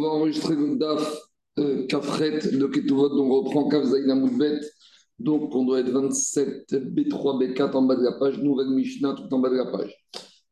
on 0.00 0.02
va 0.02 0.08
enregistrer 0.08 0.56
le 0.56 0.76
DAF 0.76 1.20
euh, 1.58 1.86
Kafret 1.86 2.38
de 2.38 2.66
Ketuvot, 2.66 3.10
donc 3.10 3.30
on 3.30 3.42
reprend 3.42 3.68
Kaf. 3.68 3.84
Donc 5.18 5.54
on 5.54 5.66
doit 5.66 5.80
être 5.80 5.90
27 5.90 6.72
B3, 6.72 7.54
B4 7.54 7.72
en 7.74 7.82
bas 7.82 7.96
de 7.96 8.02
la 8.02 8.12
page, 8.12 8.38
nouvelle 8.38 8.70
Mishnah 8.70 9.14
tout 9.14 9.34
en 9.34 9.38
bas 9.38 9.50
de 9.50 9.56
la 9.56 9.66
page. 9.66 9.94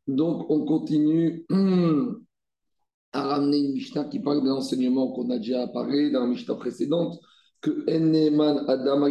Donc 0.06 0.50
on 0.50 0.66
continue 0.66 1.46
à 3.12 3.22
ramener 3.22 3.58
une 3.58 3.72
Mishnah 3.72 4.04
qui 4.04 4.20
parle 4.20 4.42
de 4.42 4.48
l'enseignement 4.48 5.12
qu'on 5.12 5.30
a 5.30 5.38
déjà 5.38 5.66
parlé 5.68 6.10
dans 6.10 6.20
la 6.20 6.26
Mishnah 6.26 6.56
précédente, 6.56 7.18
que 7.62 7.70
Eneman 7.90 8.66
Adam 8.68 9.08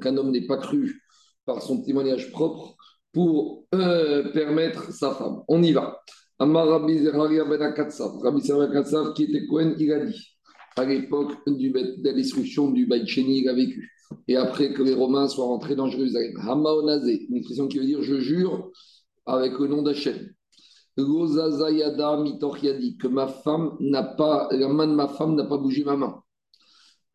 qu'un 0.00 0.16
homme 0.16 0.32
n'est 0.32 0.46
pas 0.46 0.58
cru 0.58 1.00
par 1.44 1.62
son 1.62 1.82
témoignage 1.82 2.32
propre 2.32 2.74
pour 3.12 3.66
euh, 3.74 4.32
permettre 4.32 4.92
sa 4.92 5.14
femme. 5.14 5.42
On 5.46 5.62
y 5.62 5.72
va. 5.72 6.00
Amar 6.38 6.68
Rabbi 6.68 6.98
Zeraria 6.98 7.44
ben 7.44 7.60
Rabbi 7.60 8.42
ben 8.48 9.12
qui 9.14 9.24
était 9.24 9.46
Cohen, 9.46 9.74
il 9.78 9.92
a 9.92 10.04
dit, 10.04 10.36
à 10.76 10.84
l'époque 10.84 11.32
de 11.46 12.10
l'instruction 12.10 12.70
du 12.70 12.86
Baïcheni, 12.86 13.40
il 13.40 13.48
a 13.48 13.54
vécu. 13.54 13.90
Et 14.28 14.36
après 14.36 14.74
que 14.74 14.82
les 14.82 14.92
Romains 14.92 15.28
soient 15.28 15.46
rentrés 15.46 15.74
dans 15.74 15.88
Jérusalem, 15.88 16.36
Hamaonazé, 16.46 17.26
une 17.30 17.36
expression 17.36 17.68
qui 17.68 17.78
veut 17.78 17.86
dire 17.86 18.02
je 18.02 18.20
jure 18.20 18.70
avec 19.24 19.58
le 19.58 19.66
nom 19.66 19.82
d'Hachem. 19.82 20.30
Gozazayada 20.98 22.18
Mitochiadi, 22.18 22.98
que 22.98 23.08
ma 23.08 23.28
femme 23.28 23.76
n'a 23.80 24.02
pas, 24.02 24.48
la 24.52 24.68
main 24.68 24.86
de 24.86 24.94
ma 24.94 25.08
femme 25.08 25.34
n'a 25.36 25.44
pas 25.44 25.58
bougé 25.58 25.84
ma 25.84 25.96
main. 25.96 26.22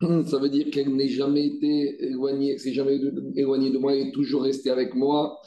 Ça 0.26 0.38
veut 0.38 0.48
dire 0.48 0.70
qu'elle 0.70 0.94
n'est 0.94 1.08
jamais 1.08 1.46
été 1.46 2.04
éloignée, 2.04 2.58
s'est 2.58 2.72
jamais 2.72 2.98
éloignée 3.36 3.70
de 3.70 3.78
moi, 3.78 3.94
elle 3.94 4.08
est 4.08 4.12
toujours 4.12 4.42
restée 4.42 4.70
avec 4.70 4.94
moi. 4.94 5.38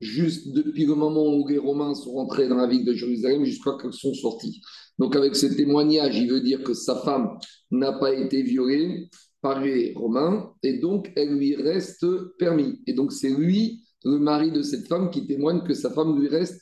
Juste 0.00 0.48
depuis 0.52 0.84
le 0.84 0.94
moment 0.94 1.34
où 1.34 1.48
les 1.48 1.58
Romains 1.58 1.94
sont 1.94 2.12
rentrés 2.12 2.48
dans 2.48 2.56
la 2.56 2.66
ville 2.66 2.84
de 2.84 2.92
Jérusalem 2.92 3.44
jusqu'à 3.44 3.72
qu'ils 3.80 3.92
sont 3.92 4.12
sortis. 4.12 4.60
Donc, 4.98 5.16
avec 5.16 5.34
ce 5.34 5.46
témoignage, 5.46 6.18
il 6.18 6.30
veut 6.30 6.42
dire 6.42 6.62
que 6.62 6.74
sa 6.74 6.96
femme 6.96 7.38
n'a 7.70 7.92
pas 7.92 8.12
été 8.12 8.42
violée 8.42 9.08
par 9.40 9.60
les 9.62 9.94
Romains 9.96 10.52
et 10.62 10.78
donc 10.78 11.10
elle 11.16 11.36
lui 11.36 11.56
reste 11.56 12.06
permis. 12.38 12.80
Et 12.86 12.92
donc, 12.92 13.12
c'est 13.12 13.30
lui, 13.30 13.82
le 14.04 14.18
mari 14.18 14.52
de 14.52 14.62
cette 14.62 14.86
femme, 14.86 15.10
qui 15.10 15.26
témoigne 15.26 15.62
que 15.62 15.74
sa 15.74 15.90
femme 15.90 16.20
lui 16.20 16.28
reste 16.28 16.60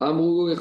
mouteret. 0.00 0.56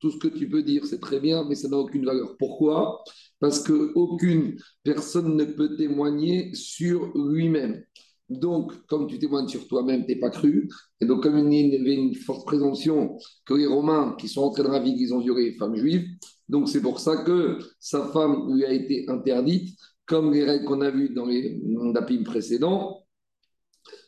Tout 0.00 0.10
ce 0.10 0.18
que 0.18 0.28
tu 0.28 0.48
peux 0.50 0.62
dire, 0.62 0.84
c'est 0.84 1.00
très 1.00 1.18
bien, 1.18 1.44
mais 1.48 1.54
ça 1.54 1.68
n'a 1.68 1.78
aucune 1.78 2.04
valeur. 2.04 2.36
Pourquoi? 2.38 3.02
Parce 3.40 3.62
qu'aucune 3.62 4.56
personne 4.82 5.36
ne 5.36 5.44
peut 5.44 5.76
témoigner 5.76 6.54
sur 6.54 7.10
lui-même. 7.16 7.82
Donc, 8.28 8.72
comme 8.86 9.06
tu 9.06 9.18
témoignes 9.18 9.48
sur 9.48 9.66
toi-même, 9.68 10.04
tu 10.06 10.14
n'es 10.14 10.20
pas 10.20 10.30
cru. 10.30 10.68
Et 11.00 11.06
donc, 11.06 11.22
comme 11.22 11.50
il 11.50 11.72
y 11.72 11.76
avait 11.76 11.94
une 11.94 12.14
forte 12.14 12.46
présomption 12.46 13.16
que 13.44 13.54
les 13.54 13.66
Romains 13.66 14.16
qui 14.18 14.28
sont 14.28 14.42
entrés 14.42 14.62
dans 14.62 14.72
la 14.72 14.80
ville, 14.80 14.96
ils 14.98 15.14
ont 15.14 15.20
violé 15.20 15.50
les 15.50 15.56
femmes 15.56 15.76
juives. 15.76 16.06
Donc, 16.48 16.68
c'est 16.68 16.82
pour 16.82 17.00
ça 17.00 17.18
que 17.18 17.58
sa 17.78 18.06
femme 18.08 18.54
lui 18.54 18.64
a 18.64 18.72
été 18.72 19.06
interdite, 19.08 19.76
comme 20.06 20.32
les 20.32 20.44
règles 20.44 20.64
qu'on 20.64 20.80
a 20.80 20.90
vues 20.90 21.14
dans 21.14 21.26
les 21.26 21.60
dapim 21.92 22.22
précédents 22.24 23.03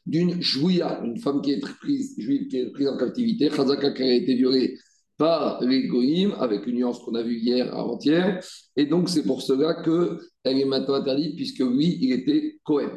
d'une 0.07 0.41
jouia, 0.41 1.01
une 1.05 1.19
femme 1.19 1.43
qui 1.43 1.53
est 1.53 1.61
prise, 1.61 2.15
juive 2.17 2.47
qui 2.49 2.59
est 2.59 2.71
prise 2.71 2.89
en 2.89 2.97
captivité, 2.97 3.51
Chazaka 3.51 3.91
qui 3.91 4.03
a 4.03 4.15
été 4.15 4.35
violée 4.35 4.79
par 5.19 5.63
les 5.63 5.87
goïms, 5.87 6.35
avec 6.39 6.67
une 6.67 6.77
nuance 6.77 6.99
qu'on 7.01 7.15
a 7.15 7.23
vue 7.23 7.39
hier, 7.39 7.75
avant-hier. 7.75 8.41
Et 8.77 8.87
donc, 8.87 9.09
c'est 9.09 9.23
pour 9.23 9.43
cela 9.43 9.75
qu'elle 9.83 10.59
est 10.59 10.65
maintenant 10.65 10.95
interdite, 10.95 11.37
puisque 11.37 11.61
lui, 11.61 11.99
il 12.01 12.13
était 12.13 12.59
Cohen. 12.65 12.91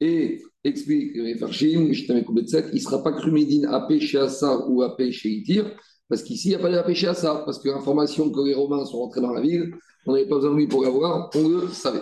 Et 0.00 0.40
explique 0.64 1.14
les 1.14 1.36
Farshim, 1.36 1.92
il 1.92 2.72
ne 2.72 2.78
sera 2.78 3.02
pas 3.02 3.12
crumédine 3.12 3.66
à 3.66 3.86
chez 4.00 4.18
Assa 4.18 4.66
ou 4.68 4.82
à 4.82 4.96
chez 5.10 5.28
Itir, 5.28 5.74
parce 6.08 6.22
qu'ici, 6.22 6.48
il 6.48 6.50
n'y 6.50 6.56
a 6.56 6.58
pas 6.58 6.70
de 6.70 6.76
à 6.76 6.94
chez 6.94 7.08
Assa, 7.08 7.42
parce 7.44 7.58
que 7.58 7.68
l'information 7.68 8.30
que 8.30 8.40
les 8.46 8.54
Romains 8.54 8.84
sont 8.86 8.98
rentrés 8.98 9.20
dans 9.20 9.32
la 9.32 9.40
ville, 9.40 9.74
on 10.06 10.12
n'avait 10.12 10.26
pas 10.26 10.36
besoin 10.36 10.52
de 10.52 10.56
lui 10.56 10.66
pour 10.66 10.82
l'avoir, 10.82 11.28
on 11.34 11.48
le 11.48 11.68
savait. 11.68 12.00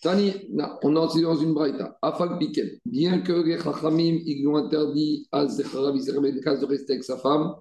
Tani, 0.00 0.32
on 0.82 0.96
aussi 0.96 1.20
dans 1.22 1.36
une 1.36 1.52
braïta. 1.52 1.98
Afak 2.00 2.38
Piken, 2.38 2.68
bien 2.86 3.20
que 3.20 3.32
les 3.32 3.58
Chachamim, 3.58 4.18
ils 4.24 4.40
lui 4.40 4.46
ont 4.46 4.56
interdit 4.56 5.28
à 5.30 5.46
Zechara 5.46 5.92
de 5.92 6.66
rester 6.66 6.92
avec 6.94 7.04
sa 7.04 7.18
femme, 7.18 7.54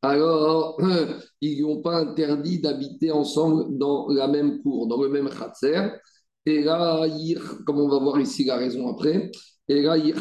alors 0.00 0.80
ils 1.40 1.56
lui 1.56 1.64
ont 1.64 1.82
pas 1.82 1.98
interdit 1.98 2.60
d'habiter 2.60 3.10
ensemble 3.10 3.76
dans 3.78 4.08
la 4.08 4.26
même 4.26 4.62
cour, 4.62 4.86
dans 4.86 5.00
le 5.02 5.08
même 5.08 5.28
Khatser. 5.28 5.90
Et 6.46 6.62
là, 6.62 7.06
comme 7.66 7.78
on 7.78 7.88
va 7.88 7.98
voir 7.98 8.18
ici 8.20 8.44
la 8.44 8.56
raison 8.56 8.88
après, 8.88 9.30
et 9.68 9.82
là, 9.82 9.96
il 9.96 10.12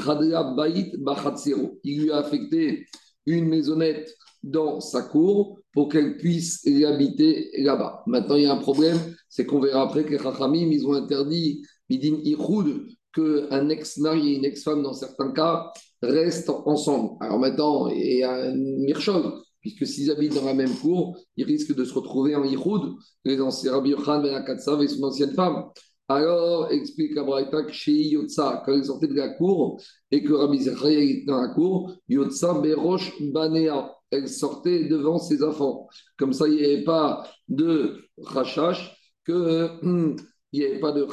lui 1.99 2.11
a 2.11 2.17
affecté 2.17 2.85
une 3.25 3.47
maisonnette 3.47 4.15
dans 4.44 4.79
sa 4.79 5.03
cour 5.03 5.59
pour 5.74 5.90
qu'elle 5.90 6.18
puisse 6.18 6.63
y 6.66 6.84
habiter 6.85 7.50
là-bas. 7.57 8.03
Maintenant, 8.07 8.35
il 8.35 8.44
y 8.44 8.46
a 8.46 8.53
un 8.53 8.57
problème, 8.57 8.97
c'est 9.29 9.46
qu'on 9.46 9.59
verra 9.59 9.84
après 9.84 10.03
que 10.03 10.12
les 10.12 10.19
Chachamim, 10.19 10.69
ils 10.72 10.85
ont 10.85 10.94
interdit, 10.94 11.63
Midin 11.90 12.18
Ihoud, 12.24 12.88
qu'un 13.13 13.69
ex-mari 13.69 14.34
et 14.34 14.38
une 14.38 14.46
ex-femme, 14.46 14.84
dans 14.84 14.94
certains 14.94 15.31
cas, 15.31 15.72
restent 16.02 16.50
ensemble. 16.50 17.12
Alors 17.19 17.40
maintenant, 17.40 17.88
il 17.88 18.18
y 18.18 18.24
a 18.24 18.50
une 18.50 18.84
mirchog, 18.84 19.34
puisque 19.62 19.85
s'ils 19.85 20.12
habitent 20.12 20.35
dans 20.35 20.46
la 20.46 20.53
même 20.53 20.73
cour, 20.75 21.18
ils 21.38 21.46
risquent 21.46 21.75
de 21.75 21.85
se 21.85 21.94
retrouver 21.94 22.35
en 22.35 22.44
Ihoud, 22.44 22.96
les 23.23 23.40
anciens 23.40 23.73
Rabbi 23.73 23.91
Yochanan 23.91 24.23
Ben 24.23 24.34
Akatsav 24.34 24.81
et 24.81 24.88
son 24.88 25.03
ancienne 25.03 25.34
femme. 25.34 25.66
Alors, 26.08 26.69
explique 26.72 27.16
Abraïta 27.16 27.63
que 27.63 27.72
chez 27.72 28.09
Yotza, 28.09 28.63
quand 28.66 28.73
ils 28.73 28.85
sortaient 28.85 29.08
de 29.08 29.13
la 29.13 29.29
cour 29.29 29.81
et 30.09 30.22
que 30.22 30.34
Rabbi 30.34 30.59
Zechariah 30.59 31.03
était 31.03 31.25
dans 31.25 31.40
la 31.40 31.50
cour, 31.50 31.94
Yotza 32.09 32.53
Berosh 32.56 33.13
Banea, 33.31 33.96
elle 34.11 34.29
sortait 34.29 34.85
devant 34.85 35.17
ses 35.17 35.44
enfants. 35.44 35.88
Comme 36.17 36.33
ça, 36.33 36.47
il 36.47 36.55
n'y 36.55 36.66
avait 36.66 36.83
pas 36.83 37.27
de 37.47 38.09
rachash, 38.17 38.95
que 39.23 39.69
il 40.51 40.66
avait 40.66 40.79
pas 40.79 40.91
de 40.91 41.07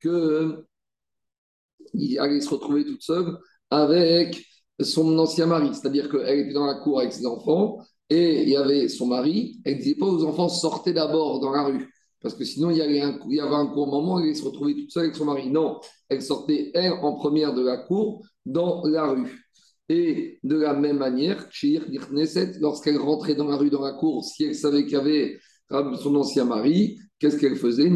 que 0.00 0.64
allait 2.18 2.40
se 2.40 2.50
retrouver 2.50 2.84
toute 2.84 3.02
seule 3.02 3.38
avec 3.70 4.44
son 4.80 5.18
ancien 5.18 5.46
mari. 5.46 5.70
C'est-à-dire 5.72 6.08
qu'elle 6.08 6.40
était 6.40 6.52
dans 6.52 6.66
la 6.66 6.74
cour 6.74 7.00
avec 7.00 7.12
ses 7.12 7.26
enfants 7.26 7.78
et 8.08 8.42
il 8.42 8.48
y 8.48 8.56
avait 8.56 8.88
son 8.88 9.06
mari. 9.06 9.60
Elle 9.64 9.76
ne 9.76 9.82
disait 9.82 9.94
pas 9.94 10.06
aux 10.06 10.24
enfants 10.24 10.48
sortez 10.48 10.92
d'abord 10.92 11.40
dans 11.40 11.52
la 11.52 11.64
rue. 11.64 11.88
Parce 12.20 12.34
que 12.34 12.44
sinon, 12.44 12.70
il 12.70 12.76
y, 12.76 12.82
avait 12.82 13.00
un, 13.00 13.18
y 13.28 13.40
avait 13.40 13.54
un 13.54 13.66
court 13.66 13.86
moment 13.86 14.18
elle 14.18 14.26
allait 14.26 14.34
se 14.34 14.44
retrouver 14.44 14.74
toute 14.74 14.90
seule 14.90 15.04
avec 15.04 15.16
son 15.16 15.24
mari. 15.24 15.48
Non, 15.48 15.80
elle 16.08 16.20
sortait, 16.20 16.70
elle, 16.74 16.92
en 16.92 17.14
première 17.14 17.54
de 17.54 17.64
la 17.64 17.78
cour, 17.78 18.22
dans 18.44 18.84
la 18.84 19.06
rue. 19.06 19.49
Et 19.92 20.38
de 20.44 20.54
la 20.54 20.72
même 20.72 20.98
manière, 20.98 21.48
lorsqu'elle 22.60 22.96
rentrait 22.96 23.34
dans 23.34 23.48
la 23.48 23.56
rue, 23.56 23.70
dans 23.70 23.82
la 23.82 23.92
cour, 23.92 24.24
si 24.24 24.44
elle 24.44 24.54
savait 24.54 24.84
qu'il 24.84 24.92
y 24.92 24.96
avait 24.96 25.40
son 25.68 26.14
ancien 26.14 26.44
mari, 26.44 27.00
qu'est-ce 27.18 27.36
qu'elle 27.36 27.56
faisait? 27.56 27.90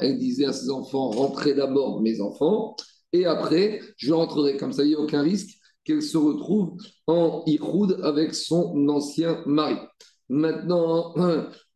Elle 0.00 0.18
disait 0.18 0.46
à 0.46 0.52
ses 0.52 0.68
enfants 0.68 1.10
Rentrez 1.10 1.54
d'abord, 1.54 2.02
mes 2.02 2.20
enfants, 2.20 2.74
et 3.12 3.24
après, 3.24 3.80
je 3.98 4.12
rentrerai. 4.12 4.56
Comme 4.56 4.72
ça, 4.72 4.82
il 4.82 4.88
n'y 4.88 4.94
a 4.96 4.98
aucun 4.98 5.22
risque 5.22 5.60
qu'elle 5.84 6.02
se 6.02 6.18
retrouve 6.18 6.76
en 7.06 7.44
Ihoud 7.46 8.00
avec 8.02 8.34
son 8.34 8.88
ancien 8.88 9.44
mari. 9.46 9.76
Maintenant, 10.28 11.14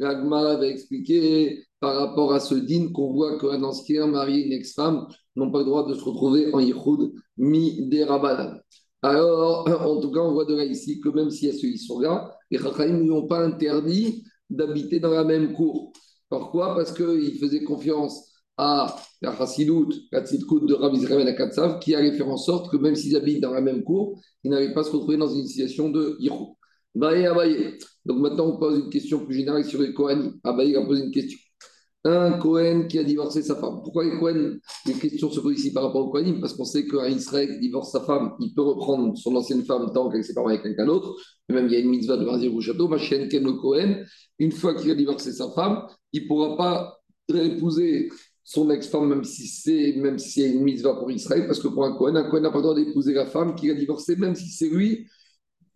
l'Agma 0.01 0.57
va 0.57 0.67
expliquer 0.67 1.67
par 1.81 1.97
rapport 1.97 2.33
à 2.33 2.41
ce 2.41 2.55
din 2.55 2.93
qu'on 2.93 3.13
voit 3.13 3.39
qu'un 3.39 3.63
ancien 3.63 4.07
mari 4.07 4.41
et 4.41 4.47
une 4.47 4.53
ex-femme 4.53 5.07
n'ont 5.37 5.51
pas 5.51 5.61
le 5.61 5.65
droit 5.65 5.89
de 5.89 5.95
se 5.95 6.05
retrouver 6.05 6.53
en 6.55 6.61
Yichud 6.61 7.13
mi 7.39 7.89
des 7.89 8.07
Alors, 9.03 9.67
en 9.67 10.01
tout 10.01 10.13
cas, 10.13 10.21
on 10.21 10.33
voit 10.33 10.45
de 10.45 10.55
là 10.55 10.65
ici 10.65 11.01
que 11.01 11.09
même 11.09 11.31
s'il 11.31 11.49
y 11.49 11.51
a 11.51 11.55
ceux 11.55 11.69
qui 11.69 11.79
sont 11.79 12.01
là, 12.01 12.37
les 12.51 12.59
Chachamim 12.59 13.05
n'ont 13.05 13.27
pas 13.27 13.45
interdit 13.45 14.25
d'habiter 14.51 15.01
dans 15.01 15.11
la 15.11 15.25
même 15.25 15.55
cour. 15.55 15.93
Pourquoi? 16.29 16.75
Parce 16.75 16.93
qu'ils 16.93 17.39
faisaient 17.39 17.65
confiance 17.65 18.31
à 18.59 18.95
la 19.23 19.35
Chassidout, 19.37 19.89
la 20.13 20.25
Tzidkout 20.25 20.67
de 20.67 20.75
Rabbi 20.75 20.99
Israël 20.99 21.27
et 21.27 21.35
Katsav, 21.35 21.79
qui 21.79 21.95
allait 21.95 22.13
faire 22.13 22.29
en 22.29 22.37
sorte 22.37 22.71
que 22.71 22.77
même 22.77 22.95
s'ils 22.95 23.17
habitent 23.17 23.41
dans 23.41 23.53
la 23.53 23.63
même 23.63 23.83
cour, 23.85 24.21
ils 24.45 24.51
n'allaient 24.51 24.75
pas 24.75 24.85
se 24.85 24.91
retrouver 24.91 25.17
dans 25.17 25.35
une 25.35 25.47
situation 25.47 25.89
de 25.89 26.17
Yichud. 26.21 26.55
Donc 28.05 28.19
maintenant, 28.19 28.47
on 28.49 28.59
pose 28.59 28.81
une 28.81 28.91
question 28.91 29.25
plus 29.25 29.35
générale 29.35 29.65
sur 29.65 29.81
les 29.81 29.95
Kohanim. 29.95 30.39
Abaye 30.45 30.77
a 30.77 30.85
posé 30.85 31.05
une 31.05 31.13
question. 31.13 31.39
Un 32.05 32.39
Kohen 32.39 32.89
qui 32.89 32.99
a 32.99 33.05
divorcé 33.05 33.43
sa 33.43 33.57
femme. 33.57 33.81
Pourquoi 33.85 34.05
les 34.05 34.19
Kohen 34.19 34.59
Les 34.87 34.95
questions 34.95 35.31
se 35.31 35.39
posent 35.41 35.59
ici 35.59 35.73
par 35.73 35.85
rapport 35.85 36.07
au 36.07 36.11
Kohanim, 36.11 36.41
parce 36.41 36.55
qu'on 36.55 36.65
sait 36.65 36.87
qu'un 36.87 37.09
Israël 37.09 37.51
qui 37.53 37.61
divorce 37.61 37.93
sa 37.93 38.01
femme, 38.01 38.33
il 38.41 38.55
peut 38.55 38.63
reprendre 38.63 39.17
son 39.19 39.37
ancienne 39.37 39.65
femme 39.65 39.91
tant 39.93 40.09
qu'elle 40.09 40.25
s'est 40.25 40.29
séparée 40.29 40.55
avec 40.55 40.63
quelqu'un 40.63 40.87
d'autre. 40.87 41.15
Et 41.49 41.53
même 41.53 41.67
il 41.67 41.73
y 41.73 41.77
a 41.77 41.81
une 41.81 41.91
mitzvah 41.91 42.17
de 42.17 42.25
Razir 42.25 42.55
au 42.55 42.61
château. 42.61 42.89
Ma 42.89 42.97
chienne 42.97 43.29
Ken 43.29 43.45
le 43.45 43.53
Kohen, 43.53 44.07
une 44.39 44.53
fois 44.53 44.75
qu'il 44.75 44.91
a 44.91 44.95
divorcé 44.95 45.33
sa 45.33 45.51
femme, 45.51 45.87
il 46.13 46.23
ne 46.23 46.29
pourra 46.29 46.57
pas 46.57 47.01
épouser 47.35 48.09
son 48.45 48.71
ex-femme, 48.71 49.09
même 49.09 49.25
si 49.25 49.47
c'est 49.47 49.95
même 49.99 50.19
si 50.19 50.41
c'est 50.41 50.51
une 50.51 50.63
mitzvah 50.63 50.95
pour 50.95 51.11
Israël, 51.11 51.47
parce 51.47 51.61
que 51.61 51.69
pour 51.69 51.85
un 51.85 51.93
Kohen, 51.97 52.17
un 52.17 52.31
Kohen 52.31 52.43
n'a 52.43 52.51
pas 52.51 52.57
le 52.57 52.63
droit 52.63 52.75
d'épouser 52.75 53.13
la 53.13 53.27
femme 53.27 53.55
qu'il 53.55 53.71
a 53.71 53.75
divorcée, 53.75 54.17
même 54.17 54.35
si 54.35 54.49
c'est 54.49 54.69
lui 54.69 55.07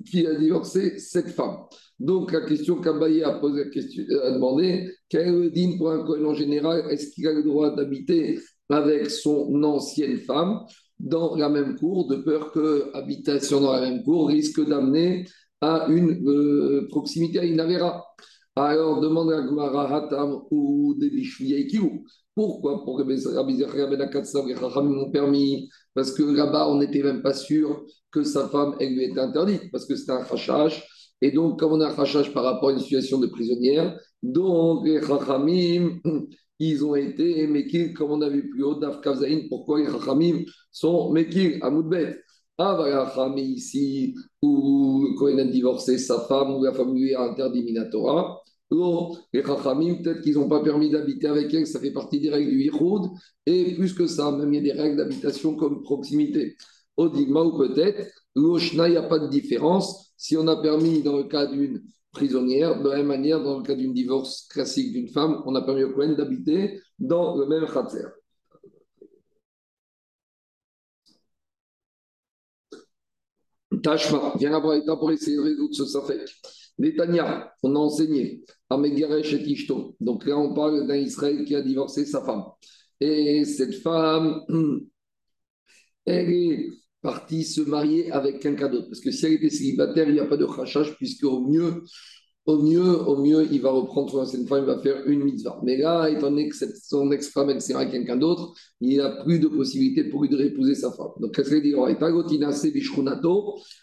qui 0.04 0.26
a 0.26 0.34
divorcé 0.34 0.98
cette 0.98 1.28
femme. 1.28 1.56
Donc 1.98 2.32
la 2.32 2.40
question 2.42 2.80
qu'Abaye 2.80 3.22
a 3.22 3.32
posé, 3.38 3.62
a 3.62 4.30
demandé, 4.32 4.90
quel 5.08 5.50
din 5.52 5.76
pour 5.78 5.90
un 5.90 6.04
Kohen 6.04 6.26
en 6.26 6.34
général 6.34 6.90
Est-ce 6.90 7.10
qu'il 7.10 7.26
a 7.26 7.32
le 7.32 7.42
droit 7.42 7.74
d'habiter 7.74 8.38
avec 8.68 9.10
son 9.10 9.62
ancienne 9.62 10.18
femme 10.18 10.60
dans 10.98 11.36
la 11.36 11.48
même 11.48 11.76
cour, 11.76 12.06
de 12.06 12.16
peur 12.16 12.50
que 12.52 12.90
habitation 12.94 13.60
dans 13.60 13.72
la 13.72 13.80
même 13.80 14.02
cour 14.02 14.28
risque 14.28 14.64
d'amener 14.66 15.26
à 15.60 15.86
une 15.88 16.26
euh, 16.28 16.86
proximité 16.88 17.40
à 17.40 17.44
une. 17.44 17.60
Alors 18.56 19.00
demande 19.00 19.32
à 19.32 19.42
Gmara 19.42 19.92
Hatam 19.94 20.42
ou 20.50 20.94
Kiou. 21.68 22.04
Pourquoi? 22.34 22.84
Pour 22.84 22.98
que 22.98 24.82
m'ont 24.82 25.10
permis, 25.10 25.68
parce 25.94 26.12
que 26.12 26.22
là-bas, 26.22 26.68
on 26.68 26.78
n'était 26.78 27.02
même 27.02 27.22
pas 27.22 27.34
sûr 27.34 27.84
que 28.10 28.22
sa 28.22 28.48
femme, 28.48 28.76
elle 28.80 28.94
lui 28.94 29.04
était 29.04 29.20
interdite, 29.20 29.70
parce 29.70 29.86
que 29.86 29.96
c'était 29.96 30.12
un 30.12 30.22
rachage. 30.22 30.84
Et 31.20 31.30
donc, 31.30 31.58
comme 31.58 31.72
on 31.72 31.80
a 31.80 31.86
un 31.88 31.94
rachage 31.94 32.32
par 32.32 32.44
rapport 32.44 32.68
à 32.70 32.72
une 32.72 32.80
situation 32.80 33.18
de 33.18 33.26
prisonnière, 33.26 33.96
donc 34.24 34.86
les 34.86 35.02
Chachamim, 35.02 36.00
ils 36.58 36.84
ont 36.84 36.94
été 36.94 37.46
Mekil, 37.46 37.92
comme 37.92 38.12
on 38.12 38.22
a 38.22 38.28
vu 38.28 38.48
plus 38.48 38.64
haut, 38.64 38.76
Daf 38.76 39.00
pourquoi 39.50 39.80
les 39.80 39.86
Chachamim 39.86 40.44
sont 40.72 41.12
Mekil, 41.12 41.58
à 41.62 41.70
Moudbet 41.70 42.16
ah, 42.56 42.74
voilà, 42.76 43.32
mais 43.34 43.42
ici, 43.42 44.14
où 44.40 45.08
Cohen 45.18 45.38
a 45.38 45.44
divorcé 45.44 45.98
sa 45.98 46.20
femme, 46.20 46.54
ou 46.54 46.62
la 46.62 46.72
femme 46.72 46.94
lui 46.94 47.12
a 47.12 47.22
interdit 47.22 47.64
Minatora. 47.64 48.40
les 49.32 49.42
Chachamim, 49.42 49.96
peut-être 50.02 50.20
qu'ils 50.22 50.34
n'ont 50.34 50.48
pas 50.48 50.62
permis 50.62 50.88
d'habiter 50.88 51.26
avec 51.26 51.52
elle, 51.52 51.66
ça 51.66 51.80
fait 51.80 51.90
partie 51.92 52.20
des 52.20 52.30
règles 52.30 52.50
du 52.50 52.62
Yichud. 52.62 53.10
Et 53.46 53.74
plus 53.74 53.92
que 53.92 54.06
ça, 54.06 54.30
même 54.30 54.54
il 54.54 54.64
y 54.64 54.70
a 54.70 54.72
des 54.74 54.80
règles 54.80 54.96
d'habitation 54.96 55.56
comme 55.56 55.82
proximité. 55.82 56.56
Odigma, 56.96 57.42
ou 57.42 57.58
peut-être, 57.58 58.08
l'Oshna, 58.36 58.86
il 58.88 58.92
n'y 58.92 58.96
a 58.96 59.02
pas 59.02 59.18
de 59.18 59.28
différence. 59.28 60.12
Si 60.16 60.36
on 60.36 60.46
a 60.46 60.56
permis 60.62 61.02
dans 61.02 61.16
le 61.16 61.24
cas 61.24 61.46
d'une 61.46 61.82
prisonnière, 62.14 62.80
de 62.82 62.88
la 62.88 62.96
même 62.96 63.06
manière, 63.08 63.42
dans 63.42 63.58
le 63.58 63.64
cas 63.64 63.74
d'une 63.74 63.92
divorce 63.92 64.46
classique 64.48 64.92
d'une 64.92 65.08
femme, 65.08 65.42
on 65.46 65.54
a 65.54 65.62
permis 65.62 65.84
au 65.84 65.92
Cohen 65.92 66.14
d'habiter 66.14 66.80
dans 66.98 67.36
le 67.36 67.46
même 67.46 67.66
Khatser. 67.66 68.06
Tashma, 73.82 74.34
viens 74.38 74.54
à 74.54 74.60
pour 74.96 75.10
essayer 75.10 75.36
de 75.36 75.42
résoudre 75.42 75.74
ce 75.74 75.84
safek. 75.84 76.20
Netanya, 76.78 77.52
on 77.62 77.76
a 77.76 77.78
enseigné 77.78 78.44
à 78.70 78.76
et 78.84 79.44
Tishto. 79.44 79.96
Donc 80.00 80.26
là, 80.26 80.36
on 80.38 80.54
parle 80.54 80.86
d'un 80.86 80.96
Israël 80.96 81.44
qui 81.44 81.54
a 81.54 81.62
divorcé 81.62 82.04
sa 82.06 82.24
femme. 82.24 82.44
Et 83.00 83.44
cette 83.44 83.74
femme, 83.74 84.40
elle 86.06 86.30
est 86.30 86.70
partie 87.04 87.44
se 87.44 87.60
marier 87.60 88.10
avec 88.10 88.40
quelqu'un 88.40 88.68
d'autre. 88.68 88.88
Parce 88.88 89.00
que 89.00 89.12
si 89.12 89.26
elle 89.26 89.34
était 89.34 89.50
célibataire, 89.50 90.08
il 90.08 90.14
n'y 90.14 90.20
a 90.20 90.26
pas 90.26 90.38
de 90.38 90.44
rachage, 90.44 90.96
puisque 90.96 91.24
au 91.24 91.40
mieux, 91.40 91.84
au 92.46 92.62
mieux, 92.62 92.98
au 93.08 93.18
mieux, 93.18 93.46
il 93.52 93.60
va 93.60 93.70
reprendre 93.70 94.10
son 94.10 94.20
ancienne 94.20 94.46
femme, 94.46 94.64
il 94.64 94.66
va 94.66 94.80
faire 94.80 95.06
une 95.06 95.22
mitzvah. 95.22 95.60
Mais 95.62 95.76
là, 95.76 96.08
étant 96.08 96.30
donné 96.30 96.48
que 96.48 96.56
son 96.56 97.12
ex-femme, 97.12 97.50
elle 97.50 97.60
s'est 97.60 97.74
avec 97.74 97.90
quelqu'un 97.90 98.16
d'autre, 98.16 98.54
il 98.80 98.96
n'a 98.96 99.22
plus 99.22 99.38
de 99.38 99.48
possibilité 99.48 100.04
pour 100.04 100.22
lui 100.22 100.30
de 100.30 100.36
réépouser 100.36 100.74
sa 100.74 100.90
femme. 100.92 101.10
Donc, 101.20 101.34
qu'est-ce 101.34 101.50
qu'il 101.50 101.62
dit 101.62 101.74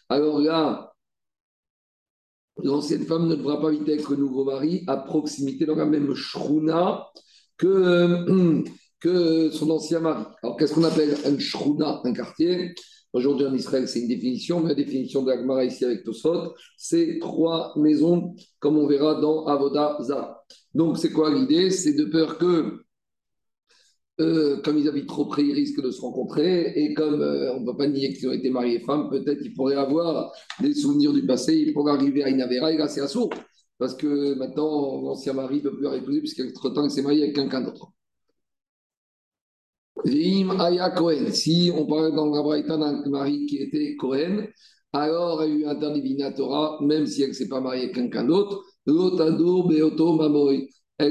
Alors 0.10 0.40
là, 0.40 0.92
l'ancienne 2.64 3.06
femme 3.06 3.28
ne 3.28 3.36
devra 3.36 3.62
pas 3.62 3.68
habiter 3.68 3.94
avec 3.94 4.10
le 4.10 4.16
nouveau 4.18 4.46
mari 4.46 4.84
à 4.88 4.98
proximité 4.98 5.66
dans 5.68 5.76
la 5.76 5.86
même 5.86 6.14
shruna 6.16 7.06
que, 7.58 8.64
que 9.00 9.52
son 9.52 9.70
ancien 9.70 10.00
mari. 10.00 10.26
Alors, 10.42 10.58
qu'est-ce 10.58 10.74
qu'on 10.74 10.84
appelle 10.84 11.16
un 11.24 11.38
shruna, 11.38 12.02
un 12.04 12.14
quartier? 12.14 12.74
Aujourd'hui 13.14 13.46
en 13.46 13.54
Israël, 13.54 13.88
c'est 13.90 14.00
une 14.00 14.08
définition, 14.08 14.62
mais 14.62 14.70
la 14.70 14.76
définition 14.76 15.22
de 15.22 15.30
l'Agmara 15.30 15.66
ici 15.66 15.84
avec 15.84 16.04
Tosfot, 16.04 16.54
c'est 16.78 17.18
trois 17.20 17.74
maisons, 17.76 18.36
comme 18.60 18.78
on 18.78 18.88
verra 18.88 19.20
dans 19.20 19.46
Avoda 19.48 19.98
Zara. 20.02 20.46
Donc, 20.74 20.98
c'est 20.98 21.12
quoi 21.12 21.34
l'idée? 21.34 21.72
C'est 21.72 21.94
de 21.94 22.06
peur 22.06 22.38
que, 22.38 22.84
euh, 24.22 24.62
comme 24.62 24.78
ils 24.78 24.88
habitent 24.88 25.10
trop 25.10 25.26
près, 25.26 25.44
ils 25.44 25.54
risquent 25.54 25.82
de 25.82 25.92
se 25.92 26.00
rencontrer, 26.00 26.72
et 26.76 26.94
comme 26.94 27.22
euh, 27.22 27.54
on 27.54 27.62
ne 27.62 27.66
peut 27.66 27.76
pas 27.76 27.88
nier 27.88 28.14
qu'ils 28.14 28.30
ont 28.30 28.32
été 28.32 28.50
mariés 28.50 28.80
femmes, 28.80 29.10
peut-être 29.10 29.42
ils 29.44 29.54
pourraient 29.54 29.76
avoir 29.76 30.32
des 30.62 30.74
souvenirs 30.74 31.12
du 31.12 31.26
passé, 31.26 31.54
ils 31.56 31.74
pourraient 31.74 31.94
arriver 31.94 32.24
à 32.24 32.30
une 32.30 32.42
Avera 32.42 32.72
et 32.72 32.78
là, 32.78 32.88
c'est 32.88 33.06
sourd. 33.08 33.32
Parce 33.78 33.96
que 33.96 34.36
maintenant, 34.36 35.02
l'ancien 35.02 35.34
mari 35.34 35.58
ne 35.58 35.64
peut 35.64 35.76
plus 35.76 35.84
la 35.84 35.96
épouser, 35.98 36.20
puisqu'entre-temps, 36.20 36.86
il 36.86 36.92
s'est 36.92 37.02
marié 37.02 37.24
avec 37.24 37.36
quelqu'un 37.36 37.62
d'autre. 37.62 37.92
Si 40.06 41.72
on 41.76 41.86
parle 41.86 42.16
dans 42.16 42.30
la 42.30 42.42
Braïta 42.42 42.78
d'un 42.78 43.04
mari 43.10 43.46
qui 43.46 43.58
était 43.58 43.96
Cohen, 43.98 44.48
alors 44.94 45.44
elle 45.44 45.52
a 45.52 45.54
eu 45.54 45.66
interdit 45.66 46.18
Torah, 46.36 46.80
même 46.82 47.06
si 47.06 47.22
elle 47.24 47.30
ne 47.30 47.34
s'est 47.34 47.48
pas 47.48 47.62
mariée 47.62 47.84
avec 47.84 47.96
quelqu'un 47.96 48.26
d'autre. 48.26 48.64
Elle 48.88 48.94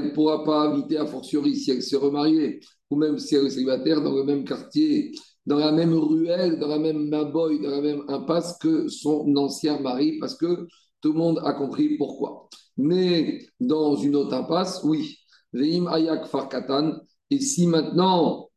ne 0.02 0.14
pourra 0.14 0.44
pas 0.44 0.62
habiter 0.70 0.98
a 0.98 1.06
fortiori 1.06 1.56
si 1.56 1.70
elle 1.70 1.82
s'est 1.82 1.96
remariée, 1.96 2.60
ou 2.90 2.96
même 2.96 3.18
si 3.18 3.34
elle 3.36 3.46
est 3.46 3.50
célibataire 3.50 4.02
dans 4.02 4.14
le 4.14 4.24
même 4.24 4.44
quartier, 4.44 5.12
dans 5.46 5.58
la 5.58 5.72
même 5.72 5.94
ruelle, 5.94 6.58
dans 6.58 6.68
la 6.68 6.78
même 6.78 7.08
maboy, 7.08 7.60
dans 7.60 7.70
la 7.70 7.80
même 7.80 8.02
impasse 8.08 8.58
que 8.58 8.88
son 8.88 9.34
ancien 9.36 9.80
mari, 9.80 10.18
parce 10.18 10.36
que 10.36 10.66
tout 11.00 11.12
le 11.12 11.18
monde 11.18 11.40
a 11.44 11.54
compris 11.54 11.96
pourquoi. 11.96 12.48
Mais 12.76 13.46
dans 13.58 13.96
une 13.96 14.16
autre 14.16 14.34
impasse, 14.34 14.82
oui. 14.84 15.16
Veim 15.52 15.86
ayak 15.88 16.26
farkatan. 16.26 17.00
Et 17.30 17.40
si 17.40 17.66
maintenant 17.66 18.49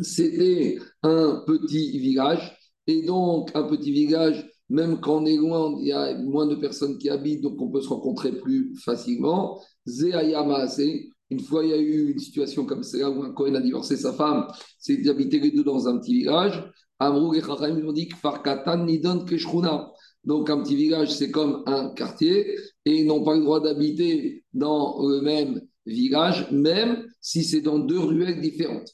c'était 0.00 0.78
un 1.02 1.42
petit 1.46 1.98
village. 1.98 2.58
Et 2.86 3.02
donc, 3.02 3.50
un 3.54 3.64
petit 3.64 3.92
village, 3.92 4.48
même 4.68 5.00
quand 5.00 5.22
on 5.22 5.26
est 5.26 5.36
loin, 5.36 5.76
il 5.80 5.88
y 5.88 5.92
a 5.92 6.18
moins 6.18 6.46
de 6.46 6.56
personnes 6.56 6.98
qui 6.98 7.10
habitent, 7.10 7.42
donc 7.42 7.60
on 7.60 7.70
peut 7.70 7.80
se 7.80 7.88
rencontrer 7.88 8.32
plus 8.32 8.74
facilement. 8.76 9.60
une 11.30 11.40
fois 11.40 11.64
il 11.64 11.70
y 11.70 11.72
a 11.72 11.78
eu 11.78 12.12
une 12.12 12.18
situation 12.18 12.66
comme 12.66 12.82
celle-là 12.82 13.10
où 13.10 13.22
un 13.22 13.32
Cohen 13.32 13.54
a 13.54 13.60
divorcé 13.60 13.96
sa 13.96 14.12
femme, 14.12 14.46
c'est 14.78 14.98
d'habiter 14.98 15.40
les 15.40 15.50
deux 15.50 15.64
dans 15.64 15.88
un 15.88 15.98
petit 15.98 16.14
village. 16.14 16.64
Amrou 16.98 17.34
et 17.34 17.42
ont 17.42 17.92
dit 17.92 18.08
Farkatan 18.10 18.84
Nidon 18.84 19.24
Keshruna. 19.24 19.90
Donc, 20.24 20.50
un 20.50 20.62
petit 20.62 20.76
village, 20.76 21.10
c'est 21.12 21.30
comme 21.32 21.64
un 21.66 21.92
quartier 21.94 22.56
et 22.84 23.00
ils 23.00 23.06
n'ont 23.06 23.24
pas 23.24 23.34
le 23.34 23.42
droit 23.42 23.60
d'habiter 23.60 24.44
dans 24.52 24.96
le 25.08 25.20
même 25.20 25.60
village, 25.84 26.48
même 26.52 27.04
si 27.20 27.42
c'est 27.42 27.60
dans 27.60 27.78
deux 27.78 27.98
ruelles 27.98 28.40
différentes. 28.40 28.88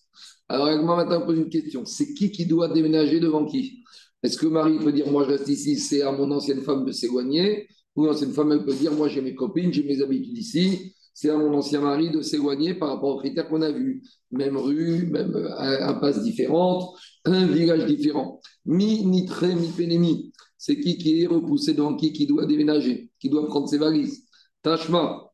Alors, 0.49 0.83
moi, 0.83 0.97
maintenant, 0.97 1.25
pose 1.27 1.39
une 1.39 1.51
question. 1.51 1.85
C'est 1.85 2.15
qui 2.15 2.31
qui 2.31 2.47
doit 2.47 2.69
déménager 2.69 3.21
devant 3.21 3.45
qui? 3.45 3.83
Est-ce 4.23 4.39
que 4.39 4.47
Marie 4.47 4.79
peut 4.79 4.93
dire, 4.93 5.11
moi, 5.11 5.25
je 5.25 5.31
reste 5.31 5.49
ici, 5.49 5.77
c'est 5.77 6.03
à 6.03 6.11
mon 6.13 6.31
ancienne 6.31 6.61
femme 6.63 6.85
de 6.85 6.93
s'éloigner? 6.93 7.69
Ou 7.95 8.07
l'ancienne 8.07 8.33
femme, 8.33 8.53
elle 8.53 8.65
peut 8.65 8.75
dire, 8.75 8.93
moi, 8.93 9.09
j'ai 9.09 9.21
mes 9.21 9.35
copines, 9.35 9.73
j'ai 9.73 9.83
mes 9.83 10.01
habitudes 10.03 10.39
ici, 10.39 10.95
c'est 11.15 11.31
à 11.31 11.37
mon 11.37 11.53
ancien 11.53 11.81
mari 11.81 12.11
de 12.11 12.23
s'éloigner 12.23 12.75
par 12.75 12.91
rapport 12.91 13.17
aux 13.17 13.19
critères 13.19 13.49
qu'on 13.49 13.63
a 13.63 13.73
vus. 13.73 14.03
Même 14.31 14.57
rue, 14.57 15.07
même 15.07 15.35
euh, 15.35 15.87
impasse 15.87 16.23
différente, 16.23 16.97
un 17.25 17.47
village 17.47 17.87
différent. 17.87 18.41
Mi, 18.65 19.05
ni 19.05 19.27
très, 19.27 19.55
mi, 19.55 19.69
pénémi. 19.69 20.33
C'est 20.57 20.79
qui 20.81 20.97
qui 20.97 21.23
est 21.23 21.27
repoussé 21.27 21.75
devant 21.75 21.97
qui 21.97 22.13
qui 22.13 22.27
doit 22.27 22.47
déménager, 22.47 23.11
qui 23.21 23.29
doit 23.29 23.47
prendre 23.47 23.69
ses 23.69 23.79
valises? 23.79 24.25
Tachma, 24.63 25.28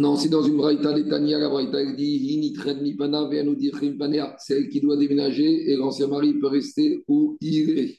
non, 0.00 0.16
c'est 0.16 0.28
dans 0.28 0.42
une 0.42 0.56
braïta 0.56 0.92
d'Etania, 0.92 1.38
la 1.38 1.48
braïta 1.48 1.80
elle 1.80 1.96
dit 1.96 2.54
c'est 4.38 4.54
elle 4.54 4.68
qui 4.68 4.80
doit 4.80 4.96
déménager 4.96 5.70
et 5.70 5.76
l'ancien 5.76 6.08
mari 6.08 6.34
peut 6.34 6.48
rester 6.48 7.04
où 7.08 7.36
il 7.40 7.78
est. 7.78 7.98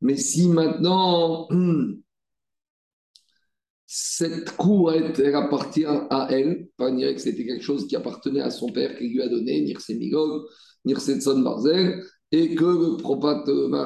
Mais 0.00 0.16
si 0.16 0.48
maintenant 0.48 1.48
cette 3.86 4.56
cour 4.56 4.92
elle, 4.92 5.34
appartient 5.34 5.84
à 5.84 6.28
elle, 6.30 6.68
pas 6.76 6.90
dire 6.90 7.14
que 7.14 7.20
c'était 7.20 7.44
quelque 7.44 7.62
chose 7.62 7.86
qui 7.86 7.96
appartenait 7.96 8.40
à 8.40 8.50
son 8.50 8.70
père 8.70 8.96
qui 8.98 9.08
lui 9.08 9.22
a 9.22 9.28
donné, 9.28 9.60
Nirse 9.60 9.90
Migog, 9.90 10.46
Nirse 10.84 11.20
Son 11.20 11.40
Barzel, 11.40 12.02
et 12.32 12.54
que 12.54 12.96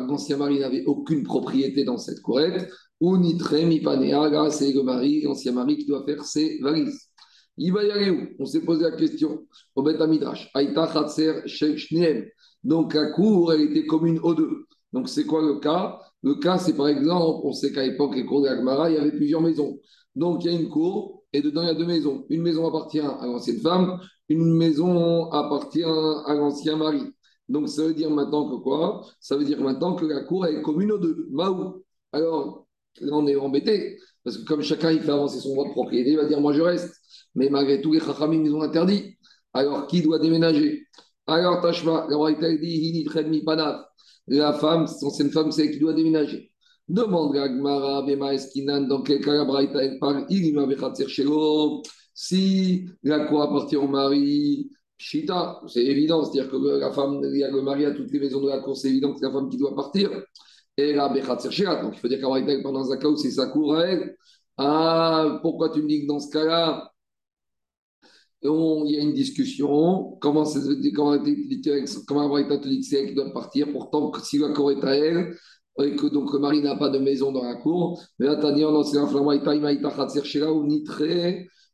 l'ancien 0.06 0.36
mari 0.36 0.60
n'avait 0.60 0.84
aucune 0.86 1.22
propriété 1.22 1.84
dans 1.84 1.98
cette 1.98 2.20
courette, 2.20 2.70
ou 3.00 3.16
nitre 3.16 3.54
mi 3.64 3.80
panea, 3.80 4.50
c'est 4.50 4.72
le 4.72 4.82
mari, 4.82 5.22
l'ancien 5.22 5.52
mari 5.52 5.78
qui 5.78 5.86
doit 5.86 6.04
faire 6.04 6.24
ses 6.24 6.58
valises. 6.60 7.08
Il 7.56 7.72
va 7.72 7.84
y 7.84 7.90
aller 7.90 8.10
où? 8.10 8.26
On 8.38 8.46
s'est 8.46 8.60
posé 8.60 8.84
la 8.84 8.92
question 8.92 9.46
au 9.74 9.82
Bet 9.82 10.00
Amidrash. 10.00 10.50
Donc 12.64 12.94
la 12.94 13.10
cour, 13.10 13.52
elle 13.52 13.62
était 13.62 13.86
commune 13.86 14.18
aux 14.22 14.34
deux. 14.34 14.64
Donc 14.92 15.08
c'est 15.08 15.24
quoi 15.24 15.42
le 15.42 15.60
cas? 15.60 15.98
Le 16.22 16.34
cas, 16.36 16.58
c'est 16.58 16.76
par 16.76 16.88
exemple, 16.88 17.40
on 17.44 17.52
sait 17.52 17.72
qu'à 17.72 17.84
l'époque, 17.84 18.16
les 18.16 18.24
cours 18.24 18.42
de 18.42 18.48
il 18.48 18.94
y 18.94 18.98
avait 18.98 19.12
plusieurs 19.12 19.40
maisons. 19.40 19.78
Donc 20.14 20.44
il 20.44 20.52
y 20.52 20.54
a 20.54 20.58
une 20.58 20.68
cour 20.68 21.24
et 21.32 21.42
dedans 21.42 21.62
il 21.62 21.68
y 21.68 21.70
a 21.70 21.74
deux 21.74 21.86
maisons. 21.86 22.24
Une 22.30 22.42
maison 22.42 22.66
appartient 22.66 23.00
à 23.00 23.26
l'ancienne 23.26 23.60
femme, 23.60 24.00
une 24.28 24.54
maison 24.54 25.30
appartient 25.30 25.84
à 25.84 26.34
l'ancien 26.34 26.76
mari. 26.76 27.02
Donc 27.48 27.68
ça 27.68 27.84
veut 27.84 27.94
dire 27.94 28.10
maintenant 28.10 28.50
que 28.50 28.62
quoi? 28.62 29.02
Ça 29.20 29.36
veut 29.36 29.44
dire 29.44 29.60
maintenant 29.60 29.94
que 29.94 30.04
la 30.04 30.24
cour 30.24 30.46
est 30.46 30.60
commune 30.62 30.92
aux 30.92 30.98
deux. 30.98 31.28
Alors, 32.12 32.68
Là, 33.00 33.12
on 33.14 33.26
est 33.26 33.36
embêté, 33.36 33.98
parce 34.24 34.38
que 34.38 34.44
comme 34.44 34.62
chacun 34.62 34.90
il 34.90 35.00
fait 35.00 35.10
avancer 35.10 35.40
son 35.40 35.54
droit 35.54 35.66
de 35.66 35.72
propriété, 35.72 36.10
il 36.10 36.16
va 36.16 36.24
dire 36.24 36.40
moi 36.40 36.52
je 36.52 36.62
reste. 36.62 36.94
Mais 37.34 37.48
malgré 37.48 37.80
tout, 37.80 37.92
les 37.92 38.00
Chachamim 38.00 38.44
ils 38.44 38.54
ont 38.54 38.62
interdit. 38.62 39.16
Alors 39.52 39.86
qui 39.86 40.02
doit 40.02 40.18
déménager? 40.18 40.86
Alors 41.26 41.60
Tashma, 41.60 42.06
la 42.10 42.56
dit 42.56 43.06
La 44.26 44.52
femme, 44.54 44.86
une 45.20 45.30
femme, 45.30 45.52
c'est 45.52 45.66
elle 45.66 45.72
qui 45.72 45.78
doit 45.78 45.94
déménager. 45.94 46.50
Demande 46.88 47.34
Gagmara, 47.34 48.02
Bema 48.02 48.34
Eskinan, 48.34 48.82
dans 48.82 49.02
quel 49.02 49.20
cas 49.20 49.34
la 49.34 49.44
parle, 49.44 50.26
il 50.30 51.82
Si 52.14 52.86
la 53.02 53.26
cour 53.26 53.42
appartient 53.42 53.76
au 53.76 53.88
mari, 53.88 54.70
Chita, 54.98 55.60
c'est 55.68 55.84
évident, 55.84 56.24
c'est-à-dire 56.24 56.50
que 56.50 56.56
la 56.56 56.90
femme, 56.92 57.20
il 57.22 57.38
y 57.38 57.44
a 57.44 57.50
le 57.50 57.62
mari 57.62 57.84
à 57.84 57.92
toutes 57.92 58.10
les 58.12 58.18
maisons 58.18 58.40
de 58.40 58.48
la 58.48 58.58
cour, 58.58 58.76
c'est 58.76 58.88
évident 58.88 59.12
que 59.12 59.20
c'est 59.20 59.26
la 59.26 59.32
femme 59.32 59.48
qui 59.48 59.56
doit 59.56 59.74
partir. 59.74 60.10
Et 60.76 60.92
Bechat 60.92 61.82
donc 61.82 61.96
il 61.96 62.00
faut 62.00 62.08
dire 62.08 62.20
qu'en 62.20 62.34
pendant 62.62 62.92
un 62.92 62.96
cas 62.98 63.08
où 63.08 63.16
c'est 63.16 63.30
sa 63.30 63.46
cour 63.46 63.76
à 63.76 63.86
elle. 63.86 64.16
Ah, 64.56 65.38
pourquoi 65.42 65.70
tu 65.70 65.82
me 65.82 65.88
dis 65.88 66.02
que 66.02 66.06
dans 66.06 66.20
ce 66.20 66.30
cas-là, 66.30 66.92
il 68.42 68.90
y 68.90 68.96
a 68.96 69.00
une 69.02 69.14
discussion. 69.14 70.16
Comment 70.20 70.44
comment, 70.44 70.46
te 70.46 70.74
dit 72.68 72.80
que 72.80 72.86
c'est 72.86 73.00
elle 73.00 73.08
qui 73.08 73.14
doit 73.14 73.32
partir? 73.32 73.72
Pourtant, 73.72 74.12
si 74.22 74.38
la 74.38 74.50
cour 74.50 74.70
est 74.72 74.84
à 74.84 74.96
elle, 74.96 75.34
et 75.80 75.94
que 75.96 76.06
donc 76.06 76.32
le 76.32 76.38
mari 76.40 76.60
n'a 76.60 76.76
pas 76.76 76.88
de 76.88 76.98
maison 76.98 77.32
dans 77.32 77.44
la 77.44 77.54
cour, 77.56 78.00
mais 78.18 78.26
là, 78.26 78.36
tu 78.36 78.46
as 78.46 78.52
dit, 78.52 78.62
non, 78.62 78.82
c'est 78.82 78.98
un 78.98 79.06
ou 80.50 80.66
nitre, 80.66 81.02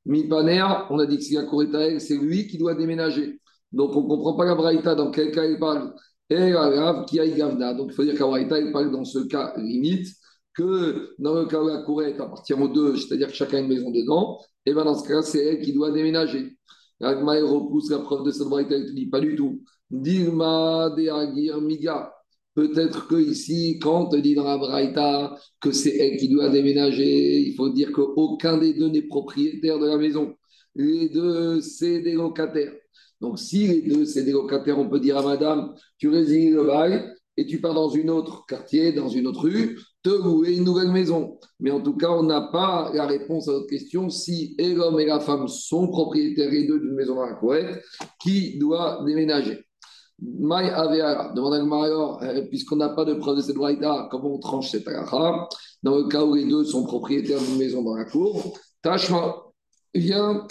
mi 0.06 0.28
paner, 0.28 0.64
on 0.90 0.98
a 0.98 1.06
dit 1.06 1.18
que 1.18 1.22
si 1.22 1.34
la 1.34 1.44
elle, 1.80 2.00
c'est 2.00 2.16
lui 2.16 2.46
qui 2.46 2.58
doit 2.58 2.74
déménager. 2.74 3.40
Donc, 3.72 3.96
on 3.96 4.02
ne 4.02 4.08
comprend 4.08 4.36
pas 4.36 4.44
la 4.44 4.54
braïta 4.54 4.94
dans 4.94 5.10
quel 5.10 5.30
cas 5.32 5.44
il 5.44 5.58
parle. 5.58 5.94
Et 6.30 6.50
grave 6.50 7.04
qui 7.06 7.20
a 7.20 7.28
gavna. 7.28 7.74
Donc, 7.74 7.88
il 7.90 7.94
faut 7.94 8.04
dire 8.04 8.16
qu'à 8.16 8.58
il 8.58 8.72
parle 8.72 8.90
dans 8.90 9.04
ce 9.04 9.20
cas 9.20 9.52
limite 9.56 10.08
que 10.54 11.14
dans 11.18 11.34
le 11.34 11.46
cas 11.46 11.60
où 11.60 11.66
la 11.66 11.82
cour 11.82 12.02
est 12.02 12.18
appartient 12.20 12.54
aux 12.54 12.68
deux, 12.68 12.96
c'est-à-dire 12.96 13.28
que 13.28 13.34
chacun 13.34 13.58
a 13.58 13.60
une 13.60 13.68
maison 13.68 13.90
dedans, 13.90 14.38
et 14.64 14.72
bien 14.72 14.84
dans 14.84 14.94
ce 14.94 15.06
cas, 15.06 15.22
c'est 15.22 15.44
elle 15.44 15.60
qui 15.60 15.72
doit 15.72 15.90
déménager. 15.90 16.56
Agma 17.00 17.34
repousse 17.42 17.90
la 17.90 17.98
preuve 17.98 18.24
de 18.24 18.30
cette 18.30 18.46
braïta, 18.48 18.76
il 18.76 18.86
te 18.86 18.92
dit 18.92 19.06
pas 19.06 19.20
du 19.20 19.34
tout. 19.34 19.62
Dirma 19.90 20.90
de 20.96 21.08
agir 21.08 21.60
miga. 21.60 22.13
Peut-être 22.54 23.08
que 23.08 23.16
ici, 23.16 23.78
quand 23.80 24.06
on 24.06 24.08
te 24.08 24.16
dit 24.16 24.34
dans 24.34 24.44
la 24.44 24.58
Braïta 24.58 25.36
que 25.60 25.72
c'est 25.72 25.96
elle 25.96 26.16
qui 26.16 26.28
doit 26.28 26.50
déménager, 26.50 27.40
il 27.40 27.54
faut 27.56 27.70
dire 27.70 27.90
qu'aucun 27.92 28.58
des 28.58 28.74
deux 28.74 28.88
n'est 28.88 29.02
propriétaire 29.02 29.80
de 29.80 29.86
la 29.86 29.96
maison. 29.96 30.36
Les 30.76 31.08
deux, 31.08 31.60
c'est 31.60 32.00
des 32.00 32.12
locataires. 32.12 32.72
Donc, 33.20 33.40
si 33.40 33.66
les 33.66 33.82
deux, 33.82 34.04
c'est 34.04 34.22
des 34.22 34.32
locataires, 34.32 34.78
on 34.78 34.88
peut 34.88 35.00
dire 35.00 35.16
à 35.18 35.22
madame, 35.22 35.74
tu 35.98 36.08
résilies 36.08 36.50
le 36.50 36.64
bail 36.64 37.12
et 37.36 37.46
tu 37.46 37.60
pars 37.60 37.74
dans 37.74 37.88
une 37.88 38.10
autre 38.10 38.44
quartier, 38.46 38.92
dans 38.92 39.08
une 39.08 39.26
autre 39.26 39.42
rue, 39.42 39.76
te 40.04 40.10
louer 40.10 40.54
une 40.56 40.64
nouvelle 40.64 40.92
maison. 40.92 41.40
Mais 41.58 41.72
en 41.72 41.80
tout 41.80 41.96
cas, 41.96 42.10
on 42.10 42.22
n'a 42.22 42.42
pas 42.52 42.92
la 42.94 43.06
réponse 43.06 43.48
à 43.48 43.52
notre 43.52 43.66
question 43.66 44.10
si 44.10 44.54
l'homme 44.58 45.00
et 45.00 45.06
la 45.06 45.18
femme 45.18 45.48
sont 45.48 45.88
propriétaires 45.88 46.50
les 46.50 46.68
deux 46.68 46.78
d'une 46.78 46.94
maison 46.94 47.16
dans 47.16 47.26
la 47.26 47.34
Couette, 47.34 47.82
qui 48.20 48.58
doit 48.58 49.02
déménager 49.04 49.58
Maï 50.20 50.68
Aveara, 50.70 51.32
demande 51.34 51.54
à 51.54 51.84
alors, 51.84 52.22
euh, 52.22 52.42
puisqu'on 52.48 52.76
n'a 52.76 52.90
pas 52.90 53.04
de 53.04 53.14
preuve 53.14 53.38
de 53.38 53.42
cette 53.42 53.56
braïda, 53.56 54.08
comment 54.10 54.34
on 54.34 54.38
tranche 54.38 54.70
cette 54.70 54.86
agacha? 54.86 55.48
Dans 55.82 55.96
le 55.96 56.08
cas 56.08 56.24
où 56.24 56.34
les 56.34 56.46
deux 56.46 56.64
sont 56.64 56.84
propriétaires 56.84 57.40
d'une 57.40 57.58
maison 57.58 57.82
dans 57.82 57.96
la 57.96 58.04
cour, 58.04 58.56
Tashma, 58.80 59.34
viens 59.94 60.46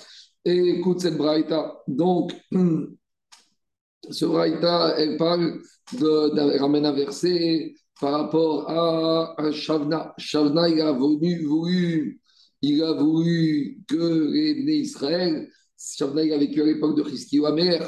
et 0.46 0.78
écoute 0.78 1.00
cette 1.00 1.18
braïda. 1.18 1.76
Donc, 1.88 2.34
ce 4.10 4.26
braïda, 4.26 4.96
elle 4.98 5.18
parle 5.18 5.60
de, 5.94 6.84
un 6.84 6.92
verset 6.92 7.74
par 8.00 8.12
rapport 8.12 8.70
à, 8.70 9.52
Shavna. 9.52 10.14
Shavna, 10.18 10.68
il 10.68 10.82
a 10.82 10.92
voulu, 10.92 12.20
il 12.62 12.84
a 12.84 12.94
voulu 12.94 13.80
que 13.88 14.32
les 14.34 14.76
Israël, 14.76 15.50
Shavna, 15.78 16.24
il 16.24 16.34
a 16.34 16.38
vécu 16.38 16.62
à 16.62 16.66
l'époque 16.66 16.98
de 16.98 17.04
Christi 17.04 17.44
Amer, 17.46 17.82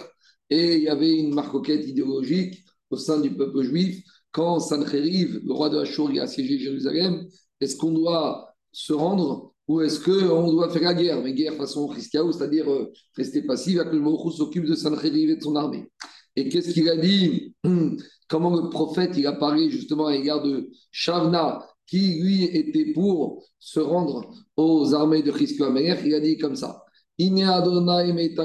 et 0.49 0.75
il 0.75 0.83
y 0.83 0.89
avait 0.89 1.17
une 1.17 1.33
marcoquette 1.33 1.87
idéologique 1.87 2.63
au 2.89 2.97
sein 2.97 3.19
du 3.19 3.31
peuple 3.31 3.63
juif. 3.63 4.03
Quand 4.31 4.59
Sancheriv, 4.59 5.41
le 5.45 5.53
roi 5.53 5.69
de 5.69 5.77
Ashur, 5.77 6.11
a 6.19 6.23
assiégé 6.23 6.59
Jérusalem, 6.59 7.27
est-ce 7.61 7.75
qu'on 7.77 7.91
doit 7.91 8.53
se 8.71 8.93
rendre 8.93 9.53
ou 9.67 9.81
est-ce 9.81 9.99
qu'on 9.99 10.51
doit 10.51 10.69
faire 10.69 10.83
la 10.83 10.93
guerre? 10.93 11.21
Mais 11.21 11.33
guerre 11.33 11.55
façon 11.55 11.87
christiaou, 11.87 12.31
c'est-à-dire 12.31 12.71
euh, 12.71 12.91
rester 13.15 13.41
passif, 13.41 13.79
que 13.79 13.95
le 13.95 14.31
s'occupe 14.31 14.65
de 14.65 14.75
Sancheriv 14.75 15.31
et 15.31 15.35
de 15.37 15.43
son 15.43 15.55
armée. 15.55 15.89
Et 16.35 16.49
qu'est-ce 16.49 16.73
qu'il 16.73 16.89
a 16.89 16.97
dit? 16.97 17.55
Comment 18.27 18.61
le 18.61 18.69
prophète 18.69 19.11
il 19.17 19.25
a 19.25 19.33
parlé 19.33 19.69
justement 19.69 20.07
à 20.07 20.11
l'égard 20.11 20.43
de 20.43 20.69
Shavna, 20.91 21.65
qui 21.87 22.19
lui 22.21 22.43
était 22.43 22.91
pour 22.93 23.43
se 23.59 23.79
rendre 23.79 24.29
aux 24.57 24.93
armées 24.93 25.21
de 25.21 25.31
Christ 25.31 25.61
Il 26.05 26.13
a 26.13 26.19
dit 26.19 26.37
comme 26.37 26.55
ça 26.55 26.83
Adonai 27.19 28.35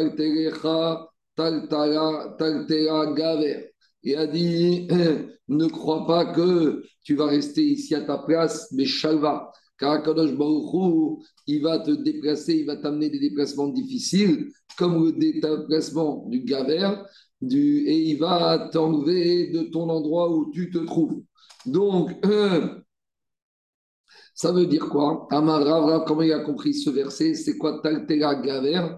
Taltera 2.38 3.14
Gaver. 3.14 3.70
Et 4.02 4.16
a 4.16 4.26
dit 4.26 4.88
Ne 5.48 5.66
crois 5.66 6.06
pas 6.06 6.26
que 6.26 6.82
tu 7.02 7.16
vas 7.16 7.26
rester 7.26 7.62
ici 7.62 7.94
à 7.94 8.02
ta 8.02 8.18
place, 8.18 8.68
mais 8.72 8.84
Shalva. 8.84 9.52
Car 9.78 9.92
Akadosh 9.92 10.36
Baruchou, 10.36 11.22
il 11.46 11.62
va 11.62 11.78
te 11.78 11.90
déplacer, 11.90 12.58
il 12.58 12.66
va 12.66 12.76
t'amener 12.76 13.08
des 13.08 13.18
déplacements 13.18 13.68
difficiles, 13.68 14.50
comme 14.76 15.04
le 15.04 15.12
déplacement 15.12 16.26
du 16.28 16.44
Gaver, 16.44 16.90
du, 17.40 17.88
et 17.88 18.10
il 18.10 18.18
va 18.18 18.68
t'enlever 18.72 19.50
de 19.50 19.62
ton 19.62 19.88
endroit 19.88 20.30
où 20.30 20.50
tu 20.52 20.70
te 20.70 20.78
trouves. 20.78 21.22
Donc, 21.64 22.10
ça 24.34 24.52
veut 24.52 24.66
dire 24.66 24.88
quoi? 24.88 25.26
Amar 25.30 26.04
comment 26.04 26.22
il 26.22 26.32
a 26.32 26.40
compris 26.40 26.74
ce 26.74 26.90
verset? 26.90 27.34
C'est 27.34 27.56
quoi 27.56 27.80
Taltera 27.82 28.34
Gaver? 28.36 28.96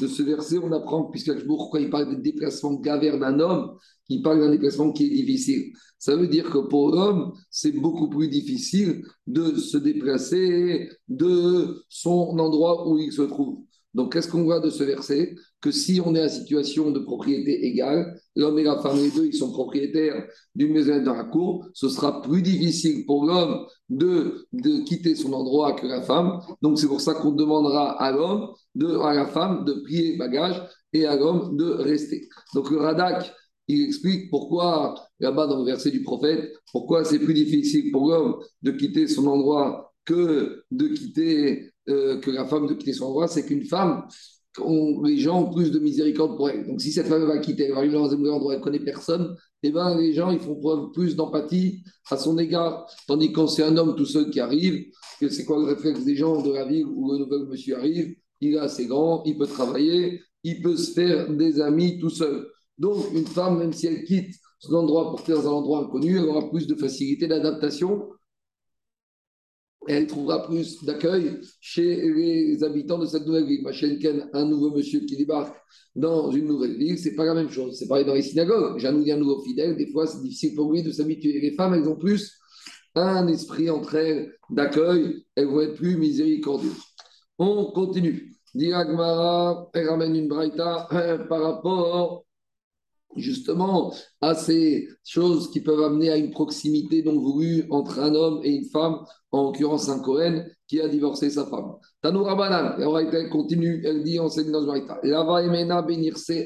De 0.00 0.06
ce 0.06 0.22
verset, 0.22 0.56
on 0.58 0.72
apprend, 0.72 1.04
puisque 1.10 1.32
quand 1.46 1.78
il 1.78 1.90
parle 1.90 2.16
de 2.16 2.22
déplacement 2.22 2.74
gaver 2.74 3.18
d'un 3.18 3.38
homme, 3.40 3.76
il 4.08 4.22
parle 4.22 4.40
d'un 4.40 4.50
déplacement 4.50 4.92
qui 4.92 5.04
est 5.04 5.10
difficile. 5.10 5.72
Ça 5.98 6.16
veut 6.16 6.28
dire 6.28 6.50
que 6.50 6.58
pour 6.58 6.90
l'homme, 6.90 7.32
c'est 7.50 7.72
beaucoup 7.72 8.08
plus 8.08 8.28
difficile 8.28 9.04
de 9.26 9.54
se 9.56 9.76
déplacer 9.76 10.88
de 11.08 11.84
son 11.88 12.38
endroit 12.38 12.88
où 12.88 12.98
il 12.98 13.12
se 13.12 13.22
trouve. 13.22 13.64
Donc, 13.94 14.12
qu'est-ce 14.12 14.28
qu'on 14.28 14.44
voit 14.44 14.60
de 14.60 14.70
ce 14.70 14.84
verset? 14.84 15.34
Que 15.60 15.70
si 15.70 16.00
on 16.04 16.14
est 16.14 16.24
en 16.24 16.28
situation 16.28 16.90
de 16.90 16.98
propriété 16.98 17.66
égale, 17.66 18.18
l'homme 18.36 18.58
et 18.58 18.62
la 18.62 18.78
femme, 18.78 18.96
les 18.96 19.10
deux, 19.10 19.26
ils 19.26 19.36
sont 19.36 19.52
propriétaires 19.52 20.26
d'une 20.54 20.72
maison 20.72 21.02
dans 21.02 21.14
la 21.14 21.24
cour, 21.24 21.68
ce 21.74 21.88
sera 21.88 22.22
plus 22.22 22.42
difficile 22.42 23.04
pour 23.04 23.26
l'homme 23.26 23.66
de, 23.90 24.46
quitter 24.84 25.14
son 25.14 25.32
endroit 25.34 25.72
que 25.72 25.86
la 25.86 26.02
femme. 26.02 26.40
Donc, 26.62 26.78
c'est 26.78 26.86
pour 26.86 27.00
ça 27.00 27.14
qu'on 27.14 27.32
demandera 27.32 28.02
à 28.02 28.12
l'homme, 28.12 28.48
de, 28.74 28.86
à 28.98 29.12
la 29.14 29.26
femme, 29.26 29.64
de 29.64 29.74
plier 29.84 30.16
bagage 30.16 30.62
et 30.92 31.04
à 31.06 31.16
l'homme 31.16 31.56
de 31.56 31.64
rester. 31.64 32.28
Donc, 32.54 32.70
le 32.70 32.78
Radak, 32.78 33.32
il 33.68 33.82
explique 33.82 34.30
pourquoi, 34.30 34.94
là-bas 35.20 35.46
dans 35.46 35.58
le 35.58 35.64
verset 35.64 35.90
du 35.90 36.02
prophète, 36.02 36.52
pourquoi 36.72 37.04
c'est 37.04 37.18
plus 37.18 37.34
difficile 37.34 37.92
pour 37.92 38.08
l'homme 38.08 38.36
de 38.62 38.70
quitter 38.70 39.06
son 39.06 39.26
endroit 39.26 39.92
que 40.04 40.64
de 40.70 40.88
quitter 40.88 41.71
euh, 41.88 42.20
que 42.20 42.30
la 42.30 42.46
femme 42.46 42.66
de 42.66 42.74
quitter 42.74 42.92
son 42.92 43.06
endroit, 43.06 43.28
c'est 43.28 43.44
qu'une 43.44 43.64
femme, 43.64 44.06
les 45.04 45.18
gens 45.18 45.42
ont 45.42 45.52
plus 45.52 45.70
de 45.70 45.78
miséricorde 45.78 46.36
pour 46.36 46.50
elle. 46.50 46.66
Donc 46.66 46.80
si 46.80 46.92
cette 46.92 47.06
femme 47.06 47.24
va 47.24 47.38
quitter, 47.38 47.64
elle 47.64 47.72
va 47.72 47.78
arriver 47.78 47.94
dans 47.94 48.12
un 48.12 48.24
endroit, 48.26 48.52
elle 48.52 48.60
ne 48.60 48.64
connaît 48.64 48.78
personne, 48.78 49.34
eh 49.62 49.70
ben, 49.70 49.96
les 49.96 50.12
gens 50.12 50.30
ils 50.30 50.40
font 50.40 50.56
preuve 50.56 50.92
plus 50.92 51.16
d'empathie 51.16 51.82
à 52.10 52.16
son 52.16 52.38
égard. 52.38 52.86
Tandis 53.06 53.28
que 53.28 53.36
quand 53.36 53.46
c'est 53.46 53.62
un 53.62 53.76
homme 53.76 53.96
tout 53.96 54.04
seul 54.04 54.30
qui 54.30 54.40
arrive, 54.40 54.84
c'est 55.20 55.44
quoi 55.44 55.58
le 55.58 55.64
réflexe 55.64 56.04
des 56.04 56.16
gens 56.16 56.42
de 56.42 56.52
la 56.52 56.64
ville 56.66 56.86
où 56.86 57.12
le 57.12 57.18
nouvel 57.18 57.46
monsieur 57.48 57.76
arrive 57.76 58.14
Il 58.40 58.54
est 58.54 58.58
assez 58.58 58.86
grand, 58.86 59.22
il 59.24 59.38
peut 59.38 59.46
travailler, 59.46 60.20
il 60.44 60.60
peut 60.60 60.76
se 60.76 60.92
faire 60.92 61.32
des 61.32 61.60
amis 61.60 61.98
tout 61.98 62.10
seul. 62.10 62.46
Donc 62.78 63.04
une 63.14 63.26
femme, 63.26 63.58
même 63.58 63.72
si 63.72 63.86
elle 63.86 64.04
quitte 64.04 64.34
son 64.58 64.74
endroit 64.74 65.10
pour 65.10 65.20
faire 65.20 65.40
un 65.40 65.50
endroit 65.50 65.80
inconnu, 65.80 66.18
elle 66.18 66.28
aura 66.28 66.50
plus 66.50 66.66
de 66.66 66.74
facilité 66.74 67.26
d'adaptation 67.26 68.08
elle 69.88 70.06
trouvera 70.06 70.46
plus 70.46 70.84
d'accueil 70.84 71.40
chez 71.60 71.96
les 71.96 72.62
habitants 72.62 72.98
de 72.98 73.06
cette 73.06 73.26
nouvelle 73.26 73.46
ville. 73.46 73.62
Machenken, 73.62 74.28
un 74.32 74.44
nouveau 74.44 74.70
monsieur 74.70 75.00
qui 75.00 75.16
débarque 75.16 75.56
dans 75.94 76.30
une 76.30 76.46
nouvelle 76.46 76.76
ville, 76.76 76.98
c'est 76.98 77.14
pas 77.14 77.24
la 77.24 77.34
même 77.34 77.50
chose. 77.50 77.76
C'est 77.78 77.88
pareil 77.88 78.04
dans 78.04 78.14
les 78.14 78.22
synagogues. 78.22 78.78
J'ai 78.78 78.88
un 78.88 79.16
nouveau 79.16 79.42
fidèle, 79.42 79.76
des 79.76 79.90
fois 79.90 80.06
c'est 80.06 80.22
difficile 80.22 80.54
pour 80.54 80.72
lui 80.72 80.82
de 80.82 80.90
s'habituer. 80.90 81.40
Les 81.40 81.52
femmes, 81.52 81.74
elles 81.74 81.88
ont 81.88 81.96
plus 81.96 82.32
un 82.94 83.26
esprit 83.28 83.70
entre 83.70 83.94
elles 83.94 84.34
d'accueil, 84.50 85.24
elles 85.34 85.46
vont 85.46 85.62
être 85.62 85.74
plus 85.74 85.96
miséricordieuses. 85.96 86.72
On 87.38 87.72
continue. 87.72 88.34
Diagmara, 88.54 89.70
elle 89.72 89.88
ramène 89.88 90.14
une 90.14 90.28
braïta 90.28 90.86
euh, 90.92 91.18
par 91.26 91.40
rapport 91.40 92.24
justement 93.16 93.92
à 94.20 94.34
ces 94.34 94.88
choses 95.04 95.50
qui 95.50 95.60
peuvent 95.60 95.82
amener 95.82 96.10
à 96.10 96.16
une 96.16 96.30
proximité 96.30 97.02
non 97.02 97.18
voulue 97.18 97.66
entre 97.70 97.98
un 98.00 98.14
homme 98.14 98.40
et 98.44 98.50
une 98.50 98.64
femme, 98.64 99.04
en 99.30 99.44
l'occurrence 99.44 99.88
un 99.88 100.00
Cohen 100.00 100.44
qui 100.66 100.80
a 100.80 100.88
divorcé 100.88 101.30
sa 101.30 101.46
femme. 101.46 101.74
Tanoura 102.00 102.34
Banan, 102.34 102.76
elle 102.78 103.28
continue, 103.30 103.82
elle 103.84 104.02
dit, 104.02 104.18
enseigne 104.18 104.50
dans 104.50 104.66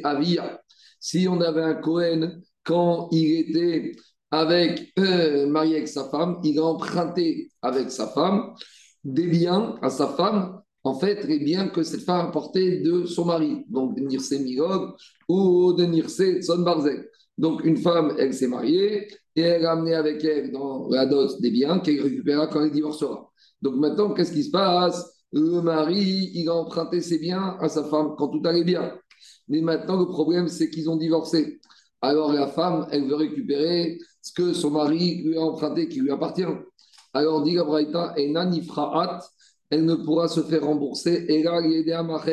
Avia. 0.04 0.60
Si 1.00 1.28
on 1.28 1.40
avait 1.40 1.62
un 1.62 1.74
Cohen, 1.74 2.40
quand 2.64 3.08
il 3.12 3.40
était 3.40 3.92
euh, 4.34 5.46
marié 5.46 5.76
avec 5.76 5.88
sa 5.88 6.08
femme, 6.08 6.40
il 6.42 6.58
a 6.58 6.64
emprunté 6.64 7.50
avec 7.62 7.90
sa 7.90 8.08
femme 8.08 8.54
des 9.04 9.26
biens 9.28 9.76
à 9.82 9.90
sa 9.90 10.08
femme 10.08 10.60
en 10.86 10.94
fait, 10.94 11.24
les 11.24 11.38
biens 11.38 11.68
que 11.68 11.82
cette 11.82 12.02
femme 12.02 12.30
portés 12.30 12.80
de 12.80 13.04
son 13.06 13.24
mari, 13.24 13.64
donc 13.68 13.96
de 13.96 14.02
Nirse 14.02 14.34
ou 15.28 15.72
de 15.72 15.84
Nirse 15.84 16.40
Son 16.42 16.58
Barzel. 16.58 17.08
Donc, 17.36 17.64
une 17.64 17.76
femme, 17.76 18.14
elle 18.18 18.32
s'est 18.32 18.46
mariée 18.46 19.08
et 19.34 19.40
elle 19.40 19.66
a 19.66 19.72
amené 19.72 19.94
avec 19.94 20.24
elle 20.24 20.52
dans 20.52 20.88
la 20.88 21.06
dot 21.06 21.40
des 21.40 21.50
biens 21.50 21.80
qu'elle 21.80 22.00
récupérera 22.00 22.46
quand 22.46 22.62
elle 22.62 22.70
divorcera. 22.70 23.30
Donc, 23.60 23.74
maintenant, 23.76 24.14
qu'est-ce 24.14 24.32
qui 24.32 24.44
se 24.44 24.50
passe? 24.50 25.12
Le 25.32 25.60
mari, 25.60 26.30
il 26.34 26.48
a 26.48 26.54
emprunté 26.54 27.00
ses 27.00 27.18
biens 27.18 27.56
à 27.60 27.68
sa 27.68 27.84
femme 27.84 28.14
quand 28.16 28.28
tout 28.28 28.42
allait 28.44 28.64
bien. 28.64 28.94
Mais 29.48 29.60
maintenant, 29.60 29.98
le 29.98 30.06
problème, 30.06 30.48
c'est 30.48 30.70
qu'ils 30.70 30.88
ont 30.88 30.96
divorcé. 30.96 31.60
Alors 32.00 32.32
la 32.32 32.46
femme, 32.46 32.86
elle 32.92 33.08
veut 33.08 33.16
récupérer 33.16 33.98
ce 34.22 34.32
que 34.32 34.52
son 34.52 34.70
mari 34.70 35.22
lui 35.24 35.36
a 35.36 35.40
emprunté, 35.40 35.88
qui 35.88 36.00
lui 36.00 36.10
appartient. 36.10 36.44
Alors 37.12 37.42
dit 37.42 37.54
la 37.54 37.64
Braïta, 37.64 38.14
elle 39.70 39.84
ne 39.84 39.94
pourra 39.94 40.28
se 40.28 40.40
faire 40.40 40.64
rembourser. 40.64 41.26
Et 41.28 41.42
là, 41.42 41.60
il 41.64 41.92
à 41.92 42.24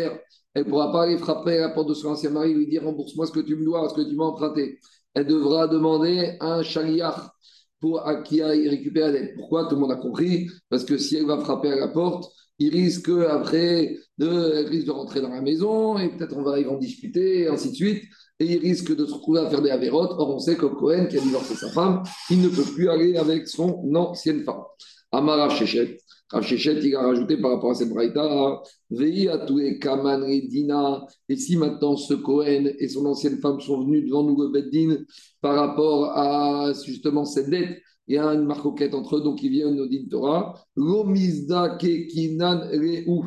Elle 0.54 0.64
ne 0.64 0.70
pourra 0.70 0.92
pas 0.92 1.04
aller 1.04 1.18
frapper 1.18 1.58
à 1.58 1.68
la 1.68 1.70
porte 1.70 1.90
de 1.90 1.94
son 1.94 2.10
ancien 2.10 2.30
mari 2.30 2.52
et 2.52 2.54
lui 2.54 2.68
dire 2.68 2.84
rembourse-moi 2.84 3.26
ce 3.26 3.32
que 3.32 3.40
tu 3.40 3.56
me 3.56 3.66
dois, 3.66 3.90
ce 3.90 3.96
que 3.96 4.08
tu 4.08 4.16
m'as 4.16 4.26
emprunté. 4.26 4.80
Elle 5.14 5.28
devra 5.28 5.68
demander 5.68 6.38
un 6.40 6.64
chaliar 6.64 7.36
pour 7.80 8.02
qui 8.24 8.42
aille 8.42 8.70
récupérer 8.70 9.12
la. 9.12 9.28
Pourquoi? 9.36 9.66
Tout 9.66 9.76
le 9.76 9.82
monde 9.82 9.92
a 9.92 9.98
compris. 9.98 10.48
Parce 10.70 10.86
que 10.86 10.98
si 10.98 11.18
elle 11.18 11.26
va 11.26 11.40
frapper 11.40 11.72
à 11.72 11.76
la 11.76 11.90
porte, 11.90 12.32
il 12.60 12.70
risque 12.70 13.10
après 13.10 13.98
de, 14.18 14.68
risque 14.70 14.86
de 14.88 14.92
rentrer 14.92 15.22
dans 15.22 15.30
la 15.30 15.42
maison 15.42 15.98
et 15.98 16.10
peut-être 16.10 16.38
on 16.38 16.44
va 16.44 16.60
y 16.60 16.66
en 16.66 16.78
discuter 16.78 17.42
et 17.42 17.48
ainsi 17.48 17.72
de 17.72 17.76
suite. 17.76 18.04
Et 18.40 18.46
il 18.46 18.60
risque 18.60 18.96
de 18.96 19.06
se 19.06 19.14
retrouver 19.14 19.42
à 19.42 19.50
faire 19.50 19.62
des 19.62 19.70
avérotes. 19.70 20.12
Or, 20.18 20.36
on 20.36 20.40
sait 20.40 20.56
que 20.56 20.66
Cohen, 20.66 21.08
qui 21.08 21.18
a 21.18 21.22
divorcé 21.22 21.56
sa 21.56 21.70
femme, 21.70 22.04
il 22.30 22.42
ne 22.42 22.50
peut 22.50 22.64
plus 22.64 22.90
aller 22.90 23.18
avec 23.18 23.48
son 23.48 23.84
ancienne 23.96 24.44
femme. 24.44 24.64
Amara 25.12 25.50
Shechet. 25.50 26.00
Rav 26.34 26.52
il 26.52 26.96
a 26.96 27.02
rajouté 27.02 27.38
par 27.38 27.52
rapport 27.52 27.72
à 27.72 27.76
cette 27.76 27.90
braïta, 27.90 28.62
Vei 28.90 29.30
à 29.30 29.46
Kaman 29.80 30.24
et 30.28 30.42
Dina. 30.42 31.06
Et 31.30 31.36
si 31.36 31.58
maintenant 31.58 31.96
ce 31.96 32.16
Cohen 32.16 32.72
et 32.80 32.88
son 32.88 33.06
ancienne 33.06 33.38
femme 33.38 33.60
sont 33.60 33.82
venus 33.82 34.06
devant 34.06 34.24
nous, 34.24 34.52
Beddin, 34.52 34.98
par 35.42 35.56
rapport 35.56 36.06
à 36.18 36.74
justement 36.86 37.24
cette 37.26 37.52
dette, 37.52 37.80
il 38.08 38.16
y 38.16 38.18
a 38.18 38.26
une 38.34 38.46
marcoquette 38.46 38.96
entre 38.96 39.18
eux, 39.18 39.22
donc 39.22 39.44
ils 39.44 39.52
viennent 39.52 39.80
au 39.80 39.88
Din 39.88 40.06
Torah. 40.10 40.56
Lomizda 40.76 41.78
Kekinan 41.78 42.62
Reu. 42.72 43.22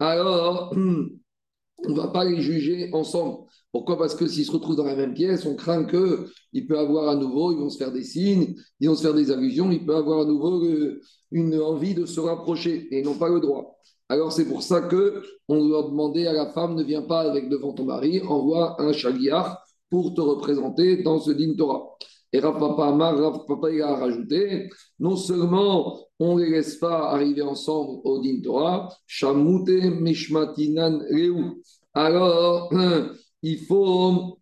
Alors, 0.00 0.72
on 0.76 1.90
ne 1.90 1.94
va 1.94 2.08
pas 2.08 2.24
les 2.24 2.40
juger 2.40 2.90
ensemble. 2.92 3.46
Pourquoi? 3.72 3.98
Parce 3.98 4.14
que 4.14 4.26
s'ils 4.26 4.46
se 4.46 4.50
retrouvent 4.50 4.76
dans 4.76 4.84
la 4.84 4.96
même 4.96 5.14
pièce, 5.14 5.44
on 5.44 5.54
craint 5.54 5.84
qu'il 5.84 6.66
peut 6.66 6.78
avoir 6.78 7.08
à 7.08 7.16
nouveau, 7.16 7.52
ils 7.52 7.58
vont 7.58 7.68
se 7.68 7.76
faire 7.76 7.92
des 7.92 8.02
signes, 8.02 8.54
ils 8.80 8.88
vont 8.88 8.94
se 8.94 9.02
faire 9.02 9.14
des 9.14 9.30
allusions, 9.30 9.70
il 9.70 9.84
peut 9.84 9.96
avoir 9.96 10.20
à 10.20 10.24
nouveau 10.24 10.64
euh, 10.64 11.00
une 11.30 11.60
envie 11.60 11.94
de 11.94 12.06
se 12.06 12.20
rapprocher 12.20 12.88
et 12.90 13.00
ils 13.00 13.04
n'ont 13.04 13.18
pas 13.18 13.28
le 13.28 13.40
droit. 13.40 13.78
Alors 14.08 14.32
c'est 14.32 14.46
pour 14.46 14.62
ça 14.62 14.80
que 14.80 15.22
on 15.48 15.62
doit 15.66 15.82
demander 15.82 16.26
à 16.26 16.32
la 16.32 16.46
femme 16.46 16.76
ne 16.76 16.82
viens 16.82 17.02
pas 17.02 17.20
avec 17.20 17.50
devant 17.50 17.74
ton 17.74 17.84
mari, 17.84 18.22
envoie 18.22 18.80
un 18.80 18.92
chaliar 18.94 19.62
pour 19.90 20.14
te 20.14 20.20
représenter 20.22 21.02
dans 21.02 21.20
ce 21.20 21.30
din 21.30 21.54
Torah. 21.54 21.84
Et 22.32 22.40
Rav 22.40 22.58
Papa 22.58 22.88
Amar, 22.88 23.16
a 23.18 23.96
rajouté, 23.96 24.68
non 24.98 25.16
seulement 25.16 25.98
on 26.18 26.36
ne 26.36 26.44
les 26.44 26.50
laisse 26.50 26.76
pas 26.76 27.10
arriver 27.10 27.42
ensemble 27.42 28.00
au 28.04 28.20
din 28.20 28.40
Torah, 28.42 28.88
Shamute 29.06 29.68
Mishmatinan 29.68 31.00
Reu. 31.10 31.62
Alors, 31.94 32.70
il 33.42 33.58
faut 33.58 34.38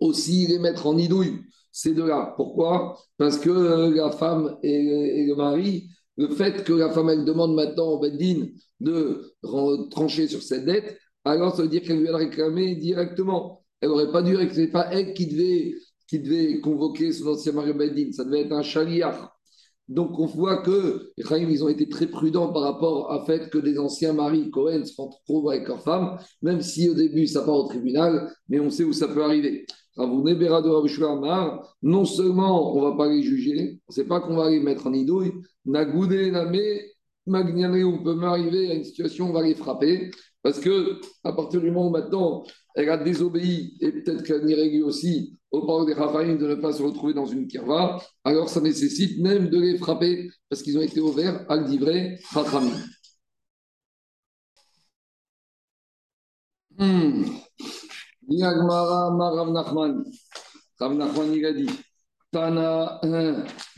aussi 0.00 0.46
les 0.46 0.58
mettre 0.58 0.86
en 0.86 0.96
idouille, 0.96 1.40
ces 1.72 1.94
deux-là. 1.94 2.34
Pourquoi? 2.36 2.98
Parce 3.16 3.38
que 3.38 3.94
la 3.94 4.10
femme 4.10 4.58
et, 4.62 5.26
le 5.26 5.34
mari, 5.34 5.88
le 6.16 6.28
fait 6.28 6.64
que 6.64 6.72
la 6.72 6.90
femme, 6.90 7.10
elle 7.10 7.24
demande 7.24 7.54
maintenant 7.54 7.88
au 7.88 7.98
Beddin 7.98 8.46
de 8.80 9.34
trancher 9.90 10.28
sur 10.28 10.42
cette 10.42 10.64
dette, 10.64 10.98
alors 11.24 11.56
ça 11.56 11.62
veut 11.62 11.68
dire 11.68 11.82
qu'elle 11.82 12.00
lui 12.00 12.08
a 12.08 12.16
réclamé 12.16 12.76
directement. 12.76 13.64
Elle 13.80 13.88
n'aurait 13.88 14.12
pas 14.12 14.22
dû, 14.22 14.34
ce 14.34 14.60
n'est 14.60 14.68
pas 14.68 14.88
elle 14.92 15.12
qui 15.14 15.26
devait, 15.26 15.74
qui 16.06 16.20
devait 16.20 16.60
convoquer 16.60 17.12
son 17.12 17.28
ancien 17.28 17.52
mari 17.52 17.70
au 17.70 17.74
Beddin, 17.74 18.12
ça 18.12 18.24
devait 18.24 18.42
être 18.42 18.52
un 18.52 18.62
chaliar. 18.62 19.35
Donc 19.88 20.18
on 20.18 20.26
voit 20.26 20.62
que 20.62 21.12
les 21.16 21.24
ils 21.42 21.62
ont 21.62 21.68
été 21.68 21.88
très 21.88 22.08
prudents 22.08 22.52
par 22.52 22.62
rapport 22.62 23.08
au 23.08 23.24
fait 23.24 23.48
que 23.50 23.58
des 23.58 23.78
anciens 23.78 24.12
maris 24.12 24.50
Cohen 24.50 24.84
se 24.84 25.00
retrouvent 25.00 25.50
avec 25.50 25.68
leurs 25.68 25.82
femmes, 25.82 26.18
même 26.42 26.60
si 26.60 26.88
au 26.88 26.94
début 26.94 27.28
ça 27.28 27.42
part 27.42 27.54
au 27.54 27.68
tribunal, 27.68 28.32
mais 28.48 28.58
on 28.58 28.68
sait 28.70 28.82
où 28.82 28.92
ça 28.92 29.06
peut 29.06 29.22
arriver. 29.22 29.64
Non 29.96 30.34
seulement 32.04 32.76
on 32.76 32.80
ne 32.80 32.90
va 32.90 32.96
pas 32.96 33.08
les 33.08 33.22
juger, 33.22 33.80
c'est 33.88 34.08
pas 34.08 34.20
qu'on 34.20 34.36
va 34.36 34.50
les 34.50 34.60
mettre 34.60 34.88
en 34.88 34.92
idouille, 34.92 35.32
Nagoudé, 35.64 36.30
Namé, 36.32 36.92
Magnané, 37.26 37.84
on 37.84 38.02
peut 38.02 38.14
m'arriver 38.14 38.70
à 38.70 38.74
une 38.74 38.84
situation 38.84 39.26
où 39.26 39.30
on 39.30 39.32
va 39.32 39.42
les 39.42 39.54
frapper, 39.54 40.10
parce 40.42 40.58
que 40.58 41.00
à 41.24 41.32
partir 41.32 41.60
du 41.60 41.70
moment 41.70 41.88
où 41.88 41.90
maintenant 41.90 42.44
elle 42.76 42.90
a 42.90 42.98
désobéi, 42.98 43.76
et 43.80 43.90
peut-être 43.90 44.22
qu'elle 44.22 44.44
n'y 44.44 44.82
aussi 44.82 45.38
au 45.50 45.64
bord 45.64 45.86
des 45.86 45.94
Raphaïm 45.94 46.36
de 46.36 46.46
ne 46.46 46.54
pas 46.56 46.72
se 46.72 46.82
retrouver 46.82 47.14
dans 47.14 47.24
une 47.24 47.46
kirva, 47.48 47.98
alors 48.22 48.50
ça 48.50 48.60
nécessite 48.60 49.18
même 49.22 49.48
de 49.48 49.58
les 49.58 49.78
frapper 49.78 50.30
parce 50.50 50.62
qu'ils 50.62 50.76
ont 50.76 50.82
été 50.82 51.00
ouverts 51.00 51.46
à 51.48 51.56
le 51.56 51.66
livrer 51.66 52.18
Rachamim. 52.32 52.76
Hmm. 56.78 57.24
Rav 58.28 59.52
Nachman. 59.52 60.04
Rav 60.78 60.94
Nachman, 60.94 61.32
il 61.32 61.46
a 61.46 61.52
dit 61.54 61.70
Tana 62.30 63.00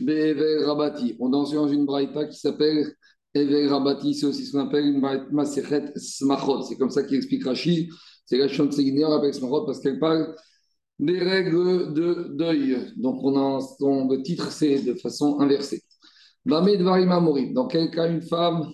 Be'evel 0.01 0.65
Rabati. 0.65 1.15
On 1.19 1.29
danse 1.29 1.53
dans 1.53 1.69
une 1.69 1.85
braïta 1.85 2.25
qui 2.25 2.37
s'appelle 2.37 2.93
Evel 3.33 3.69
Rabati. 3.69 4.15
C'est 4.15 4.25
aussi 4.25 4.45
ce 4.45 4.51
qu'on 4.51 4.67
appelle 4.67 4.87
une 4.87 4.99
Masechet 5.31 5.93
Smachot. 5.95 6.63
C'est 6.63 6.75
comme 6.77 6.89
ça 6.89 7.03
qu'il 7.03 7.15
explique 7.15 7.45
Rashi. 7.45 7.89
C'est 8.29 8.37
la 8.37 8.47
chante 8.47 8.77
on 8.77 9.11
avec 9.11 9.33
Smachot 9.33 9.65
parce 9.65 9.79
qu'elle 9.79 9.97
parle 9.97 10.35
des 10.99 11.17
règles 11.17 11.93
de 11.93 12.27
deuil. 12.35 12.77
Donc, 12.95 13.23
on 13.23 13.35
a, 13.35 13.59
le 13.79 14.21
titre, 14.21 14.51
c'est 14.51 14.83
de 14.83 14.93
façon 14.93 15.39
inversée. 15.39 15.81
Dans 16.45 17.67
quel 17.67 17.89
cas 17.89 18.07
une 18.07 18.21
femme, 18.21 18.71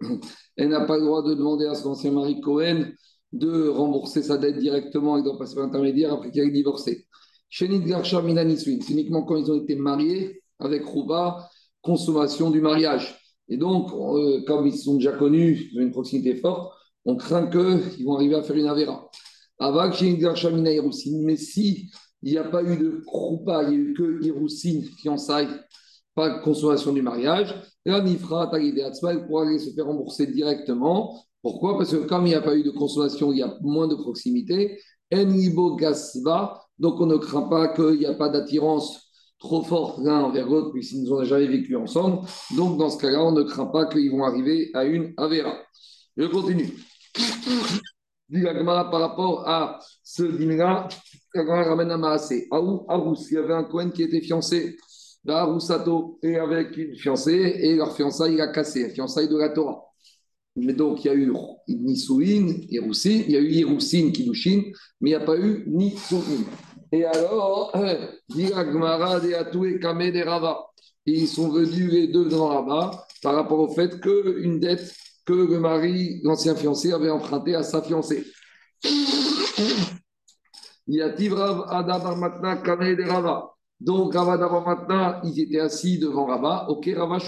elle 0.56 0.70
n'a 0.70 0.86
pas 0.86 0.96
le 0.96 1.04
droit 1.04 1.22
de 1.22 1.34
demander 1.34 1.66
à 1.66 1.74
son 1.74 1.90
ancien 1.90 2.12
mari 2.12 2.40
Cohen 2.40 2.86
de 3.30 3.68
rembourser 3.68 4.22
sa 4.22 4.38
dette 4.38 4.58
directement, 4.58 5.18
il 5.18 5.22
doit 5.22 5.36
passer 5.36 5.54
par 5.54 5.64
l'intermédiaire 5.64 6.14
après 6.14 6.30
qu'il 6.30 6.40
ait 6.40 6.50
divorcé. 6.50 7.06
Shenit 7.50 7.80
Garsha 7.80 8.22
c'est 8.22 8.90
uniquement 8.90 9.24
quand 9.24 9.36
ils 9.36 9.50
ont 9.50 9.62
été 9.62 9.76
mariés 9.76 10.40
avec 10.60 10.86
Rouba, 10.86 11.46
consommation 11.82 12.50
du 12.50 12.62
mariage. 12.62 13.20
Et 13.50 13.58
donc, 13.58 13.92
euh, 13.92 14.42
comme 14.46 14.66
ils 14.66 14.78
sont 14.78 14.94
déjà 14.94 15.12
connus, 15.12 15.68
ils 15.72 15.78
ont 15.78 15.82
une 15.82 15.90
proximité 15.90 16.36
forte, 16.36 16.72
on 17.04 17.16
craint 17.16 17.46
qu'ils 17.46 18.04
vont 18.04 18.16
arriver 18.16 18.34
à 18.34 18.42
faire 18.42 18.56
une 18.56 18.66
avéra. 18.66 19.08
Mais 19.60 21.36
si 21.36 21.90
il 22.22 22.32
n'y 22.32 22.38
a 22.38 22.44
pas 22.44 22.62
eu 22.62 22.76
de 22.76 23.02
kroupa, 23.06 23.64
il 23.64 23.68
n'y 23.70 23.74
a 23.74 23.78
eu 23.78 23.94
que 23.94 24.24
Hiroussine, 24.24 24.84
fiançailles, 24.84 25.48
pas 26.14 26.40
consommation 26.40 26.92
du 26.92 27.02
mariage, 27.02 27.54
là, 27.84 28.00
Nifra, 28.00 28.50
elle 28.54 29.26
pourra 29.26 29.46
aller 29.46 29.58
se 29.58 29.70
faire 29.70 29.86
rembourser 29.86 30.26
directement. 30.26 31.24
Pourquoi? 31.42 31.78
Parce 31.78 31.92
que 31.92 31.96
comme 32.06 32.26
il 32.26 32.30
n'y 32.30 32.34
a 32.34 32.42
pas 32.42 32.56
eu 32.56 32.64
de 32.64 32.70
consommation, 32.70 33.32
il 33.32 33.38
y 33.38 33.42
a 33.42 33.56
moins 33.60 33.86
de 33.86 33.94
proximité. 33.94 34.80
Enibo 35.12 35.76
Gasba, 35.76 36.60
donc 36.78 37.00
on 37.00 37.06
ne 37.06 37.16
craint 37.16 37.48
pas 37.48 37.68
qu'il 37.68 37.98
n'y 37.98 38.06
a 38.06 38.14
pas 38.14 38.28
d'attirance 38.28 39.08
trop 39.38 39.62
forte 39.62 40.00
l'un 40.02 40.20
envers 40.20 40.48
l'autre, 40.48 40.72
puisqu'ils 40.72 41.04
n'ont 41.04 41.22
jamais 41.22 41.46
vécu 41.46 41.76
ensemble. 41.76 42.26
Donc 42.56 42.78
dans 42.78 42.90
ce 42.90 42.98
cas-là, 42.98 43.24
on 43.24 43.32
ne 43.32 43.44
craint 43.44 43.66
pas 43.66 43.86
qu'ils 43.86 44.10
vont 44.10 44.24
arriver 44.24 44.70
à 44.74 44.84
une 44.84 45.14
Avera. 45.16 45.54
Je 46.16 46.26
continue 46.26 46.74
dit 48.28 48.42
par 48.42 49.00
rapport 49.00 49.48
à 49.48 49.78
ce 50.02 50.22
dîner-là, 50.22 50.88
ramène 51.34 51.90
à 51.90 51.96
Maasé. 51.96 52.46
Arous, 52.50 53.26
il 53.30 53.34
y 53.34 53.38
avait 53.38 53.54
un 53.54 53.64
Cohen 53.64 53.90
qui 53.90 54.02
était 54.02 54.20
fiancé 54.20 54.76
d'Aroussato 55.24 56.18
et 56.22 56.36
avec 56.36 56.76
une 56.76 56.96
fiancée, 56.96 57.56
et 57.60 57.76
leur 57.76 57.94
fiançailles 57.94 58.34
il 58.34 58.40
a 58.40 58.48
cassé, 58.48 58.84
la 58.84 58.90
fiançailles 58.90 59.28
de 59.28 59.36
la 59.36 59.50
Torah. 59.50 59.84
Mais 60.56 60.72
donc, 60.72 61.04
il 61.04 61.08
y 61.08 61.10
a 61.10 61.14
eu 61.14 61.32
Nisouin, 61.68 62.48
Iroussine, 62.68 63.24
il 63.26 63.32
y 63.32 63.36
a 63.36 63.40
eu 63.40 63.50
Iroussine, 63.50 64.12
Kidushin, 64.12 64.62
mais 65.00 65.10
il 65.10 65.12
n'y 65.12 65.14
a 65.14 65.20
pas 65.20 65.36
eu 65.36 65.64
Nisouin. 65.68 66.44
Et 66.90 67.04
alors, 67.04 67.72
Kamé 69.80 70.22
Rava. 70.22 70.66
ils 71.06 71.28
sont 71.28 71.50
venus 71.50 71.92
les 71.92 72.08
deux 72.08 72.28
dans 72.28 72.48
Rava 72.48 73.06
par 73.22 73.34
rapport 73.34 73.60
au 73.60 73.68
fait 73.68 74.00
qu'une 74.00 74.58
dette 74.58 74.92
que 75.28 75.34
le 75.34 75.60
mari, 75.60 76.20
l'ancien 76.22 76.54
fiancé, 76.54 76.90
avait 76.90 77.10
emprunté 77.10 77.54
à 77.54 77.62
sa 77.62 77.82
fiancée. 77.82 78.24
Donc, 83.80 84.14
Rava 84.14 84.38
d'avant 84.38 84.64
maintenant, 84.64 85.20
ils 85.22 85.38
étaient 85.38 85.60
assis 85.60 85.98
devant 85.98 86.24
Rava. 86.24 86.70
Ok, 86.70 86.88
Rava, 86.96 87.18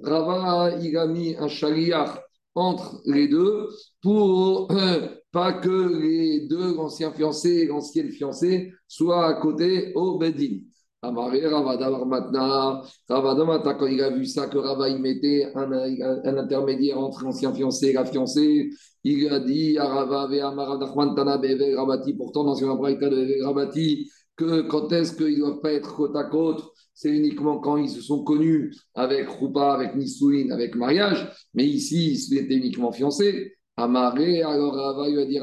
Rava, 0.00 0.76
il 0.80 0.96
a 0.96 1.06
mis 1.06 1.36
un 1.36 1.46
chariard 1.46 2.18
entre 2.56 3.00
les 3.06 3.28
deux 3.28 3.68
pour 4.02 4.72
euh, 4.72 5.08
pas 5.30 5.52
que 5.52 6.00
les 6.00 6.48
deux 6.48 6.76
anciens 6.78 7.12
fiancés 7.12 7.62
et 7.62 7.66
l'ancienne 7.66 8.10
fiancée 8.10 8.72
soient 8.88 9.26
à 9.26 9.34
côté 9.34 9.92
au 9.94 10.18
Bedin. 10.18 10.58
Amaré 11.04 11.46
Ravada 11.46 11.90
maintenant, 12.06 12.82
Ravada 13.08 13.74
quand 13.74 13.86
il 13.86 14.00
a 14.02 14.10
vu 14.10 14.24
ça, 14.24 14.46
que 14.46 14.58
Rava 14.58 14.88
il 14.88 15.00
mettait 15.00 15.52
un, 15.54 15.70
un, 15.70 16.36
intermédiaire 16.38 16.98
entre 16.98 17.24
l'ancien 17.24 17.52
fiancé 17.52 17.88
et 17.88 17.92
la 17.92 18.04
fiancée, 18.04 18.70
il 19.04 19.28
a 19.28 19.40
dit 19.40 19.76
à 19.76 19.86
Rava, 19.86 20.26
Rabati, 20.26 22.14
pourtant 22.14 22.44
dans 22.44 22.54
une 22.54 22.74
braïta 22.76 23.08
de 23.10 23.44
Rabati, 23.44 24.10
que 24.36 24.62
quand 24.62 24.90
est-ce 24.92 25.14
qu'ils 25.16 25.34
ne 25.34 25.38
doivent 25.40 25.60
pas 25.60 25.72
être 25.72 25.94
côte 25.94 26.16
à 26.16 26.24
côte? 26.24 26.64
C'est 26.94 27.10
uniquement 27.10 27.58
quand 27.58 27.76
ils 27.76 27.90
se 27.90 28.00
sont 28.00 28.22
connus 28.22 28.74
avec 28.94 29.28
Rupa, 29.28 29.74
avec 29.74 29.96
Nisuin, 29.96 30.50
avec 30.52 30.74
mariage, 30.76 31.28
mais 31.52 31.66
ici, 31.66 32.12
ils 32.12 32.38
étaient 32.38 32.54
uniquement 32.56 32.92
fiancés. 32.92 33.52
Amaré, 33.76 34.42
alors 34.42 34.74
Rava 34.74 35.08
lui 35.08 35.20
a 35.20 35.26
dit 35.26 35.38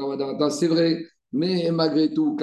c'est 0.50 0.66
vrai, 0.66 1.04
mais 1.32 1.70
malgré 1.70 2.12
tout, 2.12 2.36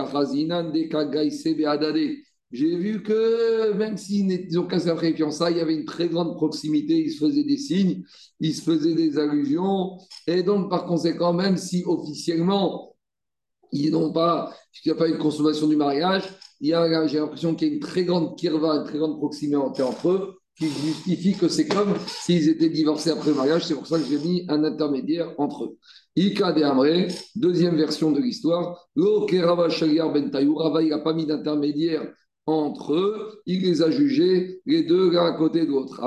j'ai 2.51 2.75
vu 2.77 3.03
que 3.03 3.73
même 3.73 3.97
s'ils 3.97 4.57
ont 4.59 4.65
cassé 4.65 4.89
après 4.89 5.13
fiançailles, 5.13 5.53
il 5.53 5.57
y 5.57 5.61
avait 5.61 5.75
une 5.75 5.85
très 5.85 6.07
grande 6.07 6.35
proximité, 6.35 6.97
ils 6.97 7.11
se 7.11 7.19
faisaient 7.19 7.43
des 7.43 7.57
signes, 7.57 8.03
ils 8.39 8.55
se 8.55 8.61
faisaient 8.61 8.95
des 8.95 9.17
allusions, 9.19 9.97
et 10.25 10.41
donc 10.43 10.69
par 10.69 10.85
conséquent, 10.85 11.33
même 11.33 11.57
si 11.57 11.83
officiellement 11.85 12.95
ils 13.71 13.91
n'ont 13.91 14.11
pas, 14.11 14.51
il 14.83 14.91
n'y 14.91 14.97
a 14.97 14.99
pas 14.99 15.07
une 15.07 15.19
consommation 15.19 15.67
du 15.67 15.75
mariage, 15.75 16.23
j'ai 16.59 16.71
l'impression 16.71 17.55
qu'il 17.55 17.67
y 17.67 17.71
a 17.71 17.73
une 17.75 17.79
très 17.79 18.03
grande 18.03 18.35
kirva, 18.35 18.77
une 18.77 18.85
très 18.85 18.97
grande 18.97 19.17
proximité 19.17 19.83
entre 19.83 20.09
eux, 20.09 20.39
qui 20.57 20.67
justifie 20.67 21.35
que 21.35 21.47
c'est 21.47 21.67
comme 21.67 21.93
s'ils 22.05 22.49
étaient 22.49 22.69
divorcés 22.69 23.11
après 23.11 23.29
le 23.29 23.35
mariage. 23.37 23.65
C'est 23.65 23.75
pour 23.75 23.87
ça 23.87 23.97
que 23.97 24.03
j'ai 24.03 24.17
mis 24.17 24.45
un 24.49 24.63
intermédiaire 24.65 25.33
entre 25.37 25.63
eux. 25.63 25.77
Ika 26.17 26.51
de 26.51 26.63
Amré, 26.63 27.07
deuxième 27.35 27.77
version 27.77 28.11
de 28.11 28.19
l'histoire. 28.19 28.89
Lo 28.93 29.25
Rava 29.25 29.69
Ben 29.69 30.31
Rava, 30.57 30.81
il 30.81 30.89
n'a 30.89 30.99
pas 30.99 31.13
mis 31.13 31.25
d'intermédiaire 31.25 32.13
entre 32.51 32.93
eux, 32.93 33.41
il 33.45 33.61
les 33.61 33.81
a 33.81 33.89
jugés, 33.89 34.61
les 34.65 34.83
deux 34.83 35.11
l'un 35.11 35.25
à 35.25 35.33
côté 35.33 35.65
de 35.65 35.71
l'autre. 35.71 36.01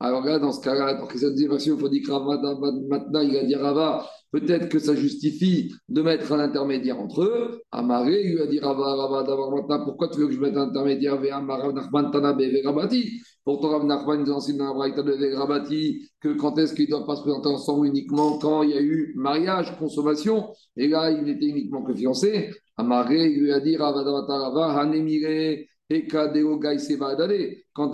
Alors 0.00 0.24
là, 0.24 0.38
dans 0.38 0.52
ce 0.52 0.60
cas-là, 0.60 0.94
dans 0.94 1.08
cette 1.08 1.30
deuxième 1.30 1.50
version, 1.50 1.74
il 1.74 1.80
faut 1.80 1.88
dire 1.88 2.02
que 2.06 2.88
maintenant, 2.88 3.20
il 3.20 3.36
a 3.36 3.44
dit 3.44 3.54
Rava, 3.54 4.06
peut-être 4.30 4.68
que 4.68 4.78
ça 4.78 4.94
justifie 4.94 5.72
de 5.88 6.02
mettre 6.02 6.30
un 6.32 6.40
intermédiaire 6.40 7.00
entre 7.00 7.22
eux. 7.22 7.62
Amaré, 7.72 8.22
il 8.24 8.34
lui 8.34 8.42
a 8.42 8.46
dit 8.46 8.60
maintenant, 8.60 9.84
pourquoi 9.84 10.08
tu 10.08 10.20
veux 10.20 10.26
que 10.26 10.34
je 10.34 10.40
mette 10.40 10.56
un 10.56 10.68
intermédiaire? 10.68 11.20
Vegabati 11.20 13.20
Pourtant, 13.44 13.70
Rav 13.70 13.86
Nachman 13.86 14.24
nous 14.24 14.32
enseigne 14.32 14.58
dans 14.58 14.76
la 14.76 14.90
de 14.90 15.12
Vegabati 15.12 16.10
que 16.20 16.34
quand 16.34 16.58
est-ce 16.58 16.74
qu'ils 16.74 16.84
ne 16.84 16.90
doivent 16.90 17.06
pas 17.06 17.16
se 17.16 17.22
présenter 17.22 17.48
ensemble 17.48 17.86
uniquement? 17.86 18.38
Quand 18.38 18.62
il 18.62 18.70
y 18.70 18.74
a 18.74 18.82
eu 18.82 19.14
mariage, 19.16 19.76
consommation, 19.78 20.50
et 20.76 20.86
là, 20.86 21.10
ils 21.10 21.24
n'étaient 21.24 21.46
uniquement 21.46 21.82
que 21.82 21.94
fiancés. 21.94 22.50
Amaré, 22.78 23.28
lui 23.28 23.52
a 23.52 23.60
dit 23.60 23.76
Rava, 23.76 24.02
Rava, 24.02 24.80
Hanemire, 24.80 25.66
et 25.90 26.06
Quand 26.06 26.34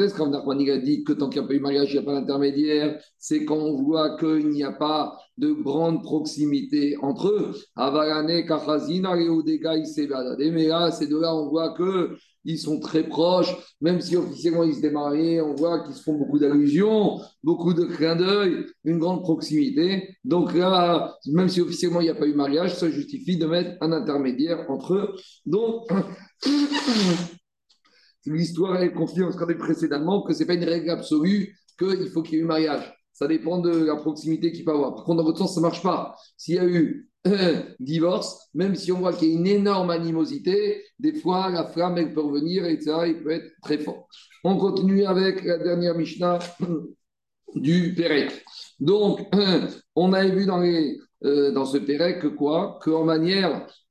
est-ce 0.00 0.20
Nachman 0.20 0.68
a 0.68 0.78
dit 0.78 1.04
que 1.04 1.12
tant 1.12 1.28
qu'il 1.28 1.40
n'y 1.40 1.44
a 1.44 1.48
pas 1.48 1.54
eu 1.54 1.61
mariage, 1.61 1.92
il 1.92 2.00
n'y 2.00 2.00
a 2.00 2.02
pas 2.02 2.20
d'intermédiaire? 2.20 3.00
C'est 3.18 3.44
quand 3.44 3.57
on 3.57 3.80
voit 3.83 4.16
qu'il 4.16 4.48
n'y 4.48 4.64
a 4.64 4.72
pas 4.72 5.16
de 5.38 5.52
grande 5.52 6.02
proximité 6.02 6.96
entre 7.02 7.28
eux. 7.28 7.54
Mais 7.76 7.85
là, 10.66 10.90
ces 10.90 11.07
deux-là, 11.07 11.37
on 11.37 11.48
voit 11.48 11.72
qu'ils 11.76 12.59
sont 12.59 12.80
très 12.80 13.07
proches, 13.07 13.54
même 13.80 14.00
si 14.00 14.16
officiellement 14.16 14.64
ils 14.64 14.74
se 14.74 14.80
démarraient, 14.80 15.40
on 15.40 15.54
voit 15.54 15.85
qu'ils 15.85 15.94
se 15.94 16.02
font 16.02 16.14
beaucoup 16.14 16.40
d'allusions, 16.40 17.20
beaucoup 17.44 17.74
de 17.74 17.85
clins 17.85 18.16
d'œil, 18.16 18.66
une 18.83 18.98
grande 18.98 19.22
proximité. 19.22 20.09
Donc 20.24 20.52
là, 20.54 21.16
même 21.33 21.48
si 21.48 21.61
officiellement 21.61 22.00
il 22.00 22.04
n'y 22.04 22.11
a 22.11 22.16
pas 22.16 22.26
eu 22.26 22.35
mariage, 22.35 22.74
ça 22.74 22.90
justifie 22.90 23.37
de 23.37 23.46
mettre 23.46 23.76
un 23.80 23.92
intermédiaire 23.92 24.68
entre 24.68 24.94
eux. 24.94 25.14
Donc, 25.46 25.88
l'histoire 28.26 28.82
est 28.82 28.92
confirme 28.92 29.32
ce 29.32 29.37
qu'on 29.37 29.46
précédemment, 29.54 30.22
que 30.22 30.32
ce 30.32 30.40
n'est 30.40 30.46
pas 30.46 30.54
une 30.54 30.64
règle 30.64 30.90
absolue 30.90 31.56
qu'il 31.78 32.08
faut 32.08 32.22
qu'il 32.22 32.34
y 32.34 32.37
ait 32.38 32.44
eu 32.44 32.46
mariage. 32.46 32.94
Ça 33.12 33.28
dépend 33.28 33.58
de 33.58 33.70
la 33.70 33.96
proximité 33.96 34.52
qu'il 34.52 34.64
peut 34.64 34.72
avoir. 34.72 34.94
Par 34.94 35.04
contre, 35.04 35.18
dans 35.18 35.24
votre 35.24 35.38
sens, 35.38 35.54
ça 35.54 35.60
ne 35.60 35.66
marche 35.66 35.82
pas. 35.82 36.16
S'il 36.37 36.56
y 36.56 36.58
a 36.58 36.66
eu 36.66 37.08
un 37.24 37.62
divorce, 37.80 38.48
même 38.54 38.74
si 38.74 38.90
on 38.92 38.98
voit 38.98 39.12
qu'il 39.12 39.28
y 39.28 39.32
a 39.32 39.38
une 39.38 39.46
énorme 39.46 39.90
animosité, 39.90 40.82
des 40.98 41.14
fois, 41.14 41.50
la 41.50 41.64
flamme, 41.64 41.96
elle 41.96 42.12
peut 42.12 42.20
revenir, 42.20 42.64
et 42.64 42.80
ça, 42.80 43.06
il 43.06 43.22
peut 43.22 43.30
être 43.30 43.50
très 43.62 43.78
fort. 43.78 44.08
On 44.42 44.56
continue 44.56 45.04
avec 45.04 45.44
la 45.44 45.58
dernière 45.58 45.94
Mishnah 45.94 46.40
du 47.54 47.94
Pérec. 47.94 48.44
Donc, 48.80 49.20
on 49.94 50.12
avait 50.12 50.32
vu 50.32 50.46
euh, 51.24 51.52
dans 51.52 51.64
ce 51.64 51.78
Pérec 51.78 52.20
que 52.20 52.26
quoi? 52.26 52.78
Qu'en 52.82 53.08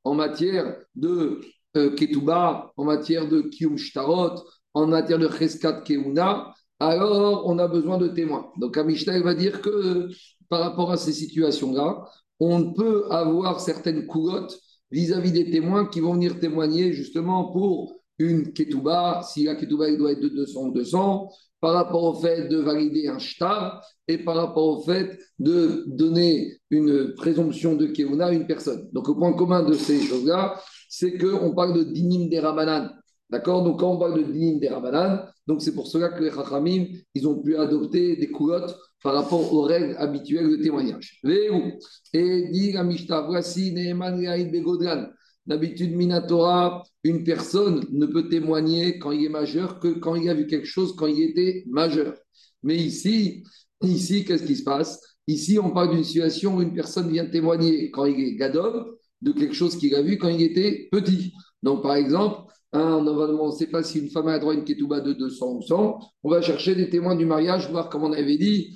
en 0.06 0.16
matière 0.16 0.76
de 0.96 1.08
euh, 1.08 1.42
Ketouba, 1.74 2.72
en 2.78 2.84
matière 2.86 3.28
de 3.28 3.42
Kiyum 3.42 3.78
Shtarot, 3.78 4.44
en 4.74 4.88
matière 4.88 5.20
de 5.20 5.30
Cheskat 5.30 5.82
Keuna, 5.82 6.54
alors 6.80 7.44
on 7.48 7.60
a 7.60 7.68
besoin 7.68 7.98
de 7.98 8.08
témoins. 8.08 8.52
Donc 8.60 8.78
Amishta 8.78 9.20
va 9.22 9.34
dire 9.34 9.62
que 9.62 10.10
par 10.50 10.60
rapport 10.60 10.92
à 10.92 10.98
ces 10.98 11.14
situations-là, 11.14 12.04
on 12.40 12.74
peut 12.74 13.06
avoir 13.10 13.60
certaines 13.60 14.06
coulottes 14.06 14.58
vis-à-vis 14.92 15.32
des 15.32 15.50
témoins 15.50 15.86
qui 15.86 16.00
vont 16.00 16.14
venir 16.14 16.40
témoigner 16.40 16.94
justement 16.94 17.52
pour 17.52 17.96
une 18.20 18.54
ketouba, 18.54 19.22
si 19.24 19.46
la 19.46 19.56
ketouba 19.56 19.92
doit 19.96 20.12
être 20.12 20.22
de 20.22 20.30
200 20.30 20.62
ou 20.66 20.72
200, 20.72 21.30
par 21.60 21.74
rapport 21.74 22.04
au 22.04 22.14
fait 22.16 22.50
de 22.50 22.58
valider 22.58 23.08
un 23.08 23.20
shtar 23.20 23.82
et 24.08 24.18
par 24.18 24.36
rapport 24.36 24.68
au 24.68 24.84
fait 24.84 25.18
de 25.40 25.86
donner 25.88 26.58
une 26.70 27.14
présomption 27.16 27.76
de 27.76 27.88
keuna 27.88 28.28
à 28.28 28.34
une 28.34 28.46
personne. 28.46 28.90
Donc 28.92 29.08
le 29.08 29.16
point 29.16 29.34
commun 29.34 29.64
de 29.64 29.74
ces 29.74 30.02
choses-là, 30.02 30.60
c'est 30.96 31.18
qu'on 31.18 31.56
parle 31.56 31.74
de 31.76 31.84
dinim 31.92 32.30
des 32.30 32.40
rabanan. 32.40 32.92
D'accord? 33.28 33.64
Donc 33.64 33.80
quand 33.80 33.94
on 33.94 33.98
parle 33.98 34.24
de 34.24 34.32
dinim 34.32 34.60
des 34.60 34.70
rabanan, 34.70 35.26
donc 35.48 35.64
c'est 35.64 35.74
pour 35.74 35.88
cela 35.88 36.10
que 36.10 36.24
les 36.24 36.30
chachamim, 36.30 36.86
ils 37.16 37.28
ont 37.28 37.42
pu 37.42 37.58
adopter 37.58 38.16
des 38.16 38.30
coulottes 38.30 38.78
par 39.02 39.16
rapport 39.16 39.52
aux 39.52 39.64
règles 39.64 39.96
habituelles 39.98 40.52
de 40.52 40.58
témoignage. 40.58 41.20
Et 41.24 42.50
dit 42.52 42.74
la 42.74 42.84
Mishnah, 42.84 43.22
voici 43.22 43.74
Neeman 43.74 44.22
Begodran. 44.52 45.08
D'habitude, 45.48 45.96
Minatora, 45.96 46.84
une 47.04 47.24
personne 47.24 47.84
ne 47.92 48.06
peut 48.06 48.30
témoigner 48.30 49.00
quand 49.00 49.12
il 49.12 49.26
est 49.26 49.30
majeur 49.30 49.80
que 49.80 49.88
quand 49.88 50.14
il 50.14 50.30
a 50.30 50.36
vu 50.36 50.46
quelque 50.46 50.68
chose 50.68 50.96
quand 50.96 51.08
il 51.08 51.24
était 51.24 51.64
majeur. 51.72 52.14
Mais 52.62 52.78
ici, 52.78 53.44
ici, 53.82 54.26
qu'est-ce 54.26 54.46
qui 54.46 54.56
se 54.56 54.64
passe? 54.64 55.02
Ici, 55.26 55.58
on 55.58 55.72
parle 55.72 55.96
d'une 55.96 56.04
situation 56.04 56.58
où 56.58 56.62
une 56.62 56.74
personne 56.76 57.10
vient 57.10 57.26
témoigner 57.26 57.90
quand 57.90 58.06
il 58.06 58.20
est 58.24 58.36
gadol 58.36 58.96
de 59.24 59.32
quelque 59.32 59.56
chose 59.56 59.78
qu'il 59.78 59.96
a 59.96 60.02
vu 60.02 60.18
quand 60.18 60.28
il 60.28 60.42
était 60.42 60.90
petit. 60.92 61.34
Donc, 61.64 61.82
par 61.82 61.96
exemple, 61.96 62.52
on 62.74 63.02
ne 63.02 63.52
sait 63.52 63.68
pas 63.68 63.84
si 63.84 64.00
une 64.00 64.10
femme 64.10 64.28
a 64.28 64.38
droit 64.40 64.54
à 64.54 64.56
une 64.56 64.64
ketouba 64.64 65.00
de 65.00 65.14
200 65.14 65.48
ou 65.48 65.62
100. 65.62 66.00
On 66.24 66.30
va 66.30 66.42
chercher 66.42 66.76
des 66.76 66.90
témoins 66.90 67.16
du 67.16 67.26
mariage, 67.26 67.70
voir, 67.70 67.90
comme 67.90 68.04
on 68.04 68.12
avait 68.12 68.38
dit 68.38 68.76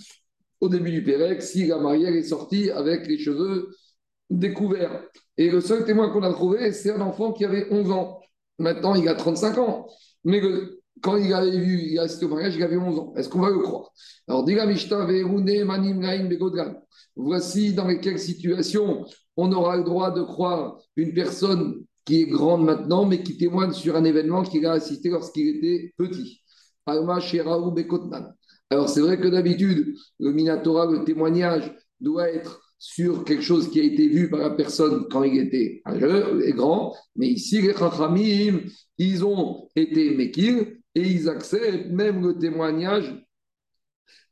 au 0.61 0.69
début 0.69 0.91
du 0.91 1.03
Pérec, 1.03 1.41
si 1.41 1.67
la 1.67 1.77
mariée 1.77 2.07
est 2.07 2.23
sortie 2.23 2.71
avec 2.71 3.07
les 3.07 3.17
cheveux 3.17 3.69
découverts. 4.29 5.03
Et 5.37 5.49
le 5.49 5.61
seul 5.61 5.85
témoin 5.85 6.09
qu'on 6.09 6.23
a 6.23 6.31
trouvé, 6.31 6.71
c'est 6.71 6.91
un 6.91 7.01
enfant 7.01 7.33
qui 7.33 7.45
avait 7.45 7.67
11 7.71 7.91
ans. 7.91 8.19
Maintenant, 8.57 8.95
il 8.95 9.07
a 9.07 9.15
35 9.15 9.57
ans. 9.57 9.87
Mais 10.23 10.41
quand 11.01 11.17
il 11.17 11.33
avait 11.33 11.57
vu, 11.57 11.81
il 11.91 11.99
a 11.99 12.03
assisté 12.03 12.25
au 12.25 12.29
mariage, 12.29 12.55
il 12.55 12.63
avait 12.63 12.77
11 12.77 12.99
ans. 12.99 13.13
Est-ce 13.15 13.29
qu'on 13.29 13.41
va 13.41 13.49
le 13.49 13.59
croire? 13.59 13.91
Alors, 14.27 14.45
Voici 17.15 17.73
dans 17.73 17.97
quelles 17.97 18.19
situations 18.19 19.05
on 19.35 19.51
aura 19.51 19.77
le 19.77 19.83
droit 19.83 20.11
de 20.11 20.21
croire 20.21 20.79
une 20.95 21.13
personne 21.13 21.83
qui 22.05 22.21
est 22.21 22.25
grande 22.25 22.63
maintenant, 22.63 23.05
mais 23.05 23.21
qui 23.21 23.37
témoigne 23.37 23.73
sur 23.73 23.95
un 23.95 24.03
événement 24.03 24.43
qu'il 24.43 24.65
a 24.65 24.73
assisté 24.73 25.09
lorsqu'il 25.09 25.57
était 25.57 25.93
petit. 25.97 26.41
Alors 28.69 28.89
c'est 28.89 29.01
vrai 29.01 29.19
que 29.19 29.27
d'habitude, 29.27 29.95
le 30.19 30.31
Minatora, 30.31 30.85
le 30.85 31.03
témoignage, 31.03 31.75
doit 31.99 32.29
être 32.29 32.61
sur 32.79 33.25
quelque 33.25 33.43
chose 33.43 33.69
qui 33.69 33.79
a 33.79 33.83
été 33.83 34.07
vu 34.07 34.29
par 34.29 34.39
la 34.39 34.51
personne 34.51 35.07
quand 35.09 35.23
il 35.23 35.39
était 35.39 35.81
âgeux 35.85 36.47
et 36.47 36.53
grand, 36.53 36.95
mais 37.15 37.27
ici, 37.27 37.61
les 37.61 37.73
Chachamim, 37.73 38.61
ils 38.97 39.25
ont 39.25 39.67
été 39.75 40.15
Mekir 40.15 40.67
et 40.95 41.01
ils 41.01 41.29
acceptent 41.29 41.91
même 41.91 42.21
le 42.25 42.37
témoignage 42.37 43.23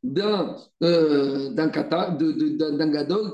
d'un 0.03 0.55
euh, 0.83 1.49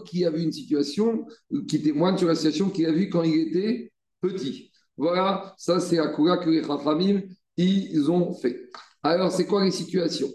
qui 0.06 0.26
a 0.26 0.30
vu 0.30 0.44
une 0.44 0.52
situation, 0.52 1.26
qui 1.68 1.82
témoigne 1.82 2.18
sur 2.18 2.28
la 2.28 2.36
situation 2.36 2.70
qu'il 2.70 2.86
a 2.86 2.92
vue 2.92 3.10
quand 3.10 3.24
il 3.24 3.48
était 3.50 3.92
petit. 4.22 4.72
Voilà, 4.98 5.54
ça 5.58 5.80
c'est 5.80 6.00
à 6.00 6.08
Kura 6.10 6.38
que 6.38 6.50
les 6.50 6.64
Chachamim, 6.64 7.22
ils 7.58 8.10
ont 8.10 8.34
fait. 8.34 8.70
Alors, 9.04 9.32
c'est 9.32 9.48
quoi 9.48 9.64
les 9.66 9.72
situations? 9.72 10.30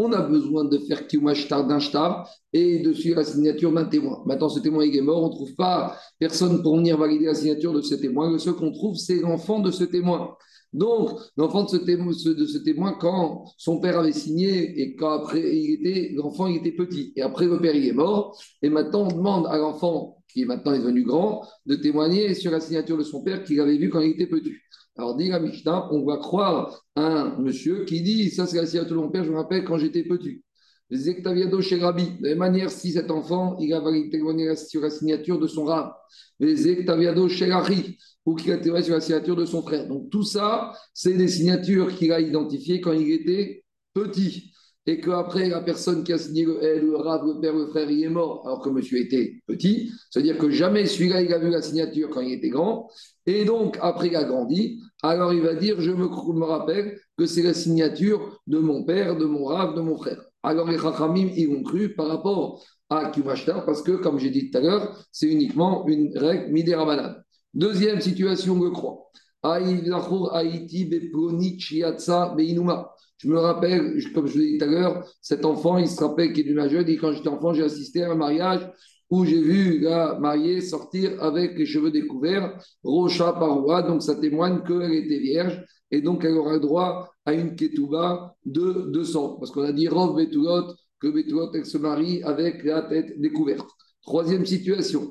On 0.00 0.12
a 0.12 0.22
besoin 0.22 0.64
de 0.64 0.78
faire 0.78 1.08
kiumashtar 1.08 1.66
d'un 1.66 1.80
shtar 1.80 2.30
et 2.52 2.78
de 2.78 2.92
suivre 2.92 3.16
la 3.16 3.24
signature 3.24 3.72
d'un 3.72 3.84
témoin. 3.84 4.22
Maintenant, 4.26 4.48
ce 4.48 4.60
témoin 4.60 4.84
est 4.84 5.00
mort, 5.00 5.24
on 5.24 5.28
ne 5.28 5.34
trouve 5.34 5.54
pas 5.56 5.98
personne 6.20 6.62
pour 6.62 6.76
venir 6.76 6.96
valider 6.96 7.26
la 7.26 7.34
signature 7.34 7.72
de 7.72 7.80
ce 7.80 7.96
témoin. 7.96 8.30
Le 8.30 8.38
seul 8.38 8.54
qu'on 8.54 8.70
trouve, 8.70 8.96
c'est 8.96 9.20
l'enfant 9.20 9.58
de 9.58 9.72
ce 9.72 9.82
témoin. 9.82 10.36
Donc, 10.72 11.10
l'enfant 11.36 11.64
de 11.64 11.68
ce, 11.68 12.58
témoin, 12.58 12.92
quand 12.92 13.44
son 13.56 13.80
père 13.80 13.98
avait 13.98 14.12
signé 14.12 14.80
et 14.80 14.94
quand 14.94 15.10
après 15.10 15.40
il 15.40 15.74
était, 15.74 16.12
l'enfant 16.14 16.46
il 16.46 16.56
était 16.56 16.72
petit, 16.72 17.12
et 17.16 17.22
après 17.22 17.46
le 17.46 17.58
père 17.58 17.74
il 17.74 17.86
est 17.86 17.92
mort, 17.92 18.38
et 18.60 18.68
maintenant 18.68 19.08
on 19.10 19.16
demande 19.16 19.46
à 19.46 19.56
l'enfant 19.56 20.22
qui 20.28 20.44
maintenant 20.44 20.74
est 20.74 20.80
devenu 20.80 21.04
grand 21.04 21.42
de 21.64 21.74
témoigner 21.74 22.34
sur 22.34 22.52
la 22.52 22.60
signature 22.60 22.98
de 22.98 23.02
son 23.02 23.22
père 23.22 23.44
qu'il 23.44 23.58
avait 23.60 23.78
vu 23.78 23.88
quand 23.88 24.00
il 24.00 24.10
était 24.10 24.26
petit. 24.26 24.52
Alors, 24.98 25.14
dit 25.14 25.28
la 25.28 25.38
Mishnah, 25.38 25.88
on 25.92 26.04
va 26.04 26.16
croire 26.16 26.84
un 26.96 27.36
monsieur 27.38 27.84
qui 27.84 28.02
dit 28.02 28.30
Ça, 28.30 28.46
c'est 28.46 28.56
la 28.56 28.66
signature 28.66 28.96
de 28.96 29.00
mon 29.00 29.10
père, 29.10 29.24
je 29.24 29.30
me 29.30 29.36
rappelle 29.36 29.64
quand 29.64 29.78
j'étais 29.78 30.02
petit. 30.02 30.42
Zektaviado 30.90 31.60
chez 31.60 31.78
Rabbi. 31.78 32.18
De 32.18 32.24
la 32.24 32.28
même 32.30 32.38
manière, 32.38 32.70
si 32.70 32.92
cet 32.92 33.10
enfant, 33.10 33.56
il 33.60 33.72
a 33.74 33.80
témoigné 34.10 34.56
sur 34.56 34.80
la 34.80 34.90
signature 34.90 35.38
de 35.38 35.46
son 35.46 35.64
rab. 35.64 35.92
Zektaviado 36.40 37.28
chez 37.28 37.50
Ari, 37.50 37.96
ou 38.26 38.34
qu'il 38.34 38.50
a 38.50 38.58
témoigné 38.58 38.84
sur 38.84 38.94
la 38.94 39.00
signature 39.00 39.36
de 39.36 39.44
son 39.44 39.62
frère. 39.62 39.86
Donc 39.86 40.10
tout 40.10 40.24
ça, 40.24 40.72
c'est 40.94 41.14
des 41.14 41.28
signatures 41.28 41.94
qu'il 41.94 42.10
a 42.10 42.20
identifiées 42.20 42.80
quand 42.80 42.92
il 42.92 43.12
était 43.12 43.64
petit 43.94 44.52
et 44.88 45.00
qu'après, 45.00 45.50
la 45.50 45.60
personne 45.60 46.02
qui 46.02 46.14
a 46.14 46.18
signé 46.18 46.46
le 46.46 46.64
L, 46.64 46.86
le 46.86 46.96
Rav, 46.96 47.22
le 47.26 47.38
père, 47.40 47.52
le 47.52 47.66
frère, 47.66 47.90
il 47.90 48.02
est 48.02 48.08
mort 48.08 48.42
alors 48.46 48.62
que 48.62 48.70
monsieur 48.70 48.98
était 48.98 49.34
petit, 49.46 49.92
c'est-à-dire 50.08 50.38
que 50.38 50.48
jamais 50.48 50.86
celui-là, 50.86 51.20
il 51.20 51.30
a 51.34 51.38
vu 51.38 51.50
la 51.50 51.60
signature 51.60 52.08
quand 52.08 52.22
il 52.22 52.32
était 52.32 52.48
grand, 52.48 52.88
et 53.26 53.44
donc 53.44 53.76
après 53.82 54.06
il 54.06 54.16
a 54.16 54.24
grandi, 54.24 54.80
alors 55.02 55.34
il 55.34 55.42
va 55.42 55.54
dire, 55.54 55.78
je 55.78 55.90
me, 55.90 56.06
rappelle 56.42 56.98
que 57.18 57.26
c'est 57.26 57.42
la 57.42 57.52
signature 57.52 58.40
de 58.46 58.58
mon 58.58 58.84
père, 58.84 59.18
de 59.18 59.26
mon 59.26 59.44
Rav, 59.44 59.74
de 59.74 59.82
mon 59.82 59.98
frère. 59.98 60.22
Alors 60.42 60.70
les 60.70 60.78
Chachamim, 60.78 61.28
ils 61.36 61.50
ont 61.50 61.62
cru 61.62 61.94
par 61.94 62.06
rapport 62.06 62.64
à 62.88 63.10
Kumashtar, 63.10 63.66
parce 63.66 63.82
que, 63.82 63.92
comme 63.92 64.18
j'ai 64.18 64.30
dit 64.30 64.50
tout 64.50 64.56
à 64.56 64.62
l'heure, 64.62 65.04
c'est 65.12 65.28
uniquement 65.28 65.86
une 65.86 66.16
règle 66.16 66.50
Midera 66.50 67.16
Deuxième 67.52 68.00
situation, 68.00 68.58
je 68.62 68.70
crois. 68.70 69.10
Haïti, 69.42 70.86
Beploni, 70.86 71.60
Chiatsa, 71.60 72.34
Beinuma. 72.34 72.90
Je 73.18 73.28
me 73.28 73.38
rappelle, 73.38 74.00
comme 74.14 74.26
je 74.26 74.38
l'ai 74.38 74.52
dit 74.52 74.58
tout 74.58 74.64
à 74.64 74.68
l'heure, 74.68 75.08
cet 75.20 75.44
enfant, 75.44 75.76
il 75.78 75.88
se 75.88 76.02
rappelle 76.02 76.32
qu'il 76.32 76.46
est 76.46 76.52
d'une 76.52 76.68
jeune, 76.68 76.86
quand 76.96 77.12
j'étais 77.12 77.28
enfant, 77.28 77.52
j'ai 77.52 77.64
assisté 77.64 78.02
à 78.02 78.12
un 78.12 78.14
mariage 78.14 78.68
où 79.10 79.24
j'ai 79.24 79.40
vu 79.40 79.80
la 79.80 80.18
mariée 80.18 80.60
sortir 80.60 81.22
avec 81.22 81.58
les 81.58 81.66
cheveux 81.66 81.90
découverts, 81.90 82.58
rocha 82.84 83.32
parois, 83.32 83.82
donc 83.82 84.02
ça 84.02 84.14
témoigne 84.14 84.62
qu'elle 84.66 84.92
était 84.92 85.18
vierge, 85.18 85.64
et 85.90 86.00
donc 86.02 86.24
elle 86.24 86.36
aura 86.36 86.58
droit 86.58 87.10
à 87.24 87.32
une 87.32 87.56
ketouba 87.56 88.36
de 88.44 88.90
200. 88.90 89.36
Parce 89.38 89.50
qu'on 89.50 89.62
a 89.62 89.72
dit 89.72 89.88
Rov 89.88 90.14
Betulot, 90.16 90.74
que 91.00 91.08
Betulot, 91.08 91.50
elle 91.54 91.64
se 91.64 91.78
marie 91.78 92.22
avec 92.22 92.62
la 92.64 92.82
tête 92.82 93.18
découverte. 93.20 93.68
Troisième 94.02 94.46
situation, 94.46 95.10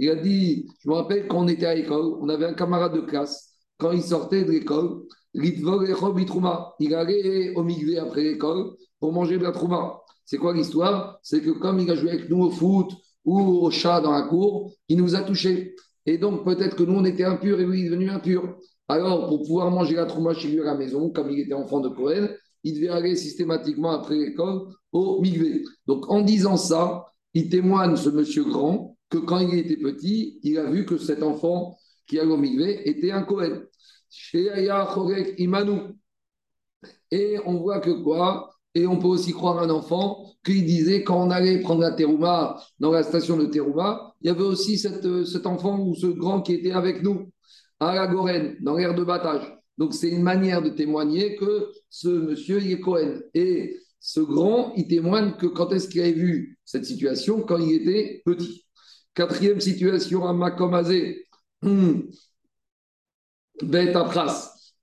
il 0.00 0.10
a 0.10 0.14
dit, 0.16 0.66
je 0.80 0.88
me 0.88 0.94
rappelle 0.94 1.26
quand 1.26 1.44
on 1.44 1.48
était 1.48 1.66
à 1.66 1.74
l'école, 1.74 2.16
on 2.20 2.28
avait 2.28 2.46
un 2.46 2.54
camarade 2.54 2.94
de 2.94 3.00
classe, 3.00 3.54
quand 3.78 3.92
il 3.92 4.02
sortait 4.02 4.44
de 4.44 4.50
l'école, 4.50 5.02
il 5.34 6.94
allait 6.94 7.54
au 7.54 7.62
migvé 7.62 7.98
après 7.98 8.22
l'école 8.22 8.72
pour 8.98 9.12
manger 9.12 9.38
de 9.38 9.42
la 9.42 9.52
trouma. 9.52 10.00
C'est 10.24 10.38
quoi 10.38 10.54
l'histoire? 10.54 11.18
C'est 11.22 11.40
que 11.40 11.50
comme 11.50 11.80
il 11.80 11.90
a 11.90 11.94
joué 11.94 12.10
avec 12.10 12.28
nous 12.28 12.44
au 12.44 12.50
foot 12.50 12.90
ou 13.24 13.40
au 13.40 13.70
chat 13.70 14.00
dans 14.00 14.12
la 14.12 14.22
cour, 14.22 14.72
il 14.88 14.98
nous 14.98 15.14
a 15.14 15.20
touchés. 15.22 15.74
Et 16.06 16.18
donc 16.18 16.44
peut-être 16.44 16.76
que 16.76 16.82
nous 16.82 16.94
on 16.94 17.04
était 17.04 17.24
impurs 17.24 17.60
et 17.60 17.66
lui 17.66 17.80
il 17.80 17.86
est 17.86 17.90
devenu 17.90 18.10
impur. 18.10 18.56
Alors 18.88 19.28
pour 19.28 19.42
pouvoir 19.42 19.70
manger 19.70 19.96
la 19.96 20.06
trouma 20.06 20.34
chez 20.34 20.48
lui 20.48 20.60
à 20.60 20.64
la 20.64 20.74
maison, 20.74 21.10
comme 21.10 21.30
il 21.30 21.40
était 21.40 21.54
enfant 21.54 21.80
de 21.80 21.88
Cohen, 21.88 22.28
il 22.64 22.74
devait 22.74 22.88
aller 22.88 23.16
systématiquement 23.16 23.90
après 23.90 24.16
l'école 24.16 24.62
au 24.92 25.20
migvé. 25.20 25.62
Donc 25.86 26.10
en 26.10 26.22
disant 26.22 26.56
ça, 26.56 27.04
il 27.34 27.48
témoigne 27.50 27.96
ce 27.96 28.08
monsieur 28.08 28.44
grand 28.44 28.96
que 29.10 29.18
quand 29.18 29.38
il 29.38 29.58
était 29.58 29.76
petit, 29.76 30.40
il 30.42 30.58
a 30.58 30.70
vu 30.70 30.84
que 30.84 30.98
cet 30.98 31.22
enfant 31.22 31.76
qui 32.06 32.18
allait 32.18 32.32
au 32.32 32.36
migvé 32.36 32.88
était 32.88 33.10
un 33.10 33.22
Cohen. 33.22 33.60
Et 37.10 37.38
on 37.44 37.58
voit 37.58 37.80
que 37.80 37.90
quoi? 38.02 38.54
Et 38.74 38.86
on 38.86 38.98
peut 38.98 39.08
aussi 39.08 39.32
croire 39.32 39.58
un 39.58 39.70
enfant 39.70 40.24
qui 40.44 40.62
disait 40.62 41.02
quand 41.02 41.26
on 41.26 41.30
allait 41.30 41.60
prendre 41.60 41.80
la 41.80 41.92
terouma 41.92 42.60
dans 42.78 42.92
la 42.92 43.02
station 43.02 43.36
de 43.36 43.46
terouma, 43.46 44.14
il 44.20 44.28
y 44.28 44.30
avait 44.30 44.42
aussi 44.42 44.78
cette, 44.78 45.24
cet 45.24 45.46
enfant 45.46 45.80
ou 45.80 45.94
ce 45.94 46.06
grand 46.06 46.42
qui 46.42 46.54
était 46.54 46.72
avec 46.72 47.02
nous 47.02 47.30
à 47.80 47.94
la 47.94 48.06
Gorène, 48.06 48.56
dans 48.60 48.76
l'air 48.76 48.94
de 48.94 49.04
battage. 49.04 49.42
Donc 49.78 49.94
c'est 49.94 50.10
une 50.10 50.22
manière 50.22 50.60
de 50.60 50.70
témoigner 50.70 51.36
que 51.36 51.70
ce 51.88 52.08
monsieur 52.08 52.60
il 52.60 52.72
est 52.72 52.80
Cohen. 52.80 53.20
Et 53.34 53.76
ce 54.00 54.20
grand, 54.20 54.72
il 54.76 54.88
témoigne 54.88 55.32
que 55.32 55.46
quand 55.46 55.72
est-ce 55.72 55.88
qu'il 55.88 56.00
avait 56.00 56.12
vu 56.12 56.58
cette 56.64 56.84
situation? 56.84 57.42
Quand 57.42 57.58
il 57.58 57.74
était 57.74 58.22
petit. 58.24 58.64
Quatrième 59.14 59.60
situation 59.60 60.26
à 60.26 60.32
Makomazé. 60.32 61.26
Hmm. 63.62 63.88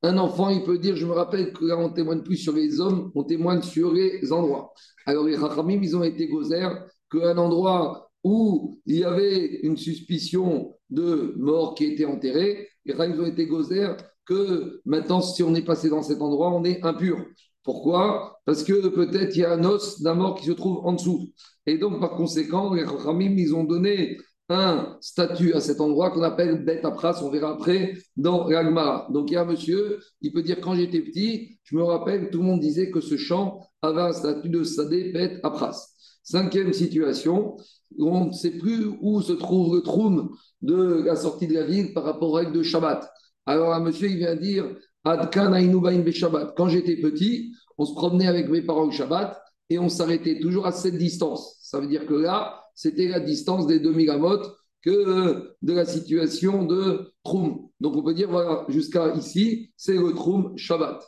Un 0.03 0.17
enfant, 0.19 0.49
il 0.49 0.63
peut 0.63 0.77
dire, 0.77 0.95
je 0.95 1.05
me 1.05 1.13
rappelle 1.13 1.51
que 1.51 1.65
là, 1.65 1.77
on 1.77 1.89
témoigne 1.89 2.21
plus 2.21 2.37
sur 2.37 2.53
les 2.53 2.79
hommes, 2.79 3.11
on 3.15 3.23
témoigne 3.23 3.61
sur 3.61 3.91
les 3.91 4.31
endroits. 4.31 4.71
Alors, 5.05 5.25
les 5.25 5.35
Rachamim, 5.35 5.81
ils 5.81 5.95
ont 5.95 6.03
été 6.03 6.27
gozer 6.27 6.69
qu'un 7.11 7.37
endroit 7.37 8.11
où 8.23 8.79
il 8.85 8.97
y 8.97 9.03
avait 9.03 9.59
une 9.63 9.77
suspicion 9.77 10.75
de 10.89 11.33
mort 11.37 11.75
qui 11.75 11.85
était 11.85 12.05
enterrée, 12.05 12.67
les 12.85 12.93
Rachamim 12.93 13.23
ont 13.23 13.25
été 13.25 13.47
gozer 13.47 13.95
que 14.25 14.81
maintenant, 14.85 15.21
si 15.21 15.41
on 15.43 15.55
est 15.55 15.65
passé 15.65 15.89
dans 15.89 16.03
cet 16.03 16.21
endroit, 16.21 16.51
on 16.51 16.63
est 16.63 16.83
impur. 16.83 17.17
Pourquoi? 17.63 18.39
Parce 18.45 18.63
que 18.63 18.89
peut-être 18.89 19.35
il 19.35 19.39
y 19.39 19.45
a 19.45 19.53
un 19.53 19.63
os 19.63 20.01
d'un 20.01 20.13
mort 20.13 20.35
qui 20.35 20.45
se 20.45 20.51
trouve 20.51 20.85
en 20.85 20.93
dessous. 20.93 21.31
Et 21.65 21.79
donc, 21.79 21.99
par 21.99 22.11
conséquent, 22.11 22.73
les 22.73 22.83
Rachamim, 22.83 23.35
ils 23.37 23.55
ont 23.55 23.63
donné 23.63 24.17
un 24.49 24.97
statut 25.01 25.53
à 25.53 25.59
cet 25.59 25.81
endroit 25.81 26.11
qu'on 26.11 26.21
appelle 26.21 26.63
Bet 26.63 26.85
Apras, 26.85 27.21
on 27.23 27.29
verra 27.29 27.53
après 27.53 27.93
dans 28.15 28.47
l'Agmara. 28.47 29.07
Donc 29.11 29.31
il 29.31 29.33
y 29.33 29.37
a 29.37 29.41
un 29.41 29.45
monsieur, 29.45 29.99
il 30.21 30.31
peut 30.31 30.43
dire 30.43 30.61
quand 30.61 30.75
j'étais 30.75 31.01
petit, 31.01 31.57
je 31.63 31.75
me 31.75 31.83
rappelle, 31.83 32.29
tout 32.29 32.39
le 32.39 32.45
monde 32.45 32.59
disait 32.59 32.91
que 32.91 33.01
ce 33.01 33.17
champ 33.17 33.61
avait 33.81 34.01
un 34.01 34.13
statut 34.13 34.49
de 34.49 34.63
Sadé 34.63 35.11
Bet 35.11 35.39
Apras. 35.43 35.89
Cinquième 36.23 36.73
situation, 36.73 37.57
on 37.99 38.25
ne 38.25 38.31
sait 38.31 38.57
plus 38.57 38.87
où 39.01 39.21
se 39.21 39.33
trouve 39.33 39.75
le 39.75 39.81
troum 39.81 40.35
de 40.61 41.03
la 41.05 41.15
sortie 41.15 41.47
de 41.47 41.53
la 41.53 41.65
ville 41.65 41.93
par 41.93 42.03
rapport 42.03 42.29
aux 42.29 42.33
règles 42.33 42.53
de 42.53 42.63
Shabbat. 42.63 43.07
Alors 43.45 43.73
un 43.73 43.79
monsieur, 43.79 44.09
il 44.09 44.17
vient 44.17 44.35
dire. 44.35 44.65
Quand 45.03 46.67
j'étais 46.67 46.95
petit, 46.95 47.53
on 47.77 47.85
se 47.85 47.93
promenait 47.93 48.25
avec 48.25 48.49
mes 48.49 48.63
parents 48.63 48.87
au 48.87 48.91
Shabbat 48.91 49.39
et 49.69 49.77
on 49.77 49.87
s'arrêtait 49.87 50.39
toujours 50.39 50.65
à 50.65 50.71
cette 50.71 50.97
distance. 50.97 51.57
Ça 51.61 51.79
veut 51.79 51.85
dire 51.87 52.07
que 52.07 52.15
là, 52.15 52.64
c'était 52.75 53.07
la 53.07 53.19
distance 53.19 53.65
des 53.65 53.79
2000 53.79 54.09
amotes 54.11 54.55
que 54.83 54.91
euh, 54.91 55.55
de 55.61 55.73
la 55.73 55.85
situation 55.85 56.63
de 56.65 57.11
Troum. 57.23 57.69
Donc 57.79 57.95
on 57.95 58.03
peut 58.03 58.13
dire, 58.13 58.29
voilà, 58.29 58.65
jusqu'à 58.69 59.15
ici, 59.15 59.71
c'est 59.75 59.95
le 59.95 60.13
Troum 60.13 60.55
Shabbat. 60.57 61.01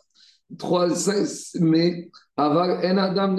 3, 0.58 0.96
16 0.96 1.56
mai, 1.60 2.10
en 2.38 2.98
Adam 2.98 3.36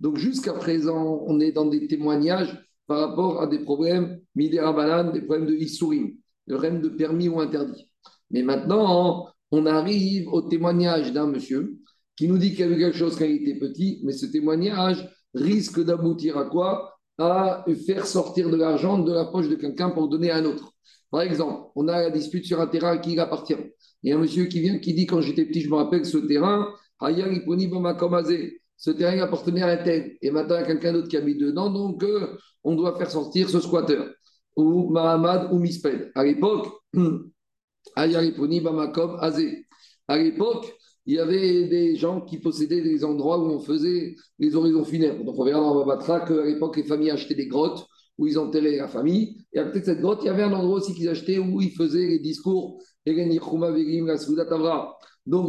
Donc 0.00 0.16
jusqu'à 0.16 0.52
présent, 0.54 1.22
on 1.26 1.38
est 1.38 1.52
dans 1.52 1.66
des 1.66 1.86
témoignages 1.86 2.58
par 2.88 3.08
rapport 3.08 3.40
à 3.40 3.46
des 3.46 3.60
problèmes 3.60 4.20
midérabalan, 4.34 5.12
des 5.12 5.22
problèmes 5.22 5.46
de 5.46 5.54
Issourim, 5.54 6.16
le 6.48 6.56
problème 6.56 6.80
de 6.80 6.88
permis 6.88 7.28
ou 7.28 7.40
interdit. 7.40 7.92
Mais 8.30 8.42
maintenant, 8.42 9.28
on 9.52 9.66
arrive 9.66 10.28
au 10.28 10.42
témoignage 10.42 11.12
d'un 11.12 11.26
monsieur 11.26 11.79
qui 12.20 12.28
nous 12.28 12.36
dit 12.36 12.50
qu'il 12.50 12.60
y 12.60 12.62
a 12.64 12.66
eu 12.66 12.78
quelque 12.78 12.98
chose 12.98 13.16
quand 13.16 13.24
il 13.24 13.48
était 13.48 13.58
petit, 13.58 13.98
mais 14.04 14.12
ce 14.12 14.26
témoignage 14.26 15.08
risque 15.32 15.82
d'aboutir 15.82 16.36
à 16.36 16.44
quoi? 16.44 16.98
À 17.16 17.64
faire 17.86 18.04
sortir 18.04 18.50
de 18.50 18.56
l'argent 18.58 18.98
de 18.98 19.10
la 19.10 19.24
poche 19.24 19.48
de 19.48 19.54
quelqu'un 19.54 19.88
pour 19.88 20.06
donner 20.06 20.30
à 20.30 20.36
un 20.36 20.44
autre. 20.44 20.74
Par 21.10 21.22
exemple, 21.22 21.70
on 21.76 21.88
a 21.88 21.98
la 21.98 22.10
dispute 22.10 22.44
sur 22.44 22.60
un 22.60 22.66
terrain 22.66 22.98
qui 22.98 23.18
appartient. 23.18 23.56
Il 24.02 24.10
y 24.10 24.12
a 24.12 24.16
un 24.16 24.18
monsieur 24.18 24.44
qui 24.44 24.60
vient 24.60 24.78
qui 24.78 24.92
dit 24.92 25.06
quand 25.06 25.22
j'étais 25.22 25.46
petit, 25.46 25.62
je 25.62 25.70
me 25.70 25.76
rappelle 25.76 26.04
ce 26.04 26.18
terrain, 26.18 26.68
ce 28.76 28.90
terrain 28.90 29.18
appartenait 29.20 29.62
à 29.62 29.68
un 29.68 29.76
tel. 29.78 30.18
Et 30.20 30.30
maintenant, 30.30 30.56
il 30.56 30.60
y 30.60 30.64
a 30.64 30.66
quelqu'un 30.66 30.92
d'autre 30.92 31.08
qui 31.08 31.16
habite 31.16 31.40
dedans, 31.40 31.70
donc 31.70 32.04
euh, 32.04 32.36
on 32.64 32.74
doit 32.74 32.98
faire 32.98 33.10
sortir 33.10 33.48
ce 33.48 33.60
squatter. 33.60 33.98
Ou 34.56 34.90
Mahamad 34.90 35.54
ou 35.54 35.58
Misped. 35.58 36.12
À 36.14 36.22
l'époque, 36.22 36.68
à 37.96 38.06
l'époque, 40.18 40.79
il 41.10 41.14
y 41.14 41.18
avait 41.18 41.64
des 41.64 41.96
gens 41.96 42.20
qui 42.20 42.38
possédaient 42.38 42.82
des 42.82 43.04
endroits 43.04 43.36
où 43.36 43.50
on 43.50 43.58
faisait 43.58 44.14
les 44.38 44.54
horizons 44.54 44.84
funèbres. 44.84 45.24
Donc 45.24 45.40
on 45.40 45.44
verra 45.44 45.58
dans 45.58 45.74
Babatra 45.74 46.20
qu'à 46.20 46.44
l'époque, 46.44 46.76
les 46.76 46.84
familles 46.84 47.10
achetaient 47.10 47.34
des 47.34 47.48
grottes 47.48 47.84
où 48.16 48.28
ils 48.28 48.38
enterraient 48.38 48.76
la 48.76 48.86
famille. 48.86 49.44
Et 49.52 49.58
à 49.58 49.64
côté 49.64 49.80
de 49.80 49.86
cette 49.86 50.02
grotte, 50.02 50.20
il 50.22 50.26
y 50.26 50.28
avait 50.28 50.44
un 50.44 50.52
endroit 50.52 50.76
aussi 50.76 50.94
qu'ils 50.94 51.08
achetaient 51.08 51.40
où 51.40 51.60
ils 51.60 51.72
faisaient 51.72 52.06
les 52.06 52.20
discours. 52.20 52.80
Donc 53.04 53.16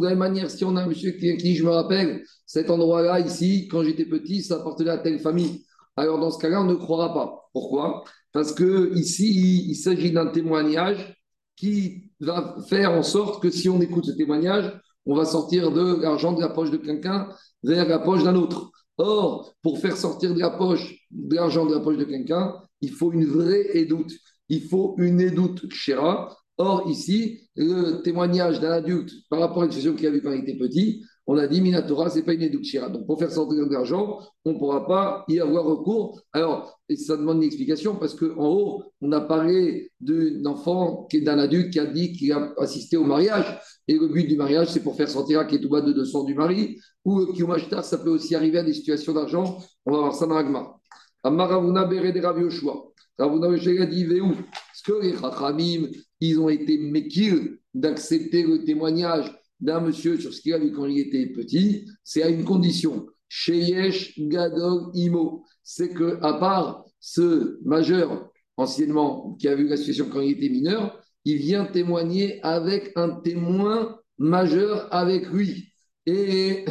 de 0.00 0.02
la 0.02 0.10
même 0.10 0.18
manière, 0.18 0.50
si 0.50 0.64
on 0.64 0.74
a 0.74 0.82
un 0.82 0.88
monsieur 0.88 1.12
qui, 1.12 1.36
qui 1.36 1.54
je 1.54 1.62
me 1.62 1.70
rappelle, 1.70 2.24
cet 2.44 2.68
endroit-là, 2.68 3.20
ici, 3.20 3.68
quand 3.68 3.84
j'étais 3.84 4.06
petit, 4.06 4.42
ça 4.42 4.56
appartenait 4.56 4.90
à 4.90 4.98
telle 4.98 5.20
famille. 5.20 5.64
Alors 5.94 6.18
dans 6.18 6.32
ce 6.32 6.40
cas-là, 6.40 6.60
on 6.60 6.64
ne 6.64 6.74
croira 6.74 7.14
pas. 7.14 7.48
Pourquoi? 7.52 8.02
Parce 8.32 8.52
que 8.52 8.92
ici, 8.96 9.64
il 9.68 9.76
s'agit 9.76 10.10
d'un 10.10 10.26
témoignage 10.26 11.22
qui 11.54 12.10
va 12.18 12.56
faire 12.68 12.90
en 12.90 13.04
sorte 13.04 13.40
que 13.40 13.50
si 13.50 13.68
on 13.68 13.80
écoute 13.80 14.06
ce 14.06 14.12
témoignage, 14.12 14.72
on 15.06 15.14
va 15.14 15.24
sortir 15.24 15.70
de 15.72 16.00
l'argent 16.00 16.32
de 16.32 16.40
la 16.40 16.48
poche 16.48 16.70
de 16.70 16.76
quelqu'un 16.76 17.28
vers 17.62 17.88
la 17.88 17.98
poche 17.98 18.22
d'un 18.22 18.34
autre. 18.36 18.70
Or, 18.98 19.54
pour 19.62 19.78
faire 19.78 19.96
sortir 19.96 20.34
de 20.34 20.40
la 20.40 20.50
poche 20.50 20.94
de 21.10 21.34
l'argent 21.34 21.66
de 21.66 21.74
la 21.74 21.80
poche 21.80 21.96
de 21.96 22.04
quelqu'un, 22.04 22.54
il 22.80 22.90
faut 22.90 23.12
une 23.12 23.26
vraie 23.26 23.76
édoute. 23.76 24.12
Il 24.48 24.62
faut 24.68 24.94
une 24.98 25.20
édoute 25.20 25.72
chéra. 25.72 26.36
Or, 26.58 26.88
ici, 26.88 27.48
le 27.56 28.02
témoignage 28.02 28.60
d'un 28.60 28.72
adulte 28.72 29.10
par 29.30 29.40
rapport 29.40 29.62
à 29.62 29.66
une 29.66 29.72
situation 29.72 29.96
qu'il 29.96 30.06
a 30.06 30.10
vu 30.10 30.22
quand 30.22 30.32
il 30.32 30.42
était 30.42 30.58
petit, 30.58 31.02
on 31.26 31.38
a 31.38 31.46
dit 31.46 31.60
Minatora, 31.60 32.10
ce 32.10 32.16
n'est 32.16 32.24
pas 32.24 32.34
une 32.34 32.42
Edukshira. 32.42 32.88
Donc 32.88 33.06
pour 33.06 33.18
faire 33.18 33.30
sortir 33.30 33.66
de 33.66 33.72
l'argent, 33.72 34.18
on 34.44 34.54
ne 34.54 34.58
pourra 34.58 34.86
pas 34.86 35.24
y 35.28 35.38
avoir 35.38 35.64
recours. 35.64 36.20
Alors, 36.32 36.80
ça 36.96 37.16
demande 37.16 37.38
une 37.38 37.44
explication 37.44 37.94
parce 37.96 38.14
qu'en 38.14 38.48
haut, 38.48 38.82
on 39.00 39.12
a 39.12 39.20
parlé 39.20 39.92
d'un 40.00 40.44
enfant, 40.46 41.06
d'un 41.12 41.38
adulte 41.38 41.72
qui 41.72 41.78
a 41.78 41.86
dit 41.86 42.12
qu'il 42.12 42.32
a 42.32 42.52
assisté 42.58 42.96
au 42.96 43.04
mariage. 43.04 43.60
Et 43.86 43.94
le 43.94 44.08
but 44.08 44.26
du 44.26 44.36
mariage, 44.36 44.68
c'est 44.68 44.82
pour 44.82 44.96
faire 44.96 45.08
sortir 45.08 45.40
un 45.40 45.44
ketouba 45.44 45.80
de 45.80 45.92
200 45.92 46.24
du 46.24 46.34
mari. 46.34 46.80
Ou 47.04 47.20
le 47.20 47.82
ça 47.82 47.98
peut 47.98 48.10
aussi 48.10 48.34
arriver 48.34 48.58
à 48.58 48.64
des 48.64 48.74
situations 48.74 49.12
d'argent. 49.12 49.58
On 49.86 49.92
va 49.92 49.98
voir 49.98 50.14
ça 50.14 50.26
dans 50.26 50.34
l'agma. 50.34 50.74
Amaravuna 51.22 51.84
Bere 51.84 52.12
de 52.12 52.20
Rav 52.20 52.40
Yoshua. 52.40 52.82
Ravuna 53.16 53.48
a 53.48 53.86
dit 53.86 54.04
Véou. 54.04 54.32
Est-ce 54.32 54.82
que 54.82 55.00
les 55.00 55.16
Chachamim, 55.16 55.88
ils 56.20 56.38
ont 56.40 56.48
été 56.48 56.78
méquilles 56.78 57.58
d'accepter 57.74 58.42
le 58.42 58.64
témoignage 58.64 59.32
d'un 59.62 59.80
monsieur 59.80 60.18
sur 60.20 60.34
ce 60.34 60.40
qu'il 60.40 60.52
a 60.52 60.58
vu 60.58 60.72
quand 60.72 60.86
il 60.86 60.98
était 60.98 61.26
petit 61.28 61.86
C'est 62.04 62.22
à 62.22 62.28
une 62.28 62.44
condition. 62.44 63.06
Sheyesh 63.28 64.18
Gadol 64.18 64.90
Imo. 64.94 65.44
C'est 65.62 65.90
que, 65.90 66.18
à 66.22 66.34
part 66.34 66.84
ce 67.00 67.58
majeur, 67.64 68.30
anciennement, 68.56 69.34
qui 69.40 69.48
a 69.48 69.54
vu 69.54 69.68
la 69.68 69.76
situation 69.76 70.08
quand 70.10 70.20
il 70.20 70.32
était 70.32 70.50
mineur, 70.50 71.00
il 71.24 71.36
vient 71.38 71.64
témoigner 71.64 72.40
avec 72.42 72.92
un 72.96 73.20
témoin 73.20 73.98
majeur 74.18 74.92
avec 74.92 75.28
lui. 75.30 75.72
Et 76.04 76.64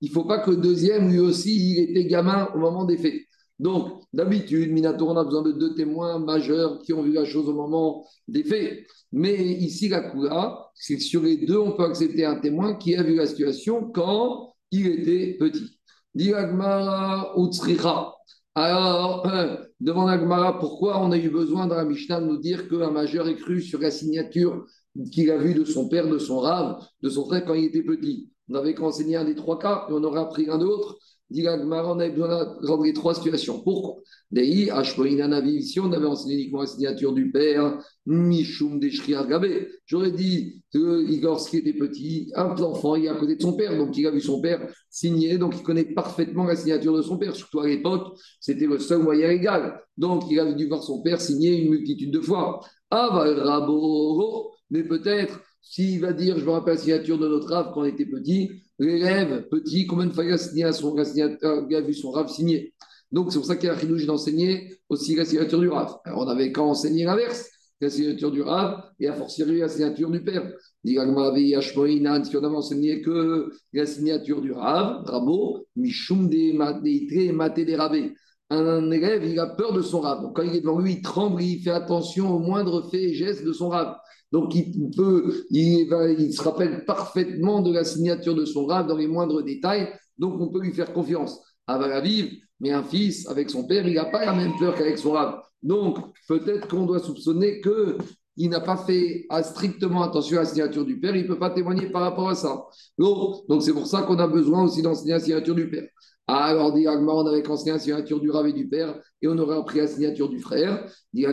il 0.00 0.08
ne 0.08 0.12
faut 0.12 0.24
pas 0.24 0.38
que 0.38 0.50
le 0.50 0.56
deuxième, 0.56 1.10
lui 1.10 1.18
aussi, 1.18 1.72
il 1.72 1.90
était 1.90 2.06
gamin 2.06 2.48
au 2.54 2.58
moment 2.58 2.84
des 2.84 2.96
faits. 2.96 3.20
Donc, 3.62 4.02
d'habitude, 4.12 4.72
Minator, 4.72 5.08
on 5.08 5.16
a 5.16 5.22
besoin 5.22 5.42
de 5.42 5.52
deux 5.52 5.76
témoins 5.76 6.18
majeurs 6.18 6.82
qui 6.82 6.92
ont 6.92 7.02
vu 7.02 7.12
la 7.12 7.24
chose 7.24 7.48
au 7.48 7.54
moment 7.54 8.04
des 8.26 8.42
faits. 8.42 8.84
Mais 9.12 9.36
ici, 9.36 9.88
la 9.88 10.10
Kula, 10.10 10.68
c'est 10.74 10.96
que 10.96 11.02
sur 11.02 11.22
les 11.22 11.36
deux, 11.46 11.58
on 11.58 11.70
peut 11.70 11.84
accepter 11.84 12.24
un 12.24 12.40
témoin 12.40 12.74
qui 12.74 12.96
a 12.96 13.04
vu 13.04 13.14
la 13.14 13.24
situation 13.24 13.88
quand 13.92 14.52
il 14.72 14.88
était 14.88 15.36
petit. 15.38 15.78
Diagmara 16.12 17.34
Utsricha. 17.36 18.12
Alors, 18.56 19.24
demande 19.78 20.10
à 20.10 20.52
pourquoi 20.54 21.00
on 21.00 21.12
a 21.12 21.16
eu 21.16 21.30
besoin 21.30 21.68
dans 21.68 21.76
la 21.76 21.84
Mishnah 21.84 22.20
de 22.20 22.26
nous 22.26 22.38
dire 22.38 22.68
qu'un 22.68 22.90
majeur 22.90 23.28
est 23.28 23.36
cru 23.36 23.62
sur 23.62 23.78
la 23.78 23.92
signature 23.92 24.66
qu'il 25.12 25.30
a 25.30 25.38
vue 25.38 25.54
de 25.54 25.64
son 25.64 25.88
père, 25.88 26.08
de 26.08 26.18
son 26.18 26.40
rave, 26.40 26.84
de 27.00 27.08
son 27.08 27.26
frère 27.26 27.44
quand 27.44 27.54
il 27.54 27.66
était 27.66 27.84
petit? 27.84 28.28
On 28.48 28.56
avait 28.56 28.74
qu'enseigner 28.74 29.14
un 29.14 29.24
des 29.24 29.36
trois 29.36 29.60
cas 29.60 29.86
et 29.88 29.92
on 29.92 30.02
aurait 30.02 30.20
appris 30.20 30.50
un 30.50 30.58
d'autre 31.32 31.62
on 31.64 31.98
avait 31.98 32.10
besoin 32.10 32.78
de 32.78 32.84
les 32.84 32.92
trois 32.92 33.14
situations. 33.14 33.60
Pourquoi? 33.62 34.02
Ici, 34.34 35.80
on 35.80 35.92
avait 35.92 36.06
enseigné 36.06 36.34
uniquement 36.34 36.60
la 36.60 36.66
signature 36.66 37.12
du 37.12 37.30
père, 37.30 37.78
Mishum 38.06 38.80
Gabé. 38.80 39.68
J'aurais 39.86 40.10
dit 40.10 40.62
que 40.72 41.22
lorsqu'il 41.22 41.60
était 41.60 41.78
petit, 41.78 42.30
un 42.34 42.50
enfant, 42.50 42.94
il 42.96 43.04
est 43.04 43.08
à 43.08 43.14
côté 43.14 43.36
de 43.36 43.42
son 43.42 43.54
père, 43.54 43.76
donc 43.76 43.96
il 43.96 44.06
a 44.06 44.10
vu 44.10 44.20
son 44.20 44.40
père 44.40 44.66
signer, 44.88 45.38
donc 45.38 45.54
il 45.56 45.62
connaît 45.62 45.84
parfaitement 45.84 46.44
la 46.44 46.56
signature 46.56 46.96
de 46.96 47.02
son 47.02 47.18
père. 47.18 47.34
Surtout 47.36 47.60
à 47.60 47.66
l'époque, 47.66 48.18
c'était 48.40 48.66
le 48.66 48.78
seul 48.78 49.02
moyen 49.02 49.28
légal. 49.28 49.80
Donc 49.96 50.24
il 50.30 50.38
avait 50.40 50.54
dû 50.54 50.66
voir 50.66 50.82
son 50.82 51.02
père 51.02 51.20
signer 51.20 51.62
une 51.62 51.70
multitude 51.70 52.10
de 52.10 52.20
fois. 52.20 52.60
mais 54.70 54.82
peut-être 54.84 55.40
s'il 55.62 56.00
va 56.00 56.12
dire, 56.12 56.38
je 56.38 56.44
me 56.44 56.50
rappelle 56.50 56.74
la 56.74 56.80
signature 56.80 57.18
de 57.18 57.28
notre 57.28 57.48
rave 57.48 57.70
quand 57.72 57.82
on 57.82 57.84
était 57.84 58.04
petit, 58.04 58.50
l'élève 58.84 59.48
petit, 59.48 59.86
combien 59.86 60.06
de 60.06 60.12
fois 60.12 60.24
il 60.24 60.32
a, 60.32 60.72
son, 60.72 60.96
il 60.96 61.84
vu 61.86 61.94
son 61.94 62.10
rave 62.10 62.28
signé 62.28 62.74
Donc 63.10 63.32
c'est 63.32 63.38
pour 63.38 63.46
ça 63.46 63.56
qu'il 63.56 63.66
y 63.66 63.70
a 63.70 63.74
un 63.74 64.06
d'enseigner 64.06 64.76
aussi 64.88 65.14
la 65.14 65.24
signature 65.24 65.60
du 65.60 65.68
rave. 65.68 65.96
Alors 66.04 66.20
on 66.20 66.28
avait 66.28 66.52
qu'à 66.52 66.62
enseigner 66.62 67.04
l'inverse, 67.04 67.48
la 67.80 67.90
signature 67.90 68.30
du 68.30 68.42
rave 68.42 68.82
et 69.00 69.08
à 69.08 69.14
fortiori 69.14 69.58
la 69.58 69.68
signature 69.68 70.10
du 70.10 70.22
père. 70.22 70.50
Si 70.84 70.98
on 70.98 71.26
avait 71.26 72.56
enseigné 72.56 73.02
que 73.02 73.50
la 73.72 73.86
signature 73.86 74.40
du 74.40 74.52
rave, 74.52 75.04
Rabo, 75.04 75.66
Mishum 75.76 76.28
de 76.28 76.52
Maté 77.32 77.76
Rabé 77.76 78.14
un 78.52 78.90
élève, 78.90 79.24
il 79.24 79.38
a 79.38 79.46
peur 79.46 79.72
de 79.72 79.82
son 79.82 80.00
rave. 80.00 80.22
Donc, 80.22 80.36
quand 80.36 80.42
il 80.42 80.54
est 80.54 80.60
devant 80.60 80.78
lui, 80.78 80.94
il 80.94 81.02
tremble, 81.02 81.42
il 81.42 81.62
fait 81.62 81.70
attention 81.70 82.34
aux 82.34 82.38
moindres 82.38 82.90
faits 82.90 83.00
et 83.00 83.14
gestes 83.14 83.44
de 83.44 83.52
son 83.52 83.68
rave. 83.68 83.96
Donc, 84.32 84.54
il, 84.54 84.90
peut, 84.96 85.44
il, 85.50 86.32
se 86.32 86.42
rappelle 86.42 86.84
parfaitement 86.86 87.60
de 87.60 87.72
la 87.72 87.84
signature 87.84 88.34
de 88.34 88.46
son 88.46 88.64
rave 88.64 88.86
dans 88.86 88.96
les 88.96 89.06
moindres 89.06 89.42
détails. 89.42 89.88
Donc, 90.18 90.40
on 90.40 90.48
peut 90.48 90.60
lui 90.60 90.72
faire 90.72 90.92
confiance. 90.92 91.38
À 91.66 92.00
vivre, 92.00 92.30
mais 92.60 92.72
un 92.72 92.82
fils 92.82 93.28
avec 93.28 93.50
son 93.50 93.66
père, 93.66 93.86
il 93.86 93.94
n'a 93.94 94.06
pas 94.06 94.24
la 94.24 94.32
même 94.32 94.52
peur 94.58 94.74
qu'avec 94.74 94.98
son 94.98 95.12
rave. 95.12 95.40
Donc, 95.62 95.98
peut-être 96.26 96.66
qu'on 96.66 96.86
doit 96.86 96.98
soupçonner 96.98 97.60
que 97.60 97.98
il 98.36 98.48
n'a 98.48 98.60
pas 98.60 98.78
fait 98.78 99.26
strictement 99.42 100.02
attention 100.02 100.38
à 100.38 100.40
la 100.40 100.46
signature 100.46 100.86
du 100.86 100.98
père, 100.98 101.14
il 101.14 101.24
ne 101.24 101.28
peut 101.28 101.38
pas 101.38 101.50
témoigner 101.50 101.90
par 101.90 102.02
rapport 102.02 102.30
à 102.30 102.34
ça. 102.34 102.64
Donc, 102.98 103.62
c'est 103.62 103.74
pour 103.74 103.86
ça 103.86 104.02
qu'on 104.02 104.18
a 104.18 104.26
besoin 104.26 104.64
aussi 104.64 104.80
d'enseigner 104.80 105.12
la 105.12 105.20
signature 105.20 105.54
du 105.54 105.68
père. 105.68 105.86
Alors, 106.28 106.72
dit 106.72 106.86
on 106.88 107.26
avait 107.26 107.48
enseigné 107.48 107.72
la 107.72 107.78
signature 107.80 108.20
du 108.20 108.30
Rav 108.30 108.46
et 108.46 108.52
du 108.52 108.68
père, 108.68 108.98
et 109.20 109.28
on 109.28 109.36
aurait 109.38 109.56
appris 109.56 109.78
la 109.78 109.88
signature 109.88 110.28
du 110.28 110.38
frère. 110.38 110.86
Dit 111.12 111.26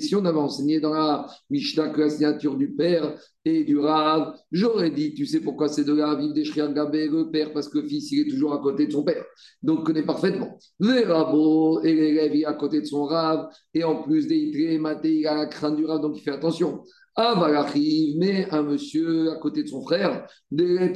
si 0.00 0.14
on 0.14 0.24
avait 0.24 0.38
enseigné 0.38 0.80
dans 0.80 0.92
la 0.92 1.26
Mishnah 1.48 1.88
que 1.88 2.02
la 2.02 2.10
signature 2.10 2.56
du 2.56 2.74
père 2.74 3.18
et 3.44 3.64
du 3.64 3.78
Rav, 3.78 4.34
j'aurais 4.52 4.90
dit, 4.90 5.14
tu 5.14 5.24
sais 5.24 5.40
pourquoi 5.40 5.68
ces 5.68 5.84
deux-là 5.84 6.14
vivent 6.14 6.34
des 6.34 6.44
Shriar 6.44 6.74
Gabé, 6.74 7.08
le 7.08 7.30
père, 7.30 7.52
parce 7.54 7.68
que 7.68 7.78
le 7.78 7.88
fils, 7.88 8.12
il 8.12 8.20
est 8.20 8.30
toujours 8.30 8.52
à 8.52 8.58
côté 8.58 8.86
de 8.86 8.92
son 8.92 9.02
père. 9.02 9.24
Donc, 9.62 9.86
connaît 9.86 10.04
parfaitement. 10.04 10.58
Les 10.78 11.04
rabots 11.04 11.80
et 11.82 11.94
l'élève, 11.94 12.34
il 12.34 12.42
est 12.42 12.46
à 12.46 12.54
côté 12.54 12.80
de 12.80 12.86
son 12.86 13.04
Rav, 13.04 13.48
et 13.72 13.82
en 13.82 14.02
plus 14.02 14.26
des 14.26 14.78
Maté, 14.78 15.20
il 15.20 15.26
a 15.26 15.36
la 15.36 15.46
crâne 15.46 15.76
du 15.76 15.86
Rav, 15.86 16.00
donc 16.00 16.18
il 16.18 16.20
fait 16.20 16.32
attention. 16.32 16.84
Ah, 17.16 17.34
mais 18.16 18.48
un 18.50 18.62
monsieur 18.62 19.30
à 19.30 19.36
côté 19.36 19.62
de 19.62 19.68
son 19.68 19.82
frère, 19.82 20.26
des 20.50 20.90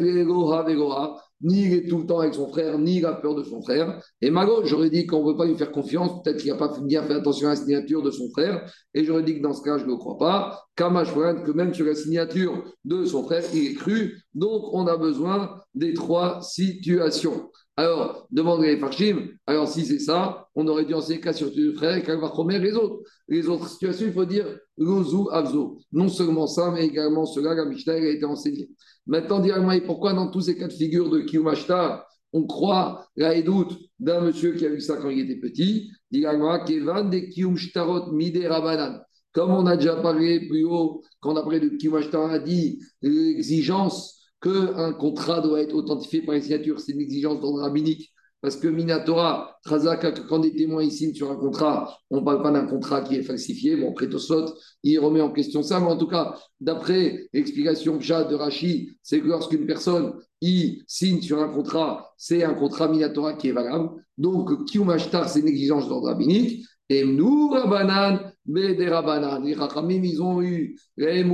ni 1.42 1.62
il 1.62 1.72
est 1.74 1.88
tout 1.88 1.98
le 1.98 2.06
temps 2.06 2.20
avec 2.20 2.34
son 2.34 2.48
frère, 2.48 2.78
ni 2.78 2.96
il 2.98 3.06
a 3.06 3.14
peur 3.14 3.34
de 3.34 3.42
son 3.42 3.62
frère. 3.62 4.02
Et 4.20 4.30
Mago, 4.30 4.64
j'aurais 4.64 4.90
dit 4.90 5.06
qu'on 5.06 5.24
ne 5.24 5.30
veut 5.30 5.36
pas 5.36 5.46
lui 5.46 5.56
faire 5.56 5.72
confiance, 5.72 6.22
peut-être 6.22 6.38
qu'il 6.38 6.50
n'a 6.50 6.58
pas 6.58 6.72
bien 6.82 7.02
fait 7.02 7.14
attention 7.14 7.48
à 7.48 7.50
la 7.50 7.56
signature 7.56 8.02
de 8.02 8.10
son 8.10 8.30
frère, 8.30 8.70
et 8.94 9.04
j'aurais 9.04 9.22
dit 9.22 9.36
que 9.36 9.42
dans 9.42 9.54
ce 9.54 9.62
cas, 9.62 9.78
je 9.78 9.84
ne 9.84 9.90
le 9.90 9.96
crois 9.96 10.18
pas. 10.18 10.64
Kamash 10.76 11.12
que 11.14 11.52
même 11.52 11.74
sur 11.74 11.86
la 11.86 11.94
signature 11.94 12.64
de 12.84 13.04
son 13.04 13.24
frère, 13.24 13.42
il 13.54 13.66
est 13.66 13.74
cru. 13.74 14.22
Donc, 14.34 14.62
on 14.72 14.86
a 14.86 14.96
besoin 14.96 15.60
des 15.74 15.94
trois 15.94 16.40
situations. 16.42 17.50
Alors, 17.78 18.26
demandez 18.32 18.74
les 18.74 18.76
Farshim, 18.76 19.28
alors 19.46 19.68
si 19.68 19.86
c'est 19.86 20.00
ça, 20.00 20.48
on 20.56 20.66
aurait 20.66 20.84
dû 20.84 20.94
enseigner 20.94 21.20
qu'à 21.20 21.32
sur 21.32 21.48
le 21.56 21.72
frère 21.74 22.02
qu'à 22.02 22.16
les 22.58 22.72
autres. 22.74 23.04
Les 23.28 23.46
autres 23.46 23.68
situations, 23.68 24.08
il 24.08 24.12
faut 24.12 24.24
dire 24.24 24.46
Lozu 24.76 25.28
Avzo. 25.30 25.78
Non 25.92 26.08
seulement 26.08 26.48
ça, 26.48 26.72
mais 26.72 26.84
également 26.84 27.24
cela, 27.24 27.54
la 27.54 27.66
Mishnah 27.66 27.92
a 27.92 27.98
été 27.98 28.24
enseignée. 28.24 28.68
Maintenant, 29.06 29.38
directement, 29.38 29.78
pourquoi 29.86 30.12
dans 30.12 30.28
tous 30.28 30.40
ces 30.40 30.58
cas 30.58 30.66
de 30.66 30.72
figure 30.72 31.08
de 31.08 31.20
Kiyumashtar, 31.20 32.04
on 32.32 32.48
croit 32.48 33.06
la 33.14 33.40
doute 33.42 33.78
d'un 34.00 34.22
monsieur 34.22 34.54
qui 34.54 34.66
a 34.66 34.70
vu 34.70 34.80
ça 34.80 34.96
quand 34.96 35.10
il 35.10 35.20
était 35.30 35.38
petit, 35.38 35.88
directement, 36.10 36.58
de 37.04 38.12
Mide 38.12 38.44
Rabanan. 38.44 39.00
Comme 39.30 39.52
on 39.52 39.66
a 39.66 39.76
déjà 39.76 39.94
parlé 39.94 40.48
plus 40.48 40.64
haut, 40.64 41.04
quand 41.20 41.34
on 41.34 41.36
a 41.36 41.42
parlé 41.42 41.60
de 41.60 41.68
Kiyumashtar, 41.68 42.28
a 42.28 42.40
dit 42.40 42.80
l'exigence 43.02 44.17
qu'un 44.40 44.92
contrat 44.92 45.40
doit 45.40 45.60
être 45.60 45.74
authentifié 45.74 46.22
par 46.22 46.34
les 46.34 46.42
signatures, 46.42 46.80
c'est 46.80 46.92
une 46.92 47.00
exigence 47.00 47.40
d'ordre 47.40 47.60
rabbinique. 47.60 48.12
Parce 48.40 48.56
que 48.56 48.68
Minatora, 48.68 49.58
Trazaka, 49.64 50.12
quand 50.12 50.38
des 50.38 50.54
témoins 50.54 50.84
ils 50.84 50.92
signent 50.92 51.14
sur 51.14 51.30
un 51.30 51.36
contrat, 51.36 51.98
on 52.08 52.20
ne 52.20 52.24
parle 52.24 52.40
pas 52.40 52.52
d'un 52.52 52.66
contrat 52.66 53.00
qui 53.00 53.16
est 53.16 53.22
falsifié. 53.22 53.74
Bon, 53.74 53.92
Prétosot, 53.92 54.54
il 54.84 54.98
remet 55.00 55.20
en 55.20 55.32
question 55.32 55.64
ça. 55.64 55.80
Mais 55.80 55.86
en 55.86 55.96
tout 55.96 56.06
cas, 56.06 56.38
d'après 56.60 57.28
l'explication 57.32 57.96
de 57.96 58.34
Rachi, 58.36 58.96
c'est 59.02 59.20
que 59.20 59.26
lorsqu'une 59.26 59.66
personne 59.66 60.12
il 60.40 60.84
signe 60.86 61.20
sur 61.20 61.40
un 61.42 61.48
contrat, 61.48 62.12
c'est 62.16 62.44
un 62.44 62.54
contrat 62.54 62.86
Minatora 62.86 63.32
qui 63.32 63.48
est 63.48 63.52
valable. 63.52 63.90
Donc, 64.18 64.66
Kiumashtar, 64.66 65.28
c'est 65.28 65.40
une 65.40 65.48
exigence 65.48 65.88
d'ordre 65.88 66.06
rabbinique. 66.06 66.64
Et 66.88 67.04
nous, 67.04 67.50
Rabanan, 67.50 68.32
des 68.46 68.88
Rabanan. 68.88 69.44
Les 69.44 69.54
Rachamim, 69.54 70.02
ils 70.02 70.22
ont 70.22 70.42
eu 70.42 70.78
les 70.96 71.24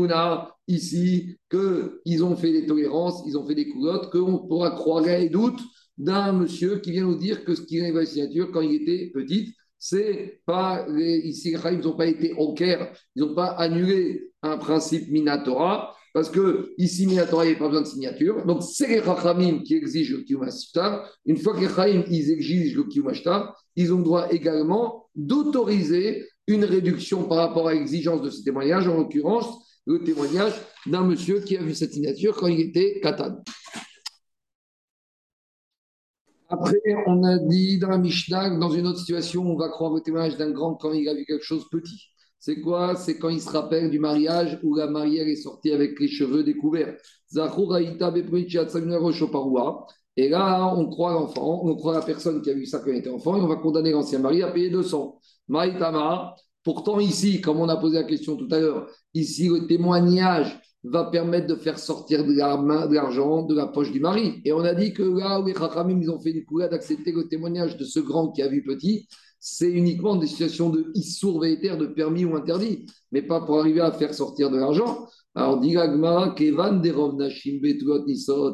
ici, 0.67 1.37
qu'ils 1.51 2.25
ont 2.25 2.37
fait 2.37 2.53
des 2.53 2.67
tolérances, 2.67 3.23
ils 3.27 3.39
ont 3.39 3.47
fait 3.47 3.55
des 3.55 3.69
coulottes, 3.69 4.11
qu'on 4.11 4.47
pourra 4.49 4.73
croire 4.73 5.09
et 5.09 5.29
doute 5.29 5.61
d'un 5.97 6.33
monsieur 6.33 6.79
qui 6.79 6.91
vient 6.91 7.05
nous 7.05 7.19
dire 7.19 7.45
que 7.45 7.55
ce 7.55 7.63
qu'il 7.63 7.85
a 7.85 7.93
la 7.93 8.05
signature 8.05 8.51
quand 8.51 8.63
il 8.63 8.83
était 8.83 9.11
petit, 9.15 9.55
c'est 9.79 10.41
pas 10.47 10.87
ici 10.89 11.55
ils 11.71 11.79
n'ont 11.79 11.97
pas 11.97 12.07
été 12.07 12.33
au 12.33 12.55
Caire, 12.55 12.93
ils 13.15 13.23
n'ont 13.23 13.35
pas 13.35 13.49
annulé 13.49 14.33
un 14.43 14.57
principe 14.57 15.11
Minatora, 15.11 15.95
parce 16.13 16.31
que 16.31 16.73
ici 16.79 17.07
Minatora, 17.07 17.45
il 17.45 17.51
n'y 17.51 17.57
a 17.57 17.59
pas 17.59 17.69
besoin 17.69 17.83
de 17.83 17.87
signature. 17.87 18.45
Donc 18.47 18.63
c'est 18.63 18.89
les 18.89 19.01
Rachamim 19.01 19.63
qui 19.63 19.75
exigent 19.75 20.17
le 20.17 20.23
Kiyumashtar. 20.23 21.09
Une 21.27 21.37
fois 21.37 21.55
que 21.55 21.61
les 21.61 21.67
Rachamim, 21.67 22.05
ils 22.09 22.31
exigent 22.31 22.77
le 22.77 22.85
Kiyumashtar, 22.85 23.55
ils 23.77 23.93
ont 23.93 24.01
droit 24.01 24.33
également 24.33 25.04
d'autoriser 25.15 26.27
une 26.47 26.65
réduction 26.65 27.25
par 27.25 27.39
rapport 27.39 27.69
à 27.69 27.75
l'exigence 27.75 28.23
de 28.23 28.31
ce 28.31 28.43
témoignage, 28.43 28.89
en 28.89 28.97
l'occurrence 28.97 29.65
le 29.87 30.03
témoignage 30.03 30.55
d'un 30.87 31.03
monsieur 31.03 31.41
qui 31.41 31.57
a 31.57 31.63
vu 31.63 31.75
cette 31.75 31.93
signature 31.93 32.37
quand 32.37 32.47
il 32.47 32.61
était 32.61 33.01
Katan. 33.03 33.43
Après, 36.49 36.79
on 37.07 37.23
a 37.25 37.39
dit 37.39 37.79
dans 37.79 37.89
la 37.89 37.99
Mishnah, 37.99 38.59
dans 38.59 38.71
une 38.71 38.87
autre 38.87 38.99
situation, 38.99 39.47
on 39.47 39.57
va 39.57 39.69
croire 39.69 39.93
au 39.93 40.01
témoignage 40.01 40.37
d'un 40.37 40.51
grand 40.51 40.75
quand 40.75 40.93
il 40.93 41.09
a 41.09 41.15
vu 41.15 41.25
quelque 41.25 41.45
chose 41.45 41.67
petit. 41.71 42.11
c'est 42.39 42.61
quoi? 42.61 42.95
C'est 42.97 43.19
quand 43.19 43.31
il 43.31 43.41
se 43.41 43.51
rappelle 43.51 43.91
du 43.91 43.99
mariage 43.99 44.59
où 44.63 44.75
la 44.77 44.87
mariée 44.87 45.23
est 45.23 45.37
sortie 45.37 45.73
avec 45.73 45.99
les 45.99 46.09
cheveux 46.09 46.45
découverts. 46.45 46.97
Et 50.17 50.29
là, 50.29 50.73
on 50.77 50.89
croit 50.89 51.13
l'enfant, 51.13 51.63
on 51.65 51.75
croit 51.75 51.95
la 51.95 52.03
personne 52.03 52.41
qui 52.41 52.51
a 52.51 52.55
vu 52.55 52.67
ça 52.67 52.79
quand 52.79 52.91
il 52.91 52.99
était 52.99 53.11
enfant, 53.11 53.37
et 53.37 53.41
on 53.41 53.49
va 53.49 53.57
condamner 53.57 53.91
l'ancien 53.91 54.21
mari 54.21 54.43
à 54.43 54.49
payer 54.49 54.71
200. 54.71 55.19
Maïtama, 55.49 56.35
pourtant 56.63 57.01
ici, 57.01 57.41
comme 57.41 57.59
on 57.59 57.69
a 57.69 57.77
posé 57.77 57.97
la 57.97 58.05
question 58.05 58.37
tout 58.37 58.49
à 58.53 58.61
l'heure, 58.61 58.89
ici 59.13 59.49
le 59.49 59.67
témoignage 59.67 60.61
va 60.85 61.05
permettre 61.05 61.47
de 61.47 61.57
faire 61.57 61.79
sortir 61.79 62.25
de 62.25 62.33
l'argent 62.95 63.43
de 63.43 63.55
la 63.55 63.67
poche 63.67 63.91
du 63.91 64.01
mari. 64.01 64.43
Et 64.45 64.53
on 64.53 64.61
a 64.61 64.75
dit 64.75 64.93
que 64.93 65.03
là 65.03 65.41
où 65.41 65.47
les 65.47 65.55
Chachamim, 65.55 65.99
ils 66.01 66.11
ont 66.11 66.21
fait 66.21 66.31
une 66.31 66.45
coulade 66.45 66.71
d'accepter 66.71 67.11
le 67.11 67.27
témoignage 67.27 67.77
de 67.77 67.85
ce 67.85 68.01
grand 68.01 68.31
qui 68.31 68.43
a 68.43 68.49
vu 68.49 68.63
petit, 68.63 69.09
c'est 69.47 69.71
uniquement 69.71 70.17
des 70.17 70.27
situations 70.27 70.71
de 70.71 70.91
issour 70.95 71.41
de 71.43 71.87
permis 71.87 72.25
ou 72.25 72.35
interdit, 72.35 72.87
mais 73.13 73.21
pas 73.21 73.43
pour 73.43 73.61
arriver 73.61 73.83
à 73.83 73.93
faire 73.93 74.15
sortir 74.15 74.51
de 74.51 74.57
l'argent. 74.57 75.07
Alors, 75.35 75.61
dit 75.61 75.75
Kevan 75.75 76.81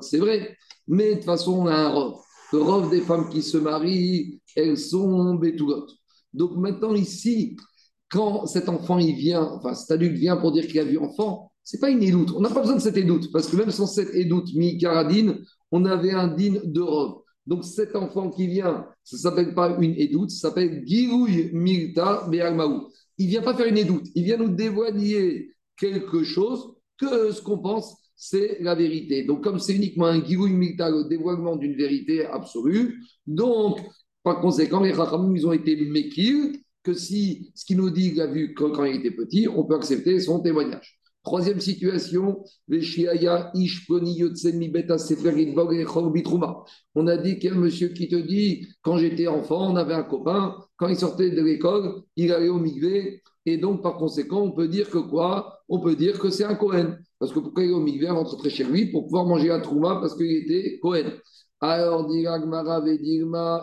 c'est 0.02 0.18
vrai, 0.18 0.56
mais 0.88 1.10
de 1.10 1.14
toute 1.14 1.24
façon, 1.24 1.60
on 1.60 1.66
a 1.68 1.76
un 1.76 1.88
rov. 1.90 2.14
Le 2.52 2.58
rov 2.60 2.90
des 2.90 3.02
femmes 3.02 3.28
qui 3.28 3.40
se 3.40 3.56
marient, 3.56 4.40
elles 4.56 4.76
sont 4.76 5.34
betulot. 5.34 5.86
Donc 6.34 6.56
maintenant, 6.56 6.94
ici, 6.94 7.56
quand 8.10 8.46
cet 8.46 8.68
enfant 8.68 8.98
il 8.98 9.14
vient, 9.14 9.44
enfin 9.44 9.74
cet 9.74 9.92
adulte 9.92 10.16
vient 10.16 10.38
pour 10.38 10.50
dire 10.50 10.66
qu'il 10.66 10.80
a 10.80 10.84
vu 10.84 10.98
enfant, 10.98 11.52
c'est 11.62 11.78
pas 11.78 11.90
une 11.90 12.02
édoute. 12.02 12.32
On 12.34 12.40
n'a 12.40 12.50
pas 12.50 12.62
besoin 12.62 12.74
de 12.74 12.80
cette 12.80 12.96
édoute, 12.96 13.30
parce 13.32 13.46
que 13.46 13.54
même 13.54 13.70
sans 13.70 13.86
cette 13.86 14.12
édoute 14.12 14.52
mi-caradine, 14.56 15.38
on 15.70 15.84
avait 15.84 16.10
un 16.10 16.26
din 16.26 16.54
de 16.64 16.80
rov. 16.80 17.19
Donc 17.50 17.64
cet 17.64 17.96
enfant 17.96 18.30
qui 18.30 18.46
vient, 18.46 18.86
ça 19.02 19.16
ne 19.16 19.20
s'appelle 19.22 19.54
pas 19.54 19.76
une 19.80 19.96
édoute, 19.96 20.30
ça 20.30 20.48
s'appelle 20.48 20.84
Girouille 20.86 21.50
Milta 21.52 22.28
Be'almaou. 22.30 22.86
Il 23.18 23.26
ne 23.26 23.30
vient 23.30 23.42
pas 23.42 23.54
faire 23.56 23.66
une 23.66 23.76
édoute, 23.76 24.06
il 24.14 24.22
vient 24.22 24.36
nous 24.36 24.54
dévoiler 24.54 25.50
quelque 25.76 26.22
chose 26.22 26.76
que 26.96 27.32
ce 27.32 27.42
qu'on 27.42 27.58
pense, 27.58 27.96
c'est 28.14 28.58
la 28.60 28.76
vérité. 28.76 29.24
Donc 29.24 29.42
comme 29.42 29.58
c'est 29.58 29.74
uniquement 29.74 30.06
un 30.06 30.24
Girouille 30.24 30.52
Milta, 30.52 30.90
le 30.90 31.08
dévoilement 31.08 31.56
d'une 31.56 31.74
vérité 31.74 32.24
absolue, 32.24 33.02
donc 33.26 33.80
par 34.22 34.40
conséquent, 34.40 34.80
les 34.80 34.92
Rachamim, 34.92 35.34
ils 35.34 35.44
ont 35.44 35.52
été 35.52 35.74
méquilles 35.74 36.62
que 36.84 36.94
si 36.94 37.50
ce 37.56 37.64
qu'il 37.64 37.78
nous 37.78 37.90
dit 37.90 38.10
qu'il 38.12 38.20
a 38.20 38.28
vu 38.28 38.54
quand 38.54 38.84
il 38.84 39.00
était 39.00 39.10
petit, 39.10 39.48
on 39.48 39.64
peut 39.64 39.74
accepter 39.74 40.20
son 40.20 40.38
témoignage. 40.38 40.99
Troisième 41.22 41.60
situation, 41.60 42.42
on 46.94 47.06
a 47.06 47.16
dit 47.18 47.38
qu'il 47.38 47.44
y 47.44 47.52
a 47.52 47.54
un 47.54 47.58
monsieur 47.58 47.88
qui 47.88 48.08
te 48.08 48.16
dit 48.16 48.66
quand 48.80 48.96
j'étais 48.96 49.26
enfant, 49.26 49.70
on 49.70 49.76
avait 49.76 49.92
un 49.92 50.02
copain, 50.02 50.56
quand 50.76 50.88
il 50.88 50.96
sortait 50.96 51.30
de 51.30 51.42
l'école, 51.42 52.02
il 52.16 52.32
allait 52.32 52.48
au 52.48 52.58
migvé, 52.58 53.22
et 53.44 53.58
donc 53.58 53.82
par 53.82 53.96
conséquent, 53.96 54.40
on 54.40 54.52
peut 54.52 54.68
dire 54.68 54.88
que 54.88 54.98
quoi? 54.98 55.60
On 55.68 55.80
peut 55.80 55.94
dire 55.94 56.18
que 56.18 56.30
c'est 56.30 56.44
un 56.44 56.54
Cohen. 56.54 56.96
Parce 57.18 57.32
que 57.32 57.40
pourquoi 57.40 57.64
il 57.64 57.70
est 57.70 57.74
au 57.74 57.80
migvé 57.80 58.06
avant 58.06 58.22
de 58.22 58.28
rentrer 58.28 58.50
chez 58.50 58.64
lui? 58.64 58.90
Pour 58.90 59.04
pouvoir 59.04 59.26
manger 59.26 59.48
la 59.48 59.60
trouma 59.60 59.96
parce 60.00 60.14
qu'il 60.16 60.30
était 60.30 60.78
Cohen. 60.80 61.12
Alors, 61.60 62.10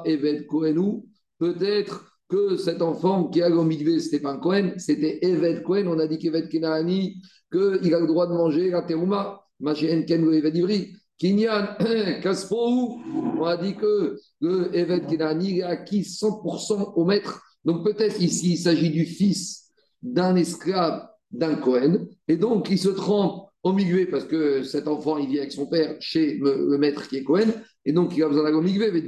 Evet 0.06 0.46
Cohenou, 0.46 1.08
peut-être 1.40 2.06
que 2.30 2.58
cet 2.58 2.82
enfant 2.82 3.30
qui 3.30 3.42
allait 3.42 3.56
au 3.56 3.64
migvé, 3.64 4.00
c'était 4.00 4.20
pas 4.20 4.34
un 4.34 4.38
Cohen, 4.38 4.74
c'était 4.78 5.20
Evet 5.22 5.64
Cohen. 5.64 5.88
On 5.88 6.00
a 6.00 6.08
dit 6.08 6.20
qu'Evet 6.20 6.48
Kenani, 6.50 7.22
qu'il 7.52 7.94
a 7.94 8.00
le 8.00 8.08
droit 8.08 8.28
de 8.28 8.34
manger 8.34 8.70
la 8.70 8.82
terouma. 8.82 9.44
Kaspo, 12.22 13.00
on 13.40 13.44
a 13.44 13.58
dit 13.58 13.76
que 13.76 14.20
le 14.42 14.70
Evet 14.74 15.08
Kenani 15.08 15.64
a 15.64 15.70
acquis 15.70 16.02
100% 16.02 16.94
au 16.96 17.06
maître. 17.06 17.42
Donc 17.66 17.84
peut-être 17.84 18.22
ici, 18.22 18.52
il 18.52 18.58
s'agit 18.58 18.92
du 18.92 19.06
fils 19.06 19.72
d'un 20.02 20.36
esclave 20.36 21.08
d'un 21.32 21.56
Cohen. 21.56 22.08
Et 22.28 22.38
donc, 22.38 22.70
il 22.70 22.80
se 22.80 22.90
trempe 22.90 23.50
au 23.64 23.74
parce 24.10 24.26
que 24.26 24.64
cet 24.64 24.88
enfant, 24.88 25.18
il 25.18 25.28
vit 25.28 25.40
avec 25.40 25.52
son 25.52 25.68
père 25.68 25.98
chez 26.00 26.38
le, 26.38 26.78
maître 26.78 27.08
qui 27.08 27.18
est 27.18 27.24
Cohen. 27.24 27.52
Et 27.84 27.92
donc, 27.92 28.16
il 28.16 28.24
a 28.24 28.30
besoin 28.30 28.54
au 28.54 28.62
migvé. 28.62 28.92
Mais 28.92 29.02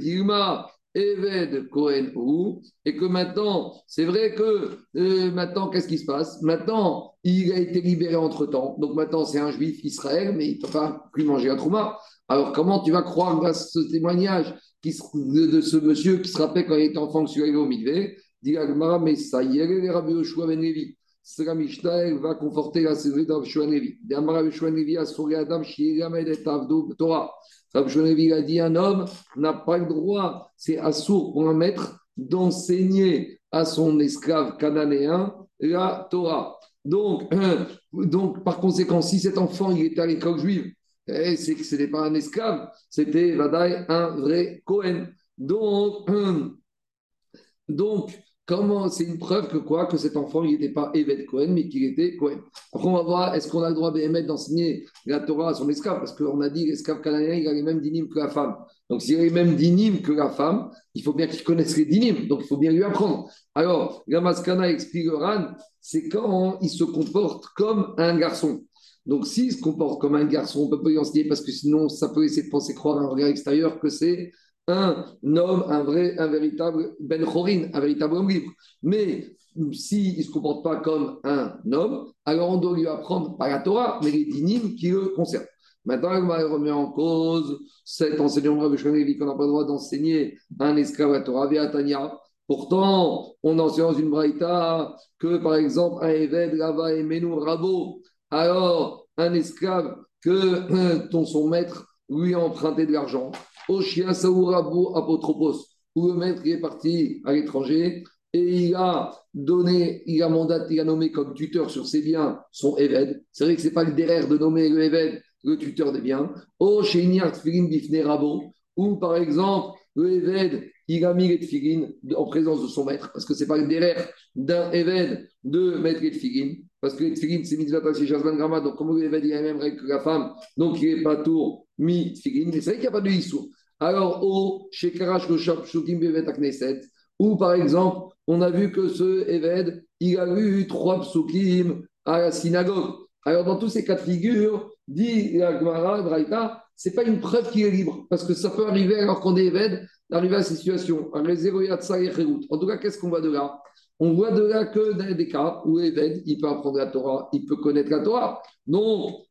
Eved 0.94 1.68
Cohen 1.68 2.10
ou, 2.16 2.62
et 2.84 2.96
que 2.96 3.04
maintenant, 3.04 3.74
c'est 3.86 4.04
vrai 4.04 4.34
que 4.34 4.78
euh, 4.96 5.30
maintenant, 5.30 5.68
qu'est-ce 5.68 5.86
qui 5.86 5.98
se 5.98 6.04
passe? 6.04 6.42
Maintenant, 6.42 7.14
il 7.22 7.52
a 7.52 7.58
été 7.58 7.80
libéré 7.80 8.16
entre 8.16 8.46
temps. 8.46 8.76
Donc 8.78 8.94
maintenant, 8.94 9.24
c'est 9.24 9.38
un 9.38 9.50
juif 9.50 9.84
Israël, 9.84 10.34
mais 10.36 10.48
il 10.48 10.56
ne 10.56 10.62
peut 10.62 10.72
pas 10.72 11.04
plus 11.12 11.24
manger 11.24 11.50
un 11.50 11.56
trouma. 11.56 11.98
Alors, 12.28 12.52
comment 12.52 12.82
tu 12.82 12.90
vas 12.92 13.02
croire 13.02 13.44
à 13.44 13.54
ce 13.54 13.78
témoignage 13.90 14.54
qui, 14.82 14.94
de, 15.14 15.60
ce 15.60 15.76
monsieur 15.76 16.18
qui 16.18 16.30
se 16.30 16.38
rappelle 16.38 16.66
quand 16.66 16.76
il 16.76 16.86
était 16.86 16.98
enfant 16.98 17.24
que 17.24 17.30
celui 17.30 17.54
au 17.54 17.66
Mikvé 17.66 18.16
Dit 18.42 18.56
mais 19.02 19.16
ça 19.16 19.42
y 19.42 19.58
est, 19.58 19.66
les 19.66 19.90
Rabbi 19.90 20.12
Yoshua 20.12 20.46
Ben 20.46 20.60
Levi. 20.60 20.96
la 21.40 21.54
Mishnah, 21.54 22.14
va 22.14 22.34
conforter 22.34 22.82
la 22.82 22.94
série 22.94 23.26
d'Av 23.26 23.40
Yoshua 23.40 23.66
Ben 23.66 23.74
Levi. 23.74 23.98
D'Amara 24.02 24.42
Yoshua 24.42 24.70
Ben 24.70 24.76
Levi, 24.76 24.96
Asuri 24.96 25.34
Adam, 25.34 25.62
Shiiramed 25.62 26.26
et 26.26 26.48
Avdo 26.48 26.88
Torah. 26.98 27.30
Rabbi 27.74 28.32
a 28.32 28.42
dit 28.42 28.60
un 28.60 28.74
homme 28.74 29.06
n'a 29.36 29.52
pas 29.52 29.78
le 29.78 29.86
droit, 29.86 30.50
c'est 30.56 30.78
assourd 30.78 31.32
pour 31.32 31.48
un 31.48 31.54
maître, 31.54 32.04
d'enseigner 32.16 33.40
à 33.50 33.64
son 33.64 33.98
esclave 34.00 34.56
cananéen 34.56 35.34
la 35.60 36.08
Torah. 36.10 36.58
Donc, 36.84 37.32
donc, 37.92 38.44
par 38.44 38.60
conséquent, 38.60 39.02
si 39.02 39.20
cet 39.20 39.38
enfant 39.38 39.70
il 39.70 39.86
était 39.86 40.00
à 40.00 40.06
l'école 40.06 40.38
juive, 40.38 40.72
eh, 41.06 41.36
c'est 41.36 41.54
que 41.54 41.64
ce 41.64 41.74
n'était 41.74 41.90
pas 41.90 42.06
un 42.06 42.14
esclave, 42.14 42.70
c'était 42.88 43.36
un 43.38 44.16
vrai 44.16 44.62
Cohen. 44.64 45.06
Donc, 45.38 46.08
donc 47.68 48.18
Comment 48.50 48.88
C'est 48.88 49.04
une 49.04 49.20
preuve 49.20 49.46
que 49.46 49.58
quoi 49.58 49.86
Que 49.86 49.96
cet 49.96 50.16
enfant, 50.16 50.42
il 50.42 50.50
n'était 50.50 50.72
pas 50.72 50.90
évêque 50.92 51.26
Cohen, 51.26 51.52
mais 51.52 51.68
qu'il 51.68 51.84
était 51.84 52.16
Cohen. 52.16 52.40
Après, 52.72 52.88
on 52.88 52.94
va 52.94 53.02
voir, 53.02 53.34
est-ce 53.36 53.48
qu'on 53.48 53.62
a 53.62 53.68
le 53.68 53.76
droit 53.76 53.92
d'émettre 53.92 54.26
d'enseigner 54.26 54.86
la 55.06 55.20
Torah 55.20 55.50
à 55.50 55.54
son 55.54 55.68
esclave? 55.68 55.98
Parce 56.00 56.16
qu'on 56.16 56.40
a 56.40 56.48
dit 56.48 56.66
l'esclave 56.66 57.00
canadien, 57.00 57.34
il 57.34 57.46
a 57.46 57.52
les 57.52 57.62
mêmes 57.62 57.80
dynimes 57.80 58.08
que 58.08 58.18
la 58.18 58.28
femme. 58.28 58.56
Donc, 58.88 59.02
s'il 59.02 59.20
a 59.20 59.22
les 59.22 59.30
mêmes 59.30 59.54
dynimes 59.54 60.02
que 60.02 60.10
la 60.10 60.30
femme, 60.30 60.68
il 60.96 61.04
faut 61.04 61.12
bien 61.12 61.28
qu'il 61.28 61.44
connaisse 61.44 61.76
les 61.76 61.84
dynimes. 61.84 62.26
Donc, 62.26 62.40
il 62.42 62.48
faut 62.48 62.56
bien 62.56 62.72
lui 62.72 62.82
apprendre. 62.82 63.30
Alors, 63.54 64.02
Gamaskana 64.08 64.68
explique 64.68 65.08
Ran, 65.12 65.52
c'est 65.80 66.08
quand 66.08 66.58
il 66.60 66.70
se 66.70 66.82
comporte 66.82 67.44
comme 67.54 67.94
un 67.98 68.18
garçon. 68.18 68.64
Donc, 69.06 69.28
s'il 69.28 69.52
se 69.52 69.60
comporte 69.60 70.00
comme 70.00 70.16
un 70.16 70.24
garçon, 70.24 70.62
on 70.62 70.64
ne 70.64 70.70
peut 70.70 70.82
pas 70.82 70.88
lui 70.88 70.98
enseigner 70.98 71.28
parce 71.28 71.42
que 71.42 71.52
sinon, 71.52 71.88
ça 71.88 72.08
peut 72.08 72.22
laisser 72.22 72.48
penser 72.48 72.74
croire 72.74 72.98
à 72.98 73.02
un 73.02 73.06
regard 73.06 73.28
extérieur 73.28 73.78
que 73.78 73.90
c'est 73.90 74.32
un 74.70 75.04
homme, 75.36 75.64
un 75.68 75.82
vrai, 75.82 76.18
un 76.18 76.28
véritable 76.28 76.94
Ben 77.00 77.24
Chorin, 77.24 77.68
un 77.72 77.80
véritable 77.80 78.14
homme 78.14 78.28
libre. 78.28 78.50
Mais 78.82 79.36
s'il 79.72 80.18
ne 80.18 80.22
se 80.22 80.30
comporte 80.30 80.64
pas 80.64 80.76
comme 80.76 81.18
un 81.24 81.58
homme, 81.72 82.12
alors 82.24 82.50
on 82.50 82.56
doit 82.58 82.76
lui 82.76 82.86
apprendre 82.86 83.36
pas 83.36 83.48
la 83.48 83.58
Torah, 83.58 84.00
mais 84.02 84.10
les 84.10 84.24
dynimes 84.24 84.74
qui 84.74 84.90
le 84.90 85.08
concernent. 85.08 85.46
Maintenant, 85.84 86.12
il 86.38 86.44
remet 86.44 86.70
en 86.70 86.92
cause 86.92 87.58
cet 87.84 88.20
enseignement 88.20 88.68
de 88.68 88.76
Rabbi 88.76 89.18
qu'on 89.18 89.26
n'a 89.26 89.34
pas 89.34 89.44
le 89.44 89.48
droit 89.48 89.64
d'enseigner 89.64 90.38
un 90.58 90.76
esclave 90.76 91.14
à 91.14 91.20
Torah 91.20 91.48
via 91.48 91.68
Tanya. 91.68 92.18
Pourtant, 92.46 93.34
on 93.42 93.58
enseigne 93.58 93.84
dans 93.84 93.92
une 93.94 94.10
braïta 94.10 94.94
que, 95.18 95.38
par 95.38 95.54
exemple, 95.54 96.04
un 96.04 96.08
Eved, 96.08 96.54
Lava 96.54 96.92
et 96.92 97.02
Menou 97.02 97.36
Rabo, 97.36 98.02
alors 98.30 99.06
un 99.16 99.32
esclave 99.34 99.96
que 100.22 101.08
ton, 101.08 101.24
son 101.24 101.48
maître 101.48 101.86
lui 102.08 102.34
a 102.34 102.40
emprunté 102.40 102.86
de 102.86 102.92
l'argent, 102.92 103.32
Oshia 103.68 104.14
Saourabo 104.14 104.96
Apotropos, 104.96 105.66
où 105.94 106.08
le 106.08 106.14
maître 106.14 106.42
est 106.44 106.60
parti 106.60 107.20
à 107.24 107.32
l'étranger 107.32 108.04
et 108.32 108.66
il 108.66 108.74
a 108.74 109.10
donné, 109.34 110.02
il 110.06 110.22
a 110.22 110.28
mandaté, 110.28 110.74
il 110.74 110.80
a 110.80 110.84
nommé 110.84 111.10
comme 111.10 111.34
tuteur 111.34 111.68
sur 111.68 111.86
ses 111.86 112.02
biens 112.02 112.40
son 112.52 112.76
Eved. 112.76 113.24
C'est 113.32 113.44
vrai 113.44 113.56
que 113.56 113.62
ce 113.62 113.66
n'est 113.66 113.72
pas 113.72 113.84
le 113.84 113.92
derrière 113.92 114.28
de 114.28 114.38
nommer 114.38 114.68
le 114.68 114.82
Eved 114.84 115.22
le 115.42 115.56
tuteur 115.56 115.92
des 115.92 116.00
biens. 116.00 116.32
O 116.58 116.82
Bifne 116.82 118.02
Rabo, 118.02 118.52
ou 118.76 118.96
par 118.96 119.16
exemple, 119.16 119.78
le 119.96 120.12
Eved, 120.12 120.70
il 120.88 121.04
a 121.04 121.14
mis 121.14 121.28
les 121.28 121.38
tfilin 121.38 121.88
en 122.16 122.24
présence 122.26 122.62
de 122.62 122.68
son 122.68 122.84
maître, 122.84 123.10
parce 123.12 123.24
que 123.24 123.34
ce 123.34 123.40
n'est 123.40 123.48
pas 123.48 123.58
le 123.58 123.66
derrière 123.66 124.08
d'un 124.34 124.70
Eved 124.72 125.28
de 125.44 125.78
mettre 125.78 126.02
les 126.02 126.10
tfilin, 126.10 126.56
parce 126.80 126.94
que 126.94 127.04
les 127.04 127.14
tfilin, 127.14 127.42
c'est 127.44 127.56
mitzvah 127.56 127.80
Shazman 127.92 128.36
Grama, 128.36 128.60
donc 128.60 128.76
comme 128.76 128.96
le 128.96 129.04
Eved, 129.04 129.24
il 129.24 129.32
a 129.32 129.42
même 129.42 129.58
règle 129.58 129.80
que 129.80 129.86
la 129.86 130.00
femme, 130.00 130.32
donc 130.56 130.80
il 130.82 130.96
n'est 130.96 131.02
pas 131.02 131.16
tour 131.16 131.66
mi 131.80 132.12
tfilin, 132.12 132.52
c'est 132.52 132.60
vrai 132.60 132.72
qu'il 132.74 132.82
n'y 132.82 132.86
a 132.86 132.90
pas 132.92 133.00
de 133.00 133.10
Issour. 133.10 133.48
Alors, 133.80 134.22
au 134.22 134.68
Shekarash 134.70 135.26
Shukim 135.64 135.98
Bevet 135.98 136.30
Knesset, 136.32 136.80
où 137.18 137.36
par 137.36 137.54
exemple, 137.54 138.14
on 138.26 138.42
a 138.42 138.50
vu 138.50 138.70
que 138.70 138.88
ce 138.88 139.28
Eved, 139.28 139.82
il 139.98 140.18
a 140.18 140.26
eu 140.38 140.66
trois 140.66 141.00
psukim 141.00 141.82
à 142.04 142.20
la 142.20 142.32
synagogue. 142.32 142.94
Alors, 143.24 143.44
dans 143.44 143.56
tous 143.56 143.68
ces 143.68 143.84
cas 143.84 143.94
de 143.94 144.00
figure, 144.00 144.70
dit 144.86 145.38
la 145.38 145.58
Gemara, 145.58 146.02
Braïta, 146.02 146.62
ce 146.76 146.88
n'est 146.88 146.94
pas 146.94 147.04
une 147.04 147.20
preuve 147.20 147.50
qu'il 147.50 147.66
est 147.66 147.70
libre, 147.70 148.06
parce 148.08 148.24
que 148.24 148.34
ça 148.34 148.50
peut 148.50 148.66
arriver 148.66 148.98
alors 148.98 149.20
qu'on 149.20 149.36
est 149.36 149.46
Eved, 149.46 149.86
d'arriver 150.08 150.36
à 150.36 150.42
ces 150.42 150.56
situations. 150.56 151.10
En 151.12 152.58
tout 152.58 152.66
cas, 152.66 152.78
qu'est-ce 152.78 152.98
qu'on 152.98 153.08
voit 153.08 153.20
de 153.20 153.30
là? 153.30 153.58
On 153.98 154.14
voit 154.14 154.30
de 154.30 154.42
là 154.42 154.64
que 154.64 154.92
dans 154.94 155.14
des 155.14 155.28
cas 155.28 155.60
où 155.66 155.78
Eved, 155.78 156.22
il 156.24 156.38
peut 156.38 156.48
apprendre 156.48 156.78
la 156.78 156.86
Torah, 156.86 157.28
il 157.32 157.44
peut 157.44 157.56
connaître 157.56 157.90
la 157.90 158.00
Torah. 158.00 158.42
Non, 158.66 159.22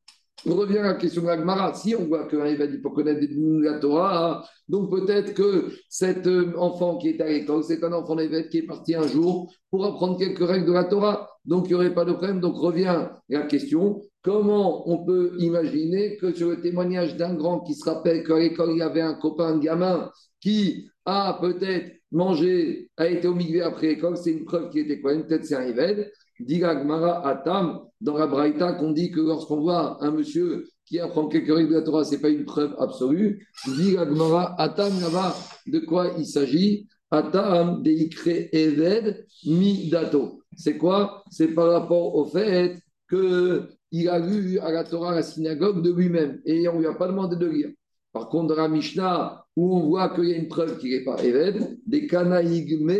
on 0.45 0.55
revient 0.55 0.77
à 0.79 0.83
la 0.83 0.93
question 0.93 1.21
de 1.21 1.27
l'Agmara. 1.27 1.73
Si 1.73 1.95
on 1.95 2.05
voit 2.05 2.27
qu'un 2.27 2.45
évêque 2.45 2.81
peut 2.81 2.89
connaître 2.89 3.25
la 3.61 3.79
Torah, 3.79 4.43
donc 4.67 4.89
peut-être 4.91 5.33
que 5.33 5.71
cet 5.89 6.27
euh, 6.27 6.53
enfant 6.57 6.97
qui 6.97 7.09
est 7.09 7.21
à 7.21 7.27
l'école, 7.27 7.63
c'est 7.63 7.83
un 7.83 7.93
enfant 7.93 8.15
d'évêque 8.15 8.49
qui 8.49 8.59
est 8.59 8.65
parti 8.67 8.95
un 8.95 9.07
jour 9.07 9.51
pour 9.69 9.85
apprendre 9.85 10.17
quelques 10.17 10.47
règles 10.47 10.65
de 10.65 10.73
la 10.73 10.85
Torah. 10.85 11.29
donc 11.45 11.65
il 11.65 11.69
n'y 11.69 11.75
aurait 11.75 11.93
pas 11.93 12.05
de 12.05 12.13
problème. 12.13 12.39
Donc 12.39 12.55
revient 12.55 13.07
la 13.29 13.41
question 13.43 14.01
comment 14.21 14.89
on 14.89 15.05
peut 15.05 15.35
imaginer 15.39 16.17
que 16.17 16.33
sur 16.33 16.49
le 16.49 16.61
témoignage 16.61 17.15
d'un 17.15 17.33
grand 17.33 17.61
qui 17.61 17.73
se 17.73 17.89
rappelle 17.89 18.23
qu'à 18.23 18.37
l'école, 18.37 18.71
il 18.71 18.77
y 18.77 18.81
avait 18.81 19.01
un 19.01 19.13
copain 19.13 19.55
de 19.55 19.63
gamin 19.63 20.11
qui 20.41 20.89
a 21.05 21.37
peut-être 21.39 21.91
mangé, 22.11 22.89
a 22.97 23.07
été 23.07 23.27
au 23.27 23.37
après 23.63 23.87
l'école, 23.87 24.17
c'est 24.17 24.31
une 24.31 24.45
preuve 24.45 24.69
qu'il 24.69 24.81
était 24.81 24.99
quoi 24.99 25.13
Peut-être 25.15 25.45
c'est 25.45 25.55
un 25.55 25.67
Ived. 25.67 26.11
Dit 26.39 26.59
Gmara 26.59 27.27
Atam, 27.27 27.81
dans 28.01 28.17
la 28.17 28.27
Braïta, 28.27 28.73
qu'on 28.73 28.91
dit 28.91 29.11
que 29.11 29.19
lorsqu'on 29.19 29.59
voit 29.61 30.03
un 30.03 30.11
monsieur 30.11 30.67
qui 30.85 30.99
apprend 30.99 31.27
quelques 31.27 31.53
règles 31.53 31.69
de 31.69 31.75
la 31.75 31.81
Torah, 31.81 32.03
ce 32.03 32.15
n'est 32.15 32.21
pas 32.21 32.29
une 32.29 32.45
preuve 32.45 32.75
absolue. 32.79 33.47
Dit 33.67 33.95
Gmara 33.95 34.59
Atam 34.59 34.99
là-bas, 35.01 35.35
de 35.67 35.79
quoi 35.79 36.11
il 36.17 36.25
s'agit? 36.25 36.87
Atam 37.11 37.81
deikre 37.81 38.49
Eved 38.53 39.25
mi 39.45 39.89
dato. 39.89 40.43
C'est 40.55 40.77
quoi? 40.77 41.23
C'est 41.31 41.49
par 41.49 41.71
rapport 41.71 42.15
au 42.15 42.25
fait 42.25 42.77
qu'il 43.09 44.09
a 44.09 44.19
lu 44.19 44.59
à 44.59 44.71
la 44.71 44.83
Torah 44.83 45.15
la 45.15 45.23
synagogue 45.23 45.81
de 45.81 45.91
lui-même 45.91 46.39
et 46.45 46.67
on 46.67 46.75
ne 46.75 46.79
lui 46.79 46.87
a 46.87 46.93
pas 46.93 47.07
demandé 47.07 47.35
de 47.35 47.47
lire. 47.47 47.69
Par 48.11 48.29
contre, 48.29 48.55
dans 48.55 48.61
la 48.61 48.67
Mishnah, 48.67 49.45
où 49.59 49.75
on 49.75 49.87
voit 49.87 50.07
qu'il 50.15 50.29
y 50.29 50.33
a 50.33 50.37
une 50.37 50.47
preuve 50.47 50.77
qu'il 50.77 50.91
n'est 50.91 51.03
pas 51.03 51.21
Eved, 51.21 51.79
des 51.85 52.07
Kanaïgme 52.07 52.93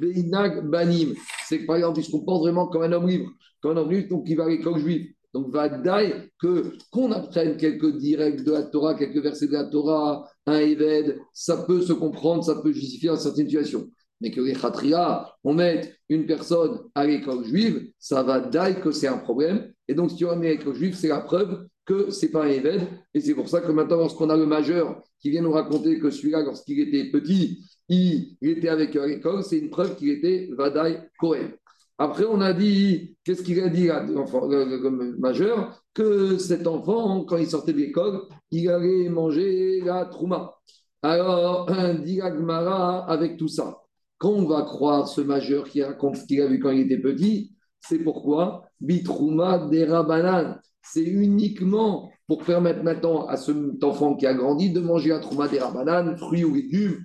Beinag 0.00 0.70
Banim. 0.70 1.14
C'est 1.48 1.60
que 1.60 1.66
par 1.66 1.76
exemple, 1.76 1.98
il 1.98 2.04
se 2.04 2.12
comporte 2.12 2.42
vraiment 2.42 2.68
comme 2.68 2.82
un 2.82 2.92
homme 2.92 3.08
libre, 3.08 3.28
comme 3.60 3.76
un 3.76 3.80
homme 3.80 3.90
libre, 3.90 4.08
donc 4.08 4.24
il 4.28 4.36
va 4.36 4.44
à 4.44 4.48
l'école 4.48 4.78
juive. 4.78 5.08
Donc, 5.32 5.50
va 5.50 5.68
que 5.68 6.78
qu'on 6.92 7.10
apprenne 7.10 7.56
quelques 7.56 7.96
directs 7.96 8.44
de 8.44 8.52
la 8.52 8.62
Torah, 8.62 8.94
quelques 8.94 9.20
versets 9.20 9.48
de 9.48 9.54
la 9.54 9.64
Torah, 9.64 10.24
un 10.46 10.58
Eved, 10.58 11.18
ça 11.32 11.64
peut 11.66 11.82
se 11.82 11.92
comprendre, 11.92 12.44
ça 12.44 12.54
peut 12.62 12.72
justifier 12.72 13.08
dans 13.08 13.16
certaines 13.16 13.48
situations. 13.48 13.88
Mais 14.20 14.30
que 14.30 14.40
les 14.40 14.52
Khatria, 14.52 15.28
on 15.42 15.54
mette 15.54 15.92
une 16.08 16.24
personne 16.24 16.78
à 16.94 17.04
l'école 17.04 17.44
juive, 17.44 17.90
ça 17.98 18.22
va 18.22 18.38
dire 18.38 18.80
que 18.80 18.92
c'est 18.92 19.08
un 19.08 19.18
problème. 19.18 19.72
Et 19.88 19.94
donc, 19.94 20.10
si 20.10 20.16
tu 20.18 20.24
remets 20.24 20.50
à 20.50 20.52
l'école 20.52 20.76
juive, 20.76 20.94
c'est 20.94 21.08
la 21.08 21.22
preuve 21.22 21.66
que 21.84 22.10
ce 22.10 22.26
n'est 22.26 22.32
pas 22.32 22.44
un 22.44 22.48
Eved. 22.48 22.82
Et 23.12 23.20
c'est 23.20 23.34
pour 23.34 23.48
ça 23.48 23.60
que 23.60 23.72
maintenant, 23.72 23.98
lorsqu'on 23.98 24.30
a 24.30 24.36
le 24.36 24.46
majeur 24.46 25.02
qui 25.20 25.30
vient 25.30 25.42
nous 25.42 25.52
raconter 25.52 25.98
que 25.98 26.10
celui-là, 26.10 26.42
lorsqu'il 26.42 26.80
était 26.80 27.10
petit, 27.10 27.64
il, 27.88 28.36
était 28.42 28.68
avec 28.68 28.94
l'école, 28.94 29.42
c'est 29.42 29.58
une 29.58 29.70
preuve 29.70 29.96
qu'il 29.96 30.10
était 30.10 30.48
Vadaï 30.56 31.08
Kohen. 31.18 31.52
Après, 31.98 32.24
on 32.24 32.40
a 32.40 32.52
dit, 32.52 33.16
qu'est-ce 33.24 33.42
qu'il 33.42 33.60
a 33.60 33.68
dit, 33.68 33.86
le, 33.86 35.18
majeur? 35.18 35.80
Que 35.92 36.38
cet 36.38 36.66
enfant, 36.66 37.24
quand 37.24 37.36
il 37.36 37.46
sortait 37.46 37.72
de 37.72 37.78
l'école, 37.78 38.22
il 38.50 38.68
allait 38.68 39.08
manger 39.08 39.80
la 39.80 40.06
trouma. 40.06 40.54
Alors, 41.02 41.70
dit 42.02 42.20
Agmara 42.20 43.08
avec 43.08 43.36
tout 43.36 43.48
ça. 43.48 43.78
Quand 44.18 44.30
on 44.30 44.46
va 44.46 44.62
croire 44.62 45.06
ce 45.06 45.20
majeur 45.20 45.68
qui 45.68 45.82
raconte 45.82 46.16
ce 46.16 46.24
qu'il 46.24 46.40
a 46.40 46.46
vu 46.46 46.58
quand 46.58 46.70
il 46.70 46.80
était 46.80 47.00
petit, 47.00 47.52
c'est 47.80 47.98
pourquoi? 47.98 48.64
Bitrouma 48.80 49.68
des 49.68 49.84
Rabanan 49.84 50.58
c'est 50.84 51.02
uniquement 51.02 52.10
pour 52.26 52.42
permettre 52.44 52.82
maintenant 52.82 53.26
à 53.26 53.36
cet 53.36 53.82
enfant 53.82 54.14
qui 54.16 54.26
a 54.26 54.34
grandi 54.34 54.70
de 54.70 54.80
manger 54.80 55.12
un 55.12 55.20
trouma 55.20 55.48
des 55.48 55.58
rabanan, 55.58 56.16
fruits 56.16 56.44
ou 56.44 56.54
légumes, 56.54 57.02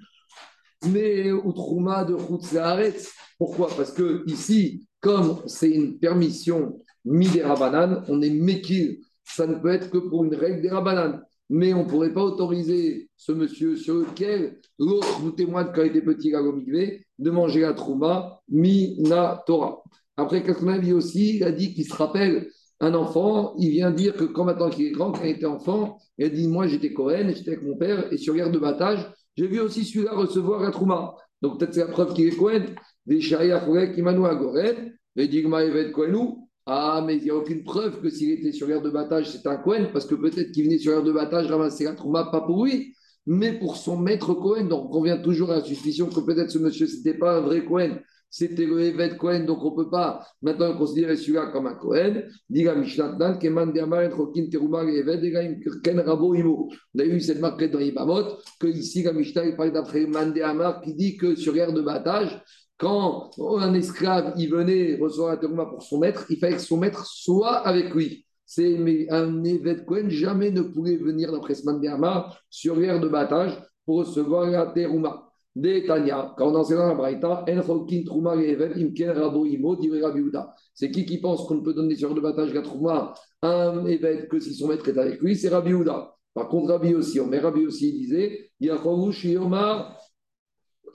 mais 0.91 1.31
au 1.31 1.51
trouma 1.51 2.05
de 2.05 2.57
arrête. 2.57 3.11
Pourquoi? 3.37 3.69
Parce 3.75 3.91
que 3.91 4.23
ici, 4.27 4.87
comme 4.99 5.41
c'est 5.45 5.69
une 5.69 5.97
permission 5.97 6.79
mi 7.05 7.27
des 7.27 7.43
rabanan, 7.43 8.03
on 8.07 8.21
est 8.21 8.29
méquille. 8.29 9.01
Ça 9.23 9.47
ne 9.47 9.55
peut 9.55 9.69
être 9.69 9.89
que 9.89 9.97
pour 9.97 10.23
une 10.23 10.35
règle 10.35 10.61
des 10.61 10.69
rabanan. 10.69 11.21
Mais 11.49 11.73
on 11.73 11.83
ne 11.83 11.89
pourrait 11.89 12.13
pas 12.13 12.23
autoriser 12.23 13.09
ce 13.17 13.31
monsieur 13.31 13.75
sur 13.75 13.95
lequel 13.95 14.59
l'autre 14.77 15.19
nous 15.23 15.31
témoigne 15.31 15.69
quand 15.73 15.81
il 15.81 15.87
était 15.87 16.01
petit 16.01 16.33
à 16.35 16.41
de 16.41 17.31
manger 17.31 17.61
la 17.61 17.73
trouma 17.73 18.41
mi 18.49 18.99
na 18.99 19.43
Torah. 19.47 19.81
Après, 20.15 20.43
qu'est-ce 20.43 20.93
aussi 20.93 21.37
Il 21.37 21.43
a 21.43 21.51
dit 21.51 21.73
qu'il 21.73 21.85
se 21.85 21.95
rappelle 21.95 22.49
un 22.81 22.93
enfant, 22.93 23.55
il 23.57 23.71
vient 23.71 23.91
dire 23.91 24.15
que 24.15 24.23
quand 24.23 24.45
maintenant 24.45 24.69
qu'il 24.69 24.85
est 24.85 24.91
grand, 24.91 25.11
quand 25.11 25.23
il 25.23 25.31
était 25.31 25.45
enfant, 25.45 25.97
il 26.17 26.31
dit 26.31 26.47
Moi 26.47 26.67
j'étais 26.67 26.93
Cohen, 26.93 27.31
j'étais 27.35 27.51
avec 27.51 27.63
mon 27.63 27.75
père, 27.75 28.11
et 28.11 28.17
sur 28.17 28.33
guerre 28.33 28.51
de 28.51 28.59
battage, 28.59 29.11
j'ai 29.35 29.47
vu 29.47 29.59
aussi 29.59 29.83
celui-là 29.83 30.13
recevoir 30.13 30.63
un 30.63 30.71
trouma. 30.71 31.15
Donc 31.41 31.59
peut-être 31.59 31.73
c'est 31.73 31.81
la 31.81 31.87
preuve 31.87 32.13
qu'il 32.13 32.27
est 32.27 32.35
Cohen. 32.35 32.65
Des 33.05 33.21
charia 33.21 33.59
qui 33.93 34.01
manou 34.01 34.25
à 34.25 34.35
Goren, 34.35 34.93
et 35.15 35.27
dit 35.27 35.39
être 35.39 35.91
Cohenou. 35.91 36.47
Ah, 36.65 37.03
mais 37.05 37.17
il 37.17 37.23
n'y 37.23 37.31
a 37.31 37.35
aucune 37.35 37.63
preuve 37.63 37.99
que 37.99 38.09
s'il 38.09 38.29
était 38.29 38.51
sur 38.51 38.67
guerre 38.67 38.83
de 38.83 38.91
battage, 38.91 39.31
c'est 39.31 39.47
un 39.47 39.57
Cohen, 39.57 39.89
parce 39.91 40.05
que 40.05 40.15
peut-être 40.15 40.51
qu'il 40.51 40.65
venait 40.65 40.77
sur 40.77 40.93
guerre 40.93 41.03
de 41.03 41.11
battage 41.11 41.47
ramasser 41.47 41.87
un 41.87 41.95
trouma, 41.95 42.25
pas 42.31 42.41
pour 42.41 42.65
lui, 42.65 42.93
mais 43.25 43.57
pour 43.57 43.75
son 43.75 43.97
maître 43.97 44.33
Cohen. 44.35 44.65
Donc 44.65 44.93
on 44.93 45.01
vient 45.01 45.17
toujours 45.17 45.51
à 45.51 45.55
la 45.55 45.63
suspicion 45.63 46.07
que 46.07 46.19
peut-être 46.19 46.51
ce 46.51 46.59
monsieur, 46.59 46.87
c'était 46.87 47.17
pas 47.17 47.37
un 47.37 47.41
vrai 47.41 47.65
Cohen 47.65 47.97
c'était 48.29 48.65
le 48.65 48.79
Evet 48.81 49.17
Cohen, 49.17 49.45
donc 49.45 49.63
on 49.63 49.71
ne 49.71 49.83
peut 49.83 49.89
pas 49.89 50.25
maintenant 50.41 50.77
considérer 50.77 51.17
celui-là 51.17 51.47
comme 51.47 51.67
un 51.67 51.73
Cohen. 51.73 52.21
On 56.95 56.99
a 56.99 57.05
eu 57.05 57.19
cette 57.19 57.39
marque 57.39 57.71
dans 57.71 57.79
Ibamot, 57.79 58.37
que 58.59 58.67
ici, 58.67 59.03
la 59.03 59.13
Mishnah, 59.13 59.45
il 59.45 59.55
parle 59.55 59.71
d'après 59.71 60.05
Mandéamar 60.05 60.81
qui 60.81 60.93
dit 60.93 61.17
que 61.17 61.35
sur 61.35 61.53
l'air 61.53 61.73
de 61.73 61.81
battage, 61.81 62.41
quand 62.77 63.31
un 63.59 63.73
esclave 63.73 64.33
il 64.37 64.49
venait 64.49 64.97
recevoir 64.99 65.33
un 65.33 65.37
teruma 65.37 65.65
pour 65.65 65.83
son 65.83 65.99
maître, 65.99 66.25
il 66.29 66.37
fallait 66.37 66.55
que 66.55 66.61
son 66.61 66.77
maître 66.77 67.05
soit 67.05 67.57
avec 67.57 67.93
lui. 67.93 68.25
C'est 68.45 68.77
un 69.09 69.43
Evet 69.43 69.85
Cohen 69.85 70.09
jamais 70.09 70.51
ne 70.51 70.61
pouvait 70.61 70.97
venir 70.97 71.31
d'après 71.31 71.55
ce 71.55 71.65
Mandéamar 71.65 72.39
sur 72.49 72.75
l'air 72.75 72.99
de 72.99 73.07
battage 73.07 73.59
pour 73.85 73.97
recevoir 73.97 74.49
la 74.49 74.67
teruma. 74.67 75.28
Tanya, 75.85 76.33
quand 76.37 76.51
on 76.51 76.55
enseigne 76.55 76.77
la 76.77 76.93
Braïta, 76.93 77.45
c'est 80.73 80.91
qui 80.91 81.05
qui 81.05 81.17
pense 81.19 81.47
qu'on 81.47 81.61
peut 81.61 81.73
donner 81.73 81.95
sur 81.95 82.13
de 82.13 82.21
battage 82.21 82.55
à 82.55 82.61
Trouma? 82.61 83.13
Un 83.41 83.85
évêque 83.85 84.27
que 84.29 84.39
si 84.39 84.53
son 84.53 84.67
maître 84.67 84.87
est 84.89 84.97
avec 84.97 85.21
lui, 85.21 85.35
c'est 85.35 85.49
Rabbi 85.49 85.73
Houda. 85.73 86.13
Par 86.33 86.47
contre, 86.49 86.73
Rabbi 86.73 86.93
aussi, 86.93 87.19
mais 87.21 87.39
Rabbi 87.39 87.65
aussi 87.65 87.93
disait 87.93 88.51
Yomar, 88.59 89.97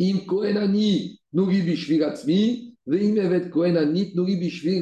Im 0.01 0.19
Kohenani, 0.27 1.21
Nugi 1.33 1.63
Bishvil 1.63 2.03
Atzmi, 2.03 2.77
Veim 2.87 3.17
Evet 3.17 3.51
Kohenanit, 3.51 4.15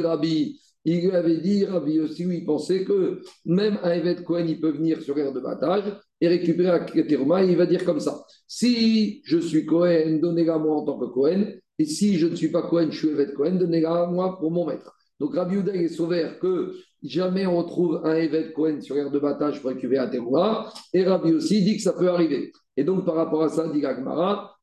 Rabbi. 0.02 0.60
Il 0.84 1.06
lui 1.06 1.12
avait 1.12 1.38
dit, 1.38 1.64
Rabbi 1.64 2.00
aussi, 2.00 2.24
il 2.24 2.44
pensait 2.44 2.84
que 2.84 3.20
même 3.44 3.78
un 3.82 3.92
évêque 3.92 4.24
Kohen, 4.24 4.48
il 4.48 4.60
peut 4.60 4.72
venir 4.72 5.00
sur 5.00 5.14
l'air 5.14 5.32
de 5.32 5.40
battage, 5.40 5.84
et 6.20 6.28
récupérer 6.28 6.68
la 6.68 6.80
Keteruma, 6.80 7.42
il 7.42 7.56
va 7.56 7.66
dire 7.66 7.84
comme 7.84 8.00
ça. 8.00 8.24
Si 8.46 9.22
je 9.24 9.38
suis 9.38 9.66
Cohen, 9.66 10.18
donnez-la 10.22 10.58
moi 10.58 10.76
en 10.76 10.84
tant 10.84 10.98
que 10.98 11.06
Cohen, 11.06 11.46
et 11.78 11.84
si 11.84 12.16
je 12.16 12.28
ne 12.28 12.36
suis 12.36 12.50
pas 12.50 12.62
Cohen, 12.62 12.88
je 12.90 12.98
suis 12.98 13.08
évêque 13.08 13.34
Cohen, 13.34 13.56
donnez-la 13.56 14.06
moi 14.06 14.38
pour 14.38 14.50
mon 14.50 14.66
maître. 14.66 14.92
Donc 15.18 15.34
Rabbi 15.34 15.56
Uday 15.56 15.84
est 15.84 15.88
sauvé 15.88 16.28
que 16.40 16.74
jamais 17.02 17.46
on 17.46 17.62
trouve 17.64 18.00
un 18.04 18.14
évêque 18.14 18.52
Cohen 18.54 18.80
sur 18.80 18.94
l'air 18.94 19.10
de 19.10 19.18
battage 19.18 19.60
pour 19.60 19.70
récupérer 19.70 20.04
la 20.04 20.10
Terouma, 20.10 20.72
et 20.92 21.04
Rabbi 21.04 21.32
aussi 21.32 21.62
dit 21.62 21.76
que 21.76 21.82
ça 21.82 21.92
peut 21.92 22.08
arriver. 22.08 22.52
Et 22.76 22.84
donc 22.84 23.04
par 23.04 23.16
rapport 23.16 23.42
à 23.42 23.48
ça, 23.48 23.68
dit 23.68 23.80
Gagmara, 23.80 24.56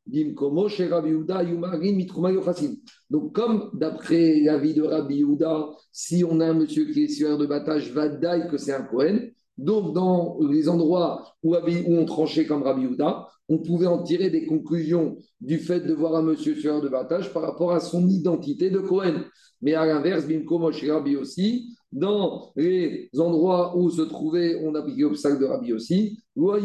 Donc, 3.09 3.33
comme 3.33 3.69
d'après 3.73 4.39
l'avis 4.39 4.73
de 4.73 4.81
Rabbi 4.83 5.15
Yehuda, 5.17 5.69
si 5.91 6.23
on 6.23 6.39
a 6.39 6.47
un 6.47 6.53
monsieur 6.53 6.85
qui 6.85 7.03
est 7.03 7.19
l'air 7.19 7.37
de 7.37 7.45
battage, 7.45 7.91
va 7.91 8.07
dire 8.09 8.47
que 8.49 8.57
c'est 8.57 8.73
un 8.73 8.83
Cohen, 8.83 9.19
donc, 9.59 9.93
dans 9.93 10.39
les 10.39 10.69
endroits 10.69 11.35
où, 11.43 11.53
on 11.87 12.05
tranchait 12.05 12.45
comme 12.45 12.63
Rabbi 12.63 12.85
Houda, 12.85 13.27
on 13.49 13.57
pouvait 13.57 13.87
en 13.87 14.03
tirer 14.03 14.29
des 14.29 14.45
conclusions 14.45 15.17
du 15.41 15.57
fait 15.57 15.81
de 15.81 15.93
voir 15.93 16.15
un 16.15 16.21
monsieur 16.21 16.55
sur 16.55 16.81
de 16.81 16.87
battage 16.87 17.33
par 17.33 17.43
rapport 17.43 17.73
à 17.73 17.81
son 17.81 18.07
identité 18.07 18.69
de 18.69 18.79
Cohen. 18.79 19.25
Mais 19.61 19.73
à 19.73 19.85
l'inverse, 19.85 20.25
Bimko 20.25 20.71
chez 20.71 20.89
Rabbi 20.89 21.17
aussi, 21.17 21.75
dans 21.91 22.53
les 22.55 23.09
endroits 23.17 23.77
où 23.77 23.89
se 23.89 24.03
trouvait, 24.03 24.61
on 24.63 24.75
appliquait 24.75 25.01
l'obstacle 25.01 25.41
de 25.41 25.45
Rabbi 25.45 25.73
aussi, 25.73 26.17
on 26.41 26.55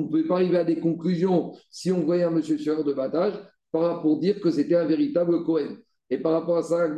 ne 0.00 0.06
pouvait 0.06 0.26
pas 0.26 0.34
arriver 0.34 0.58
à 0.58 0.64
des 0.64 0.80
conclusions 0.80 1.52
si 1.70 1.92
on 1.92 2.04
voyait 2.04 2.24
un 2.24 2.30
monsieur 2.30 2.58
sur 2.58 2.82
de 2.82 2.92
battage 2.92 3.34
pour 3.70 4.18
dire 4.18 4.40
que 4.40 4.50
c'était 4.50 4.74
un 4.74 4.86
véritable 4.86 5.44
Cohen. 5.44 5.76
Et 6.10 6.18
par 6.18 6.32
rapport 6.32 6.58
à 6.58 6.62
ça, 6.62 6.88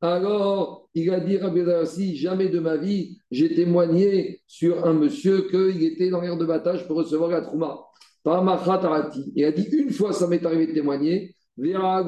alors, 0.00 0.88
il 0.94 1.10
a 1.10 1.20
dit 1.20 1.38
Rabbi 1.38 1.62
si 1.86 2.16
jamais 2.16 2.48
de 2.48 2.60
ma 2.60 2.76
vie, 2.76 3.18
j'ai 3.30 3.54
témoigné 3.54 4.42
sur 4.46 4.86
un 4.86 4.92
monsieur 4.92 5.48
qu'il 5.48 5.82
était 5.84 6.10
dans 6.10 6.20
l'air 6.20 6.36
de 6.36 6.44
battage 6.44 6.86
pour 6.86 6.98
recevoir 6.98 7.30
la 7.30 7.40
trouma. 7.40 7.80
Il 8.24 9.44
a 9.44 9.52
dit 9.52 9.68
une 9.72 9.90
fois, 9.90 10.12
ça 10.12 10.26
m'est 10.26 10.44
arrivé 10.44 10.66
de 10.66 10.72
témoigner. 10.72 11.34
Et 11.58 11.74
à 11.74 12.04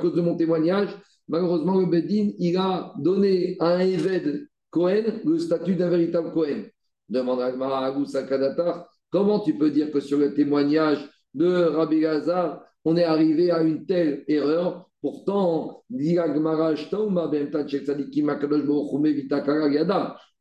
cause 0.00 0.14
de 0.14 0.20
mon 0.20 0.36
témoignage, 0.36 0.88
malheureusement, 1.28 1.78
le 1.78 1.86
Bedin, 1.86 2.30
il 2.38 2.56
a 2.56 2.92
donné 2.98 3.56
à 3.60 3.76
un 3.76 3.80
Eved 3.80 4.48
Cohen 4.70 5.04
le 5.24 5.38
statut 5.38 5.74
d'un 5.74 5.88
véritable 5.88 6.32
Cohen. 6.32 6.64
Demande 7.08 7.40
à 7.40 8.06
Sakadatar, 8.06 8.88
comment 9.10 9.40
tu 9.40 9.56
peux 9.56 9.70
dire 9.70 9.90
que 9.90 10.00
sur 10.00 10.18
le 10.18 10.34
témoignage 10.34 11.08
de 11.34 11.48
Rabbi 11.48 12.00
Gazar, 12.00 12.62
on 12.84 12.96
est 12.96 13.04
arrivé 13.04 13.50
à 13.50 13.62
une 13.62 13.86
telle 13.86 14.24
erreur? 14.28 14.88
Pourtant, 15.00 15.84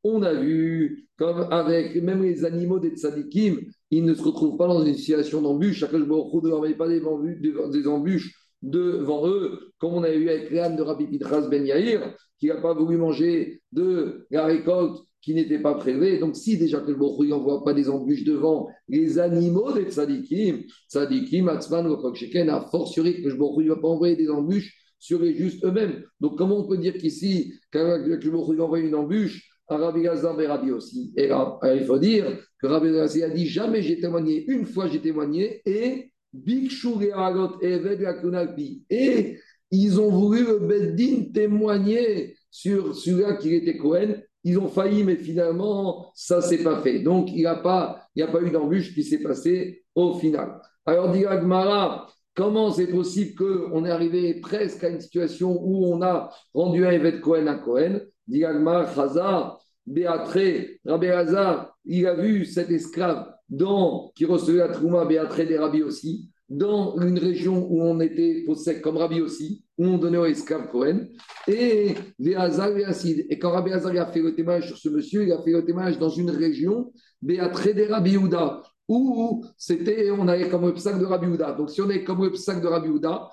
on 0.03 0.21
a 0.23 0.33
vu, 0.33 1.07
comme 1.15 1.47
avec 1.51 2.03
même 2.03 2.23
les 2.23 2.43
animaux 2.43 2.79
des 2.79 2.89
tzadikim, 2.89 3.59
il 3.91 4.03
ne 4.03 4.13
se 4.15 4.23
retrouve 4.23 4.57
pas 4.57 4.67
dans 4.67 4.83
une 4.83 4.95
situation 4.95 5.41
d'embûche. 5.43 5.83
Ne 5.83 6.49
leur 6.49 6.61
met 6.61 6.73
pas 6.73 6.87
des 6.87 7.87
embûches 7.87 8.46
devant 8.61 9.27
eux, 9.27 9.71
comme 9.77 9.93
on 9.93 10.03
a 10.03 10.11
eu 10.11 10.29
avec 10.29 10.51
l'âne 10.51 10.75
de 10.75 10.81
Rabbi 10.81 11.07
Pitras 11.07 11.47
Ben 11.47 11.65
Yair, 11.65 12.15
qui 12.39 12.47
n'a 12.47 12.55
pas 12.55 12.73
voulu 12.73 12.97
manger 12.97 13.61
de 13.71 14.25
la 14.31 14.45
récolte 14.45 14.99
qui 15.21 15.33
n'était 15.33 15.59
pas 15.59 15.73
prélevée. 15.73 16.19
Donc, 16.19 16.35
si 16.35 16.57
déjà 16.57 16.79
que 16.79 16.91
le 16.91 16.95
Borou 16.95 17.25
n'envoie 17.25 17.63
pas 17.63 17.73
des 17.73 17.89
embûches 17.89 18.23
devant 18.23 18.69
les 18.87 19.19
animaux 19.19 19.73
des 19.73 19.91
tzadikim, 19.91 20.63
tzadikim, 20.89 21.49
atzman 21.49 21.85
sheken, 22.13 22.49
a 22.49 22.61
fortiori 22.71 23.21
que 23.21 23.27
le 23.27 23.35
Borou 23.35 23.61
ne 23.61 23.69
va 23.69 23.75
pas 23.75 23.89
envoyer 23.89 24.15
des 24.15 24.29
embûches 24.29 24.73
sur 24.99 25.21
les 25.21 25.35
justes 25.35 25.63
eux-mêmes. 25.65 26.03
Donc, 26.21 26.37
comment 26.37 26.57
on 26.59 26.67
peut 26.67 26.77
dire 26.77 26.93
qu'ici, 26.93 27.53
que 27.71 28.07
le 28.07 28.31
Borou 28.31 28.57
envoie 28.59 28.79
une 28.79 28.95
embûche 28.95 29.49
à 29.67 29.77
Rabbi 29.77 30.03
Gazan 30.03 30.39
et 30.39 30.47
Rabbi 30.47 30.71
aussi 30.71 31.11
Et 31.17 31.27
là, 31.27 31.59
il 31.75 31.83
faut 31.83 31.99
dire 31.99 32.39
que 32.61 32.67
Rabbi 32.67 32.91
Gazan 32.91 33.23
a 33.23 33.29
dit 33.29 33.47
jamais 33.47 33.81
j'ai 33.81 33.99
témoigné, 33.99 34.45
une 34.47 34.65
fois 34.65 34.87
j'ai 34.87 35.01
témoigné, 35.01 35.61
et 35.65 36.11
et 38.89 39.39
ils 39.71 39.99
ont 39.99 40.09
voulu 40.09 40.45
le 40.45 40.59
Beddin 40.59 41.31
témoigner 41.33 42.35
sur 42.49 42.95
celui-là 42.95 43.35
qu'il 43.35 43.53
était 43.53 43.77
Cohen. 43.77 44.15
Ils 44.43 44.57
ont 44.59 44.67
failli, 44.67 45.03
mais 45.03 45.17
finalement, 45.17 46.11
ça 46.15 46.37
ne 46.37 46.41
s'est 46.41 46.63
pas 46.63 46.81
fait. 46.81 46.99
Donc, 46.99 47.29
il 47.31 47.37
n'y 47.37 47.45
a, 47.45 47.55
pas, 47.55 48.07
a 48.19 48.27
pas 48.27 48.41
eu 48.41 48.49
d'embûche 48.49 48.93
qui 48.93 49.03
s'est 49.03 49.21
passée 49.21 49.83
au 49.93 50.13
final. 50.13 50.61
Alors, 50.85 51.11
dit 51.11 51.25
Agmara, 51.25 52.07
comment 52.33 52.71
c'est 52.71 52.87
possible 52.87 53.35
qu'on 53.35 53.83
est 53.83 53.91
arrivé 53.91 54.39
presque 54.39 54.83
à 54.83 54.89
une 54.89 55.01
situation 55.01 55.59
où 55.61 55.85
on 55.87 56.01
a 56.01 56.31
rendu 56.53 56.85
un 56.85 56.91
évêque 56.91 57.19
Cohen 57.19 57.47
à 57.47 57.55
Cohen? 57.55 57.99
Dit 58.25 58.45
Agmara, 58.45 58.93
Chazar, 58.93 59.59
Béatré, 59.85 60.79
Rabbi 60.85 61.07
Hazar, 61.07 61.77
il 61.85 62.05
a 62.07 62.15
vu 62.15 62.45
cet 62.45 62.69
esclave 62.69 63.33
dans, 63.49 64.11
qui 64.15 64.25
recevait 64.25 64.59
la 64.59 64.69
Trouma, 64.69 65.05
Béatré 65.05 65.45
des 65.45 65.57
Rabbi 65.57 65.83
aussi, 65.83 66.29
dans 66.49 66.97
une 66.99 67.19
région 67.19 67.67
où 67.69 67.81
on 67.81 67.99
était 67.99 68.43
possède 68.45 68.81
comme 68.81 68.97
Rabbi 68.97 69.21
aussi, 69.21 69.65
où 69.77 69.85
on 69.85 69.97
donnait 69.97 70.17
aux 70.17 70.25
esclaves 70.25 70.69
Cohen, 70.71 71.07
et 71.47 71.95
Béazar 72.19 72.77
et. 72.77 73.25
Et 73.29 73.39
quand 73.39 73.51
Rabbi 73.51 73.71
Hazar 73.71 73.95
a 73.97 74.11
fait 74.11 74.21
le 74.21 74.33
témoignage 74.33 74.67
sur 74.67 74.77
ce 74.77 74.89
monsieur, 74.89 75.23
il 75.23 75.31
a 75.31 75.41
fait 75.41 75.51
le 75.51 75.65
témoignage 75.65 75.99
dans 75.99 76.09
une 76.09 76.29
région, 76.29 76.91
Béatré 77.21 77.73
des 77.73 77.87
Rabbi 77.87 78.17
Houda, 78.17 78.61
où 78.87 79.43
c'était, 79.57 80.09
on 80.11 80.27
avait 80.27 80.47
comme 80.47 80.69
le 80.69 80.75
sac 80.77 80.99
de 80.99 81.05
Rabbi 81.05 81.27
Houda. 81.27 81.51
Donc 81.51 81.69
si 81.69 81.81
on 81.81 81.89
est 81.89 82.03
comme 82.03 82.23
le 82.23 82.33
sac 82.35 82.61
de 82.61 82.67
Rabbi 82.67 82.87
Houda, 82.87 83.27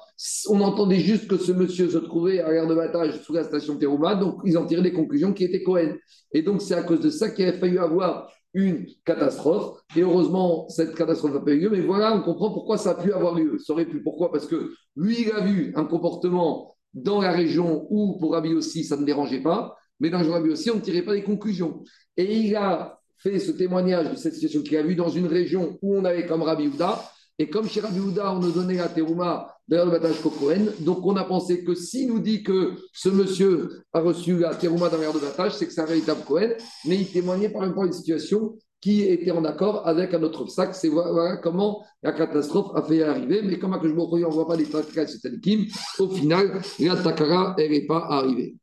on 0.48 0.60
entendait 0.60 0.98
juste 0.98 1.28
que 1.28 1.36
ce 1.36 1.52
monsieur 1.52 1.88
se 1.88 1.98
trouvait 1.98 2.40
à 2.40 2.50
l'air 2.50 2.66
de 2.66 2.74
battage 2.74 3.20
sous 3.22 3.32
la 3.32 3.44
station 3.44 3.76
Terouma, 3.78 4.16
donc 4.16 4.40
ils 4.44 4.58
en 4.58 4.66
tiraient 4.66 4.82
des 4.82 4.92
conclusions 4.92 5.32
qui 5.32 5.44
étaient 5.44 5.62
Cohen. 5.62 5.94
Et 6.32 6.42
donc 6.42 6.62
c'est 6.62 6.74
à 6.74 6.82
cause 6.82 7.00
de 7.00 7.10
ça 7.10 7.30
qu'il 7.30 7.46
a 7.46 7.52
fallu 7.52 7.78
avoir 7.78 8.28
une 8.54 8.86
catastrophe. 9.04 9.80
Et 9.96 10.00
heureusement, 10.00 10.68
cette 10.68 10.94
catastrophe 10.94 11.34
n'a 11.34 11.40
pas 11.40 11.52
eu 11.52 11.60
lieu. 11.60 11.70
Mais 11.70 11.80
voilà, 11.80 12.14
on 12.14 12.22
comprend 12.22 12.52
pourquoi 12.52 12.78
ça 12.78 12.92
a 12.92 12.94
pu 12.94 13.12
avoir 13.12 13.34
lieu. 13.34 13.58
Ça 13.58 13.72
aurait 13.72 13.86
pu. 13.86 14.02
Pourquoi? 14.02 14.32
Parce 14.32 14.46
que 14.46 14.70
lui, 14.96 15.22
il 15.22 15.32
a 15.32 15.40
vu 15.40 15.72
un 15.74 15.84
comportement 15.84 16.76
dans 16.94 17.20
la 17.20 17.32
région 17.32 17.86
où, 17.90 18.16
pour 18.18 18.32
Rabbi 18.32 18.54
aussi, 18.54 18.84
ça 18.84 18.96
ne 18.96 19.04
dérangeait 19.04 19.42
pas. 19.42 19.76
Mais 20.00 20.10
dans 20.10 20.18
Rabbi 20.18 20.50
aussi, 20.50 20.70
on 20.70 20.76
ne 20.76 20.80
tirait 20.80 21.02
pas 21.02 21.14
des 21.14 21.24
conclusions. 21.24 21.82
Et 22.16 22.36
il 22.36 22.56
a 22.56 23.00
fait 23.18 23.38
ce 23.38 23.50
témoignage 23.50 24.10
de 24.10 24.16
cette 24.16 24.34
situation 24.34 24.62
qu'il 24.62 24.76
a 24.76 24.82
vue 24.82 24.94
dans 24.94 25.08
une 25.08 25.26
région 25.26 25.78
où 25.82 25.96
on 25.96 26.04
avait 26.04 26.26
comme 26.26 26.42
Rabbi 26.42 26.68
Houda. 26.68 27.02
Et 27.38 27.50
comme 27.50 27.68
chez 27.68 27.80
Rabbi 27.80 27.98
Houda, 27.98 28.32
on 28.32 28.38
nous 28.38 28.52
donnait 28.52 28.76
la 28.76 28.88
terouma 28.88 29.56
derrière 29.66 29.86
le 29.86 29.92
battage 29.92 30.20
Kokohen, 30.22 30.70
donc 30.80 31.04
on 31.04 31.16
a 31.16 31.24
pensé 31.24 31.64
que 31.64 31.74
s'il 31.74 32.08
nous 32.08 32.20
dit 32.20 32.42
que 32.42 32.74
ce 32.92 33.08
monsieur 33.08 33.82
a 33.92 34.00
reçu 34.00 34.38
la 34.38 34.54
terouma 34.54 34.88
derrière 34.88 35.12
le 35.12 35.20
battage, 35.20 35.54
c'est 35.54 35.66
que 35.66 35.72
c'est 35.72 35.80
un 35.80 35.86
véritable 35.86 36.20
Kohen, 36.24 36.54
mais 36.84 36.96
il 36.96 37.10
témoignait 37.10 37.48
par 37.48 37.64
exemple 37.64 37.86
une 37.88 37.92
situation 37.92 38.56
qui 38.84 39.00
était 39.02 39.30
en 39.30 39.46
accord 39.46 39.88
avec 39.88 40.12
un 40.12 40.22
autre 40.22 40.46
sac. 40.46 40.74
C'est 40.74 40.90
voilà 40.90 41.38
comment 41.38 41.82
la 42.02 42.12
catastrophe 42.12 42.70
a 42.74 42.82
fait 42.82 43.02
arriver. 43.02 43.40
Mais 43.42 43.58
comme 43.58 43.74
je 43.82 43.88
ne 43.88 43.94
voit 43.94 44.46
pas 44.46 44.56
les 44.56 44.66
Takara 44.66 45.06
au 45.98 46.08
final, 46.10 46.60
la 46.78 46.96
Takara, 46.96 47.56
n'est 47.56 47.86
pas 47.86 48.06
arrivée. 48.10 48.56